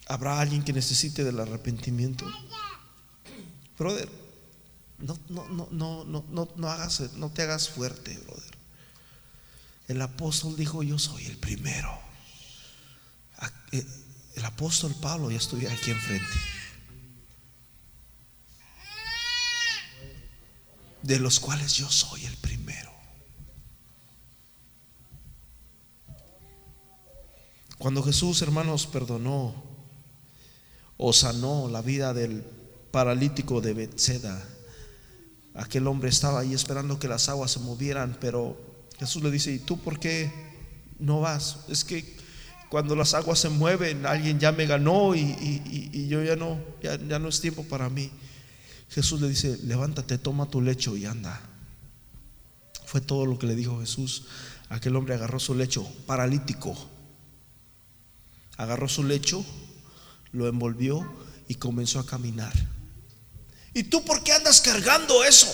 ¿Habrá 0.07 0.39
alguien 0.39 0.63
que 0.63 0.73
necesite 0.73 1.23
del 1.23 1.39
arrepentimiento? 1.39 2.25
Brother, 3.77 4.09
no, 4.99 5.17
no, 5.29 5.67
no, 5.71 6.03
no, 6.05 6.49
no, 6.55 6.67
hagas, 6.69 7.13
no 7.13 7.29
te 7.31 7.41
hagas 7.41 7.69
fuerte, 7.69 8.17
brother. 8.19 8.57
El 9.87 10.01
apóstol 10.01 10.55
dijo, 10.55 10.83
yo 10.83 10.99
soy 10.99 11.25
el 11.25 11.37
primero. 11.37 12.10
El 13.71 14.45
apóstol 14.45 14.95
Pablo 15.01 15.31
ya 15.31 15.37
estuviera 15.37 15.73
aquí 15.73 15.91
enfrente. 15.91 16.25
De 21.01 21.19
los 21.19 21.39
cuales 21.39 21.73
yo 21.73 21.89
soy 21.89 22.25
el 22.25 22.35
primero. 22.37 22.91
Cuando 27.77 28.03
Jesús, 28.03 28.41
hermanos, 28.43 28.85
perdonó 28.85 29.55
o 30.97 31.13
sanó 31.13 31.67
la 31.67 31.81
vida 31.81 32.13
del 32.13 32.43
paralítico 32.91 33.59
de 33.59 33.73
Bethseda, 33.73 34.47
aquel 35.55 35.87
hombre 35.87 36.09
estaba 36.09 36.41
ahí 36.41 36.53
esperando 36.53 36.99
que 36.99 37.07
las 37.07 37.27
aguas 37.27 37.51
se 37.51 37.59
movieran, 37.59 38.17
pero 38.21 38.55
Jesús 38.99 39.23
le 39.23 39.31
dice, 39.31 39.51
¿y 39.51 39.57
tú 39.57 39.79
por 39.79 39.99
qué 39.99 40.31
no 40.99 41.21
vas? 41.21 41.65
Es 41.69 41.83
que 41.83 42.20
cuando 42.71 42.95
las 42.95 43.13
aguas 43.13 43.37
se 43.37 43.49
mueven, 43.49 44.05
alguien 44.05 44.39
ya 44.39 44.53
me 44.53 44.65
ganó 44.65 45.13
y, 45.13 46.07
yo 46.07 46.23
ya 46.23 46.37
no, 46.37 46.57
ya, 46.81 46.97
ya 46.97 47.19
no 47.19 47.27
es 47.27 47.41
tiempo 47.41 47.65
para 47.65 47.89
mí. 47.89 48.09
Jesús 48.89 49.19
le 49.19 49.27
dice, 49.27 49.59
levántate, 49.63 50.17
toma 50.17 50.49
tu 50.49 50.61
lecho 50.61 50.95
y 50.95 51.05
anda. 51.05 51.41
Fue 52.85 53.01
todo 53.01 53.25
lo 53.25 53.37
que 53.37 53.45
le 53.45 53.57
dijo 53.57 53.81
Jesús. 53.81 54.23
Aquel 54.69 54.95
hombre 54.95 55.15
agarró 55.15 55.37
su 55.37 55.53
lecho, 55.53 55.85
paralítico. 56.05 56.73
Agarró 58.55 58.87
su 58.87 59.03
lecho, 59.03 59.43
lo 60.31 60.47
envolvió 60.47 61.05
y 61.49 61.55
comenzó 61.55 61.99
a 61.99 62.05
caminar. 62.05 62.53
¿Y 63.73 63.83
tú 63.83 64.05
por 64.05 64.23
qué 64.23 64.31
andas 64.31 64.61
cargando 64.61 65.25
eso? 65.25 65.53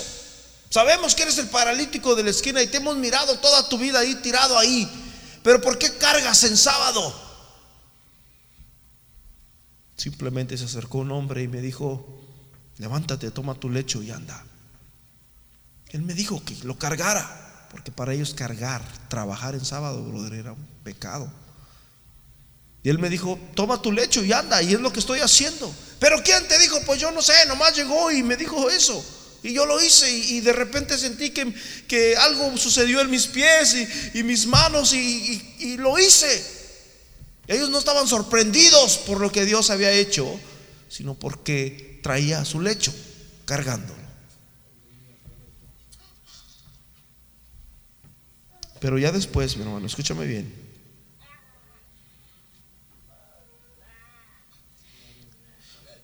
Sabemos 0.70 1.16
que 1.16 1.24
eres 1.24 1.38
el 1.38 1.48
paralítico 1.48 2.14
de 2.14 2.22
la 2.22 2.30
esquina 2.30 2.62
y 2.62 2.68
te 2.68 2.76
hemos 2.76 2.96
mirado 2.96 3.40
toda 3.40 3.68
tu 3.68 3.76
vida 3.76 3.98
ahí 3.98 4.14
tirado 4.22 4.56
ahí. 4.56 4.88
Pero 5.48 5.62
¿por 5.62 5.78
qué 5.78 5.96
cargas 5.96 6.44
en 6.44 6.58
sábado? 6.58 7.10
Simplemente 9.96 10.58
se 10.58 10.66
acercó 10.66 10.98
un 10.98 11.10
hombre 11.10 11.42
y 11.42 11.48
me 11.48 11.62
dijo, 11.62 12.06
levántate, 12.76 13.30
toma 13.30 13.54
tu 13.54 13.70
lecho 13.70 14.02
y 14.02 14.10
anda. 14.10 14.44
Él 15.88 16.02
me 16.02 16.12
dijo 16.12 16.44
que 16.44 16.54
lo 16.64 16.78
cargara, 16.78 17.66
porque 17.70 17.90
para 17.90 18.12
ellos 18.12 18.34
cargar, 18.34 18.82
trabajar 19.08 19.54
en 19.54 19.64
sábado, 19.64 20.04
era 20.30 20.52
un 20.52 20.68
pecado. 20.84 21.32
Y 22.82 22.90
él 22.90 22.98
me 22.98 23.08
dijo, 23.08 23.38
toma 23.54 23.80
tu 23.80 23.90
lecho 23.90 24.22
y 24.22 24.34
anda, 24.34 24.60
y 24.60 24.74
es 24.74 24.80
lo 24.82 24.92
que 24.92 25.00
estoy 25.00 25.20
haciendo. 25.20 25.74
Pero 25.98 26.22
¿quién 26.22 26.46
te 26.46 26.58
dijo? 26.58 26.76
Pues 26.84 27.00
yo 27.00 27.10
no 27.10 27.22
sé, 27.22 27.32
nomás 27.46 27.74
llegó 27.74 28.12
y 28.12 28.22
me 28.22 28.36
dijo 28.36 28.68
eso. 28.68 29.02
Y 29.42 29.52
yo 29.52 29.66
lo 29.66 29.82
hice 29.82 30.10
y, 30.10 30.40
de 30.40 30.52
repente 30.52 30.98
sentí 30.98 31.30
que, 31.30 31.54
que, 31.86 32.16
algo 32.16 32.56
sucedió 32.56 33.00
en 33.00 33.10
mis 33.10 33.28
pies 33.28 33.76
y, 34.14 34.22
mis 34.24 34.46
manos 34.46 34.92
y, 34.92 35.56
y, 35.60 35.76
lo 35.76 35.98
hice. 35.98 36.44
Ellos 37.46 37.70
no 37.70 37.78
estaban 37.78 38.08
sorprendidos 38.08 38.98
por 38.98 39.20
lo 39.20 39.30
que 39.30 39.44
Dios 39.44 39.70
había 39.70 39.92
hecho, 39.92 40.38
sino 40.88 41.14
porque 41.14 42.00
traía 42.02 42.44
su 42.44 42.60
lecho 42.60 42.92
cargándolo. 43.44 43.98
Pero 48.80 48.98
ya 48.98 49.12
después, 49.12 49.56
mi 49.56 49.62
hermano, 49.62 49.86
escúchame 49.86 50.26
bien. 50.26 50.67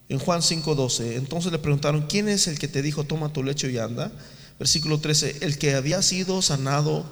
En 0.09 0.19
Juan 0.19 0.43
5:12, 0.43 1.17
entonces 1.17 1.51
le 1.51 1.59
preguntaron, 1.59 2.07
¿quién 2.09 2.29
es 2.29 2.47
el 2.47 2.59
que 2.59 2.69
te 2.69 2.83
dijo, 2.83 3.05
toma 3.05 3.33
tu 3.33 3.43
lecho 3.43 3.69
y 3.69 3.79
anda? 3.79 4.13
Versículo 4.59 5.01
13, 5.01 5.39
el 5.41 5.59
que 5.59 5.75
había 5.75 6.03
sido 6.03 6.43
sanado 6.43 7.05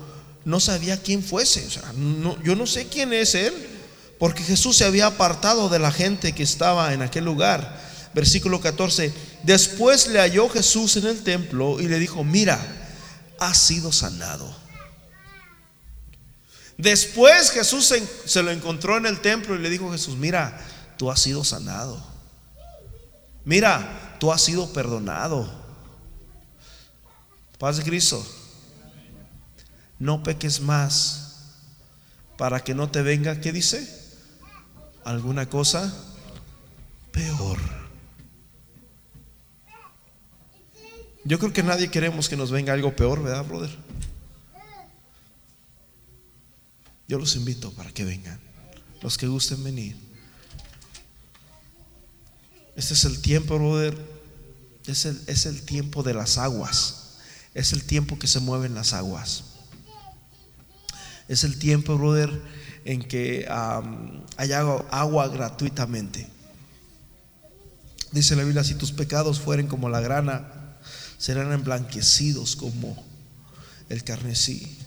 no 0.45 0.61
sabía 0.61 1.01
quién 1.01 1.22
fuese. 1.22 1.66
O 1.66 1.70
sea, 1.70 1.93
yo 2.45 2.55
no 2.55 2.66
sé 2.66 2.86
quién 2.86 3.12
es 3.12 3.34
él, 3.34 3.53
porque 4.18 4.43
Jesús 4.43 4.76
se 4.76 4.84
había 4.84 5.07
apartado 5.07 5.68
de 5.68 5.78
la 5.78 5.90
gente 5.90 6.32
que 6.32 6.43
estaba 6.43 6.93
en 6.93 7.03
aquel 7.03 7.24
lugar. 7.24 7.80
Versículo 8.14 8.61
14, 8.61 9.12
después 9.43 10.07
le 10.09 10.20
halló 10.20 10.51
Jesús 10.51 10.97
en 10.97 11.07
el 11.07 11.22
templo 11.22 11.80
y 11.80 11.88
le 11.88 11.99
dijo, 11.99 12.22
mira, 12.22 12.61
has 13.38 13.57
sido 13.57 13.90
sanado. 13.90 14.55
Después 16.76 17.51
Jesús 17.51 17.86
se, 17.86 18.07
se 18.26 18.43
lo 18.43 18.51
encontró 18.51 18.99
en 18.99 19.07
el 19.07 19.20
templo 19.20 19.55
y 19.55 19.61
le 19.61 19.70
dijo 19.70 19.90
Jesús, 19.90 20.16
mira, 20.16 20.61
tú 20.99 21.11
has 21.11 21.20
sido 21.20 21.43
sanado 21.43 22.12
mira, 23.45 24.16
tú 24.18 24.32
has 24.32 24.43
sido 24.43 24.72
perdonado. 24.72 25.51
Paz 27.59 27.76
de 27.76 27.84
Cristo. 27.84 28.24
No 29.99 30.22
peques 30.22 30.61
más 30.61 31.22
para 32.36 32.61
que 32.61 32.74
no 32.74 32.90
te 32.90 33.03
venga, 33.03 33.40
¿qué 33.40 33.53
dice? 33.53 33.88
Alguna 35.05 35.49
cosa 35.49 35.93
peor. 37.12 37.59
Yo 41.24 41.38
creo 41.38 41.53
que 41.53 41.62
nadie 41.62 41.90
queremos 41.90 42.28
que 42.28 42.36
nos 42.36 42.51
venga 42.51 42.72
algo 42.72 42.97
peor, 42.97 43.22
¿verdad, 43.22 43.45
brother? 43.45 43.70
Yo 47.07 47.18
los 47.18 47.36
invito 47.36 47.70
para 47.72 47.93
que 47.93 48.05
vengan, 48.05 48.40
los 49.03 49.18
que 49.18 49.26
gusten 49.26 49.62
venir. 49.62 50.12
Este 52.77 52.95
es 52.95 53.05
el 53.05 53.20
tiempo, 53.20 53.59
brother. 53.59 53.97
Es 54.87 55.05
el, 55.05 55.20
es 55.27 55.47
el 55.47 55.62
tiempo 55.62 56.03
de 56.03 56.14
las 56.14 56.39
aguas. 56.39 57.18
Es 57.55 57.73
el 57.73 57.85
tiempo 57.85 58.18
que 58.18 58.27
se 58.27 58.41
mueven 58.41 58.75
las 58.75 58.93
aguas. 58.93 59.45
Es 61.29 61.45
el 61.45 61.59
tiempo, 61.59 61.97
brother, 61.97 62.31
en 62.85 63.03
que 63.03 63.47
hay 63.49 64.53
agua, 64.53 65.29
gratuitamente. 65.29 66.29
Dice 68.11 68.37
la 68.37 68.45
Biblia, 68.45 68.64
si 68.64 68.75
tus 68.75 68.93
pecados 68.93 69.41
fueren 69.41 69.66
como 69.66 69.89
la 69.89 70.01
grana, 70.01 70.77
serán 71.18 71.53
emblanquecidos 71.53 72.57
como 72.57 73.03
el 73.89 74.05
carnesí. 74.05 74.79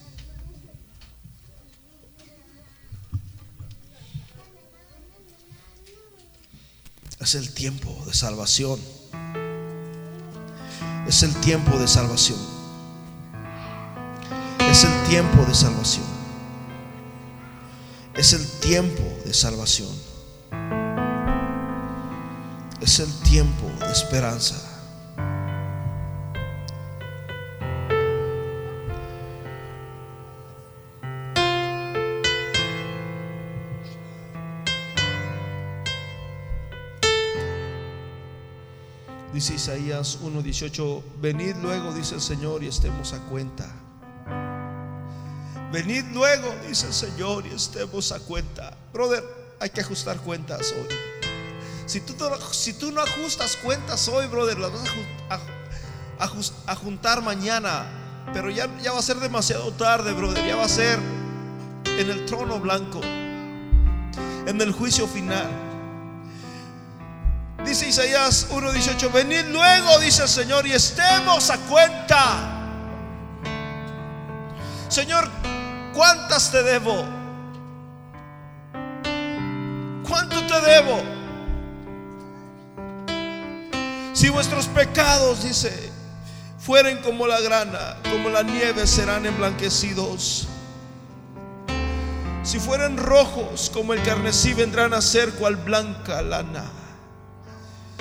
Es 7.25 7.33
el 7.33 7.51
tiempo 7.51 7.89
de 8.05 8.13
salvación. 8.13 8.79
Es 11.07 11.23
el 11.23 11.33
tiempo 11.37 11.75
de 11.79 11.87
salvación. 11.87 12.37
Es 14.59 14.83
el 14.83 15.09
tiempo 15.09 15.43
de 15.43 15.55
salvación. 15.55 16.05
Es 18.13 18.33
el 18.33 18.47
tiempo 18.59 19.01
de 19.25 19.33
salvación. 19.33 19.89
Es 22.79 22.99
el 22.99 23.11
tiempo 23.23 23.71
de 23.79 23.91
esperanza. 23.91 24.74
Dice 39.35 39.55
Isaías 39.55 40.19
1:18, 40.21 41.03
venid 41.19 41.57
luego, 41.61 41.93
dice 41.93 42.15
el 42.15 42.21
Señor, 42.21 42.63
y 42.63 42.67
estemos 42.67 43.11
a 43.11 43.19
cuenta. 43.19 43.69
Venid 45.73 46.05
luego, 46.13 46.55
dice 46.65 46.87
el 46.87 46.93
Señor, 46.93 47.45
y 47.45 47.53
estemos 47.53 48.13
a 48.13 48.21
cuenta. 48.21 48.77
Brother, 48.93 49.25
hay 49.59 49.71
que 49.71 49.81
ajustar 49.81 50.21
cuentas 50.21 50.71
hoy. 50.71 50.95
Si 51.85 51.99
tú, 51.99 52.13
si 52.53 52.75
tú 52.75 52.93
no 52.93 53.01
ajustas 53.01 53.57
cuentas 53.57 54.07
hoy, 54.07 54.25
brother, 54.27 54.57
las 54.57 54.71
vas 54.71 56.53
a, 56.67 56.75
juntar 56.77 57.21
mañana. 57.21 57.87
Pero 58.33 58.49
ya, 58.49 58.69
ya 58.81 58.93
va 58.93 58.99
a 58.99 59.03
ser 59.03 59.17
demasiado 59.17 59.69
tarde, 59.73 60.13
brother. 60.13 60.47
Ya 60.47 60.55
va 60.55 60.63
a 60.63 60.69
ser 60.69 60.97
en 61.85 62.09
el 62.09 62.25
trono 62.25 62.57
blanco, 62.61 63.01
en 63.03 64.61
el 64.61 64.71
juicio 64.71 65.05
final. 65.07 65.74
Dice 67.65 67.89
Isaías 67.89 68.47
1:18, 68.51 69.11
venid 69.11 69.45
luego, 69.45 69.99
dice 69.99 70.21
el 70.23 70.29
Señor, 70.29 70.67
y 70.67 70.73
estemos 70.73 71.49
a 71.49 71.57
cuenta. 71.57 72.51
Señor, 74.87 75.27
¿cuántas 75.93 76.51
te 76.51 76.61
debo? 76.61 77.03
¿Cuánto 80.07 80.45
te 80.45 80.61
debo? 80.61 81.01
Si 84.13 84.29
vuestros 84.29 84.67
pecados, 84.67 85.43
dice, 85.43 85.91
fueren 86.59 87.01
como 87.01 87.25
la 87.25 87.41
grana, 87.41 87.97
como 88.09 88.29
la 88.29 88.43
nieve, 88.43 88.85
serán 88.85 89.25
emblanquecidos. 89.25 90.47
Si 92.43 92.59
fueren 92.59 92.95
rojos 92.95 93.71
como 93.73 93.93
el 93.93 94.03
carnesí, 94.03 94.53
vendrán 94.53 94.93
a 94.93 95.01
ser 95.01 95.33
cual 95.33 95.55
blanca 95.55 96.21
lana. 96.21 96.84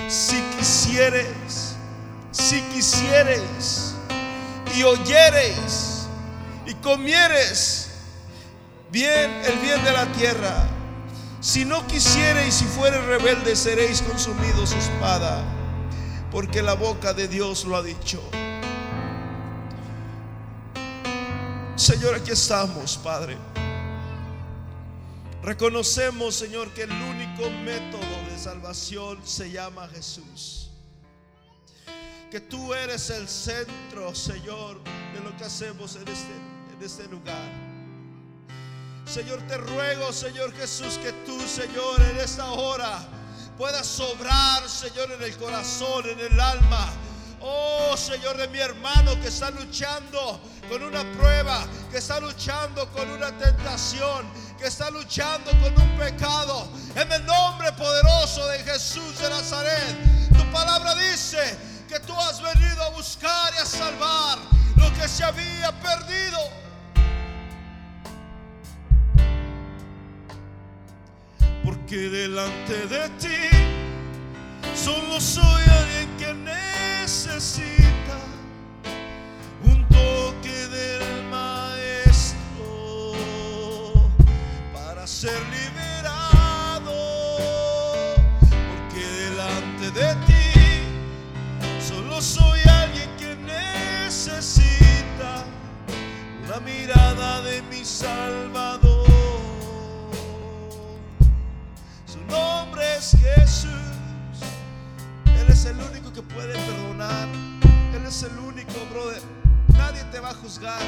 Si 0.09 0.40
quisieres, 0.57 1.76
si 2.30 2.61
quisieres 2.62 3.94
y 4.76 4.82
oyereis 4.82 6.07
y 6.66 6.74
comieres 6.74 7.90
bien 8.90 9.30
el 9.44 9.59
bien 9.59 9.82
de 9.84 9.92
la 9.92 10.07
tierra, 10.12 10.68
si 11.40 11.64
no 11.64 11.86
quisiereis 11.86 12.62
y 12.62 12.64
fuereis 12.64 13.05
rebeldes, 13.05 13.59
seréis 13.59 14.02
consumidos 14.02 14.72
espada, 14.72 15.42
porque 16.30 16.62
la 16.62 16.74
boca 16.74 17.12
de 17.12 17.28
Dios 17.28 17.64
lo 17.64 17.76
ha 17.76 17.82
dicho. 17.82 18.22
Señor, 21.76 22.14
aquí 22.14 22.30
estamos, 22.30 22.96
Padre. 22.96 23.36
Reconocemos, 25.45 26.34
Señor, 26.34 26.70
que 26.70 26.84
el 26.84 26.90
único 26.90 27.51
método 27.51 28.30
de 28.30 28.38
salvación 28.38 29.20
se 29.26 29.51
llama 29.51 29.86
Jesús. 29.88 30.70
Que 32.30 32.40
tú 32.40 32.72
eres 32.72 33.11
el 33.11 33.28
centro, 33.28 34.14
Señor, 34.14 34.82
de 35.12 35.20
lo 35.20 35.36
que 35.36 35.45
hacemos 35.45 35.97
en 35.97 36.09
este, 36.09 36.32
este 36.80 37.07
lugar. 37.09 37.47
Señor, 39.05 39.38
te 39.47 39.59
ruego, 39.59 40.14
Señor 40.14 40.51
Jesús, 40.55 40.97
que 40.97 41.12
tú, 41.26 41.38
Señor, 41.42 42.01
en 42.01 42.16
esta 42.20 42.51
hora 42.53 43.07
puedas 43.59 43.86
sobrar, 43.86 44.66
Señor, 44.66 45.12
en 45.12 45.22
el 45.24 45.36
corazón, 45.36 46.09
en 46.09 46.20
el 46.20 46.40
alma 46.40 46.90
Oh 47.47 47.95
Señor 47.95 48.38
de 48.38 48.49
mi 48.49 48.59
hermano 48.59 49.20
que 49.20 49.28
está 49.28 49.51
luchando 49.51 50.40
con 50.66 50.82
una 50.82 51.03
prueba, 51.12 51.66
que 51.90 51.99
está 51.99 52.18
luchando 52.18 52.90
con 52.92 53.11
una 53.11 53.36
tentación, 53.36 54.24
que 54.59 54.66
está 54.66 54.90
luchando 54.90 55.50
con 55.61 55.80
un 55.80 55.98
pecado. 55.98 56.68
En 56.94 57.11
el 57.11 57.24
nombre 57.26 57.72
poderoso 57.72 58.46
de 58.48 58.59
Jesús 58.61 59.18
de 59.18 59.28
Nazaret, 59.28 59.96
tu 60.36 60.44
palabra 60.50 60.94
dice 60.94 61.59
que 61.88 61.98
tú 62.00 62.14
has 62.20 62.40
venido 62.40 62.82
a 62.82 62.90
buscar 62.90 63.52
y 63.55 63.62
a 63.62 63.66
salvar 63.66 64.38
lo 64.76 64.92
que 64.94 65.09
se 65.09 65.24
había 65.24 65.72
perdido. 65.80 66.38
Porque 71.64 71.96
delante 71.96 72.86
de 72.86 73.09
ti 73.20 73.48
solo 74.74 75.20
soy 75.20 75.62
alguien 75.62 76.16
que 76.18 76.34
necesita 76.34 77.84
ser 85.25 85.41
liberado, 85.49 86.93
porque 88.68 89.01
delante 89.25 89.89
de 89.91 90.14
ti 90.27 90.53
solo 91.81 92.20
soy 92.20 92.61
alguien 92.68 93.09
que 93.16 93.35
necesita 93.37 95.47
una 96.45 96.61
mirada 96.61 97.41
de 97.41 97.62
mi 97.70 97.83
Salvador. 97.87 99.07
Su 102.05 102.18
nombre 102.29 102.83
es 102.99 103.16
Jesús 103.18 103.70
es 105.49 105.64
el 105.64 105.81
único 105.81 106.12
que 106.12 106.20
puede 106.20 106.53
perdonar. 106.53 107.29
Él 107.95 108.05
es 108.07 108.22
el 108.25 108.39
único, 108.41 108.75
brother. 108.91 109.22
Nadie 109.79 110.05
te 110.12 110.20
va 110.20 110.29
a 110.31 110.35
juzgar. 110.35 110.83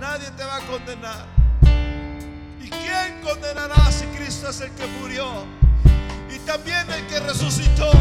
Nadie 0.00 0.30
te 0.30 0.44
va 0.44 0.56
a 0.56 0.60
condenar. 0.60 1.35
¿Y 2.66 2.70
quién 2.70 3.20
condenará 3.22 3.92
si 3.92 4.06
Cristo 4.06 4.50
es 4.50 4.60
el 4.60 4.72
que 4.72 4.86
murió? 4.98 5.44
Y 6.34 6.38
también 6.40 6.90
el 6.90 7.06
que 7.06 7.20
resucitó. 7.20 7.92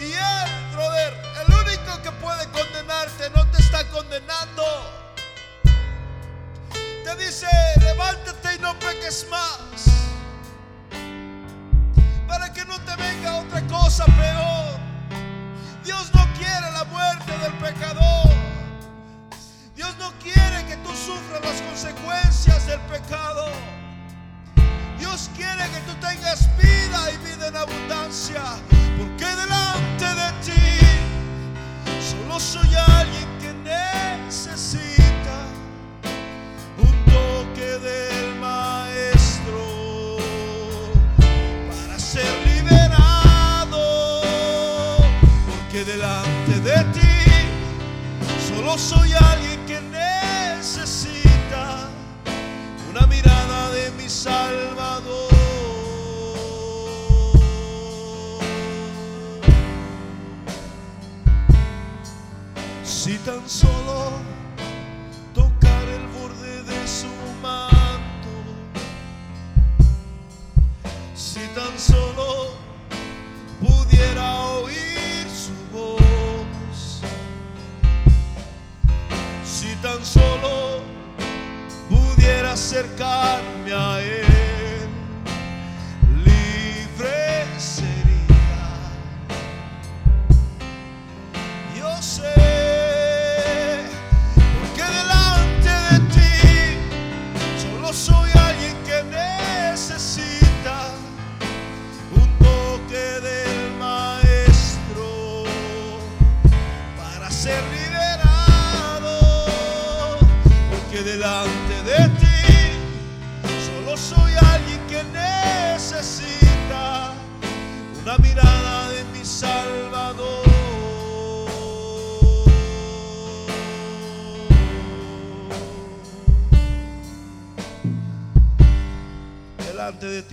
Y 0.00 0.12
Él, 0.12 0.72
brother, 0.72 1.12
el 1.42 1.54
único 1.54 2.02
que 2.02 2.10
puede 2.12 2.46
condenarte 2.48 3.28
no 3.36 3.46
te 3.50 3.60
está 3.60 3.86
condenando. 3.90 4.64
Te 7.04 7.16
dice, 7.22 7.46
levántate 7.80 8.54
y 8.54 8.58
no 8.60 8.78
peques 8.78 9.26
más 9.30 9.84
para 12.26 12.50
que 12.50 12.64
no 12.64 12.80
te 12.80 12.96
venga 12.96 13.40
otra 13.40 13.60
cosa 13.66 14.06
peor. 14.06 14.80
Dios 15.84 16.10
no 16.14 16.26
quiere 16.38 16.70
la 16.72 16.84
muerte 16.84 17.36
del 17.36 17.52
pecador. 17.58 18.30
Dios 19.76 19.94
no 19.98 20.12
quiere 20.22 20.39
las 21.50 21.62
consecuencias 21.62 22.66
del 22.66 22.78
pecado. 22.82 23.46
Dios 24.98 25.28
quiere 25.36 25.64
que 25.72 25.80
tú 25.80 25.94
tengas 26.00 26.48
vida 26.56 27.10
y 27.12 27.16
vida 27.26 27.48
en 27.48 27.56
abundancia. 27.56 28.42
Porque 28.98 29.24
delante 29.24 30.08
de 30.20 30.30
ti 30.44 30.62
solo 32.10 32.38
soy 32.38 32.70
alguien 33.00 33.28
que 33.40 33.52
necesita 33.64 35.38
un 36.78 36.92
toque 37.06 37.78
del 37.88 38.34
maestro. 38.36 39.80
delante 45.84 46.60
de 46.60 46.84
ti 46.92 47.10
solo 48.46 48.76
soy 48.76 49.14
alguien 49.14 49.49
mirada 53.22 53.70
de 53.70 53.90
mi 53.92 54.08
Salvador. 54.08 55.28
Si 62.82 63.18
tan 63.18 63.48
solo 63.48 64.12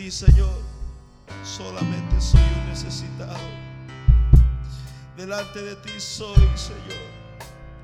ti, 0.07 0.11
Señor, 0.11 0.61
solamente 1.43 2.21
soy 2.21 2.39
un 2.39 2.69
necesitado. 2.69 3.37
Delante 5.17 5.61
de 5.61 5.75
ti 5.75 5.99
soy, 5.99 6.47
Señor, 6.55 7.07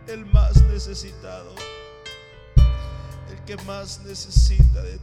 el 0.07 0.25
más 0.27 0.61
necesitado, 0.63 1.53
el 3.29 3.43
que 3.45 3.57
más 3.65 3.99
necesita 4.05 4.81
de 4.83 4.99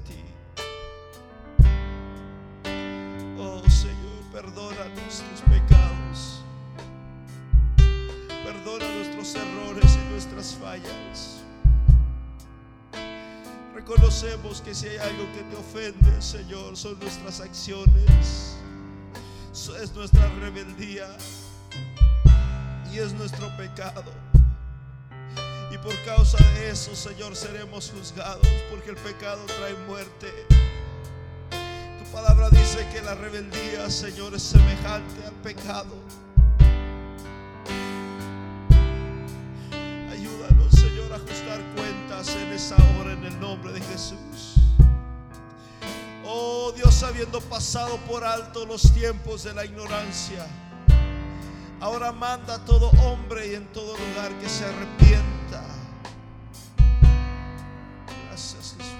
si 14.74 14.86
hay 14.86 14.98
algo 14.98 15.24
que 15.32 15.42
te 15.42 15.56
ofende, 15.56 16.22
Señor, 16.22 16.76
son 16.76 16.98
nuestras 17.00 17.40
acciones. 17.40 18.56
Es 19.80 19.92
nuestra 19.94 20.28
rebeldía 20.40 21.08
y 22.92 22.98
es 22.98 23.12
nuestro 23.12 23.48
pecado. 23.56 24.12
Y 25.72 25.78
por 25.78 25.94
causa 26.04 26.38
de 26.54 26.70
eso, 26.70 26.94
Señor, 26.94 27.36
seremos 27.36 27.90
juzgados, 27.90 28.46
porque 28.70 28.90
el 28.90 28.96
pecado 28.96 29.44
trae 29.46 29.74
muerte. 29.86 30.28
Tu 31.50 32.12
palabra 32.12 32.50
dice 32.50 32.86
que 32.92 33.02
la 33.02 33.14
rebeldía, 33.14 33.88
Señor, 33.90 34.34
es 34.34 34.42
semejante 34.42 35.24
al 35.26 35.34
pecado. 35.42 35.96
Ayúdanos, 40.10 40.72
Señor, 40.72 41.12
a 41.12 41.16
ajustar 41.16 41.60
cuentas 41.76 42.34
en 42.36 42.52
esa 42.52 42.76
hora 42.98 43.12
en 43.12 43.24
el 43.24 43.40
nombre 43.40 43.72
de 43.72 43.80
Jesús. 43.80 44.39
Habiendo 47.02 47.40
pasado 47.40 47.96
por 48.08 48.24
alto 48.24 48.66
los 48.66 48.92
tiempos 48.92 49.42
de 49.42 49.54
la 49.54 49.64
ignorancia, 49.64 50.46
ahora 51.80 52.12
manda 52.12 52.56
a 52.56 52.64
todo 52.64 52.90
hombre 53.02 53.48
y 53.48 53.54
en 53.54 53.66
todo 53.72 53.96
lugar 53.96 54.32
que 54.38 54.48
se 54.48 54.64
arrepienta. 54.66 55.64
Gracias 58.28 58.76
Jesús. 58.76 58.92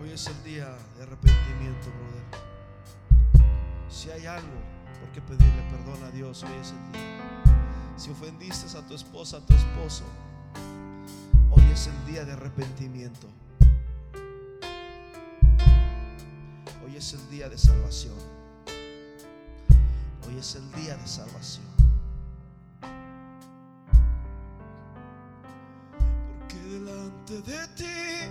Hoy 0.00 0.10
es 0.10 0.26
el 0.26 0.42
día 0.42 0.74
de 0.96 1.02
arrepentimiento, 1.02 1.90
brother. 1.90 3.44
Si 3.90 4.10
hay 4.10 4.26
algo 4.26 4.60
por 5.00 5.10
qué 5.12 5.20
pedirle 5.20 5.62
perdón 5.70 6.02
a 6.04 6.10
Dios, 6.10 6.42
hoy 6.42 6.52
es 6.60 6.70
el 6.70 6.92
día. 6.92 7.54
Si 7.96 8.10
ofendiste 8.10 8.76
a 8.76 8.86
tu 8.86 8.94
esposa, 8.94 9.36
a 9.36 9.40
tu 9.40 9.54
esposo, 9.54 10.04
es 11.74 11.88
el 11.88 12.06
día 12.06 12.24
de 12.24 12.32
arrepentimiento. 12.32 13.26
Hoy 16.84 16.96
es 16.96 17.12
el 17.14 17.30
día 17.30 17.48
de 17.48 17.58
salvación. 17.58 18.14
Hoy 20.24 20.38
es 20.38 20.54
el 20.54 20.70
día 20.72 20.96
de 20.96 21.06
salvación. 21.08 21.66
Porque 26.38 26.56
delante 26.62 27.42
de 27.42 27.66
ti 27.74 28.30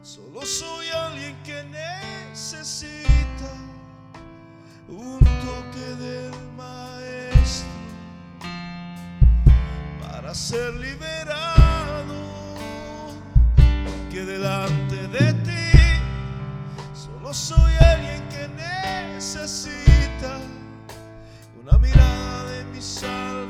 solo 0.00 0.42
soy 0.42 0.86
alguien 0.90 1.36
que 1.42 1.64
necesita 1.64 3.52
un 4.88 5.18
toque 5.18 5.86
del 5.98 6.32
maestro 6.56 7.68
para 10.00 10.32
ser 10.32 10.74
liberado. 10.74 11.49
Delante 14.30 15.08
de 15.08 15.32
ti. 15.42 15.72
Solo 16.94 17.34
soy 17.34 17.72
alguien 17.80 18.22
que 18.28 18.46
necesita 19.16 20.38
una 21.60 21.76
mirada 21.78 22.44
de 22.44 22.64
mis 22.66 23.02
ojos 23.02 23.49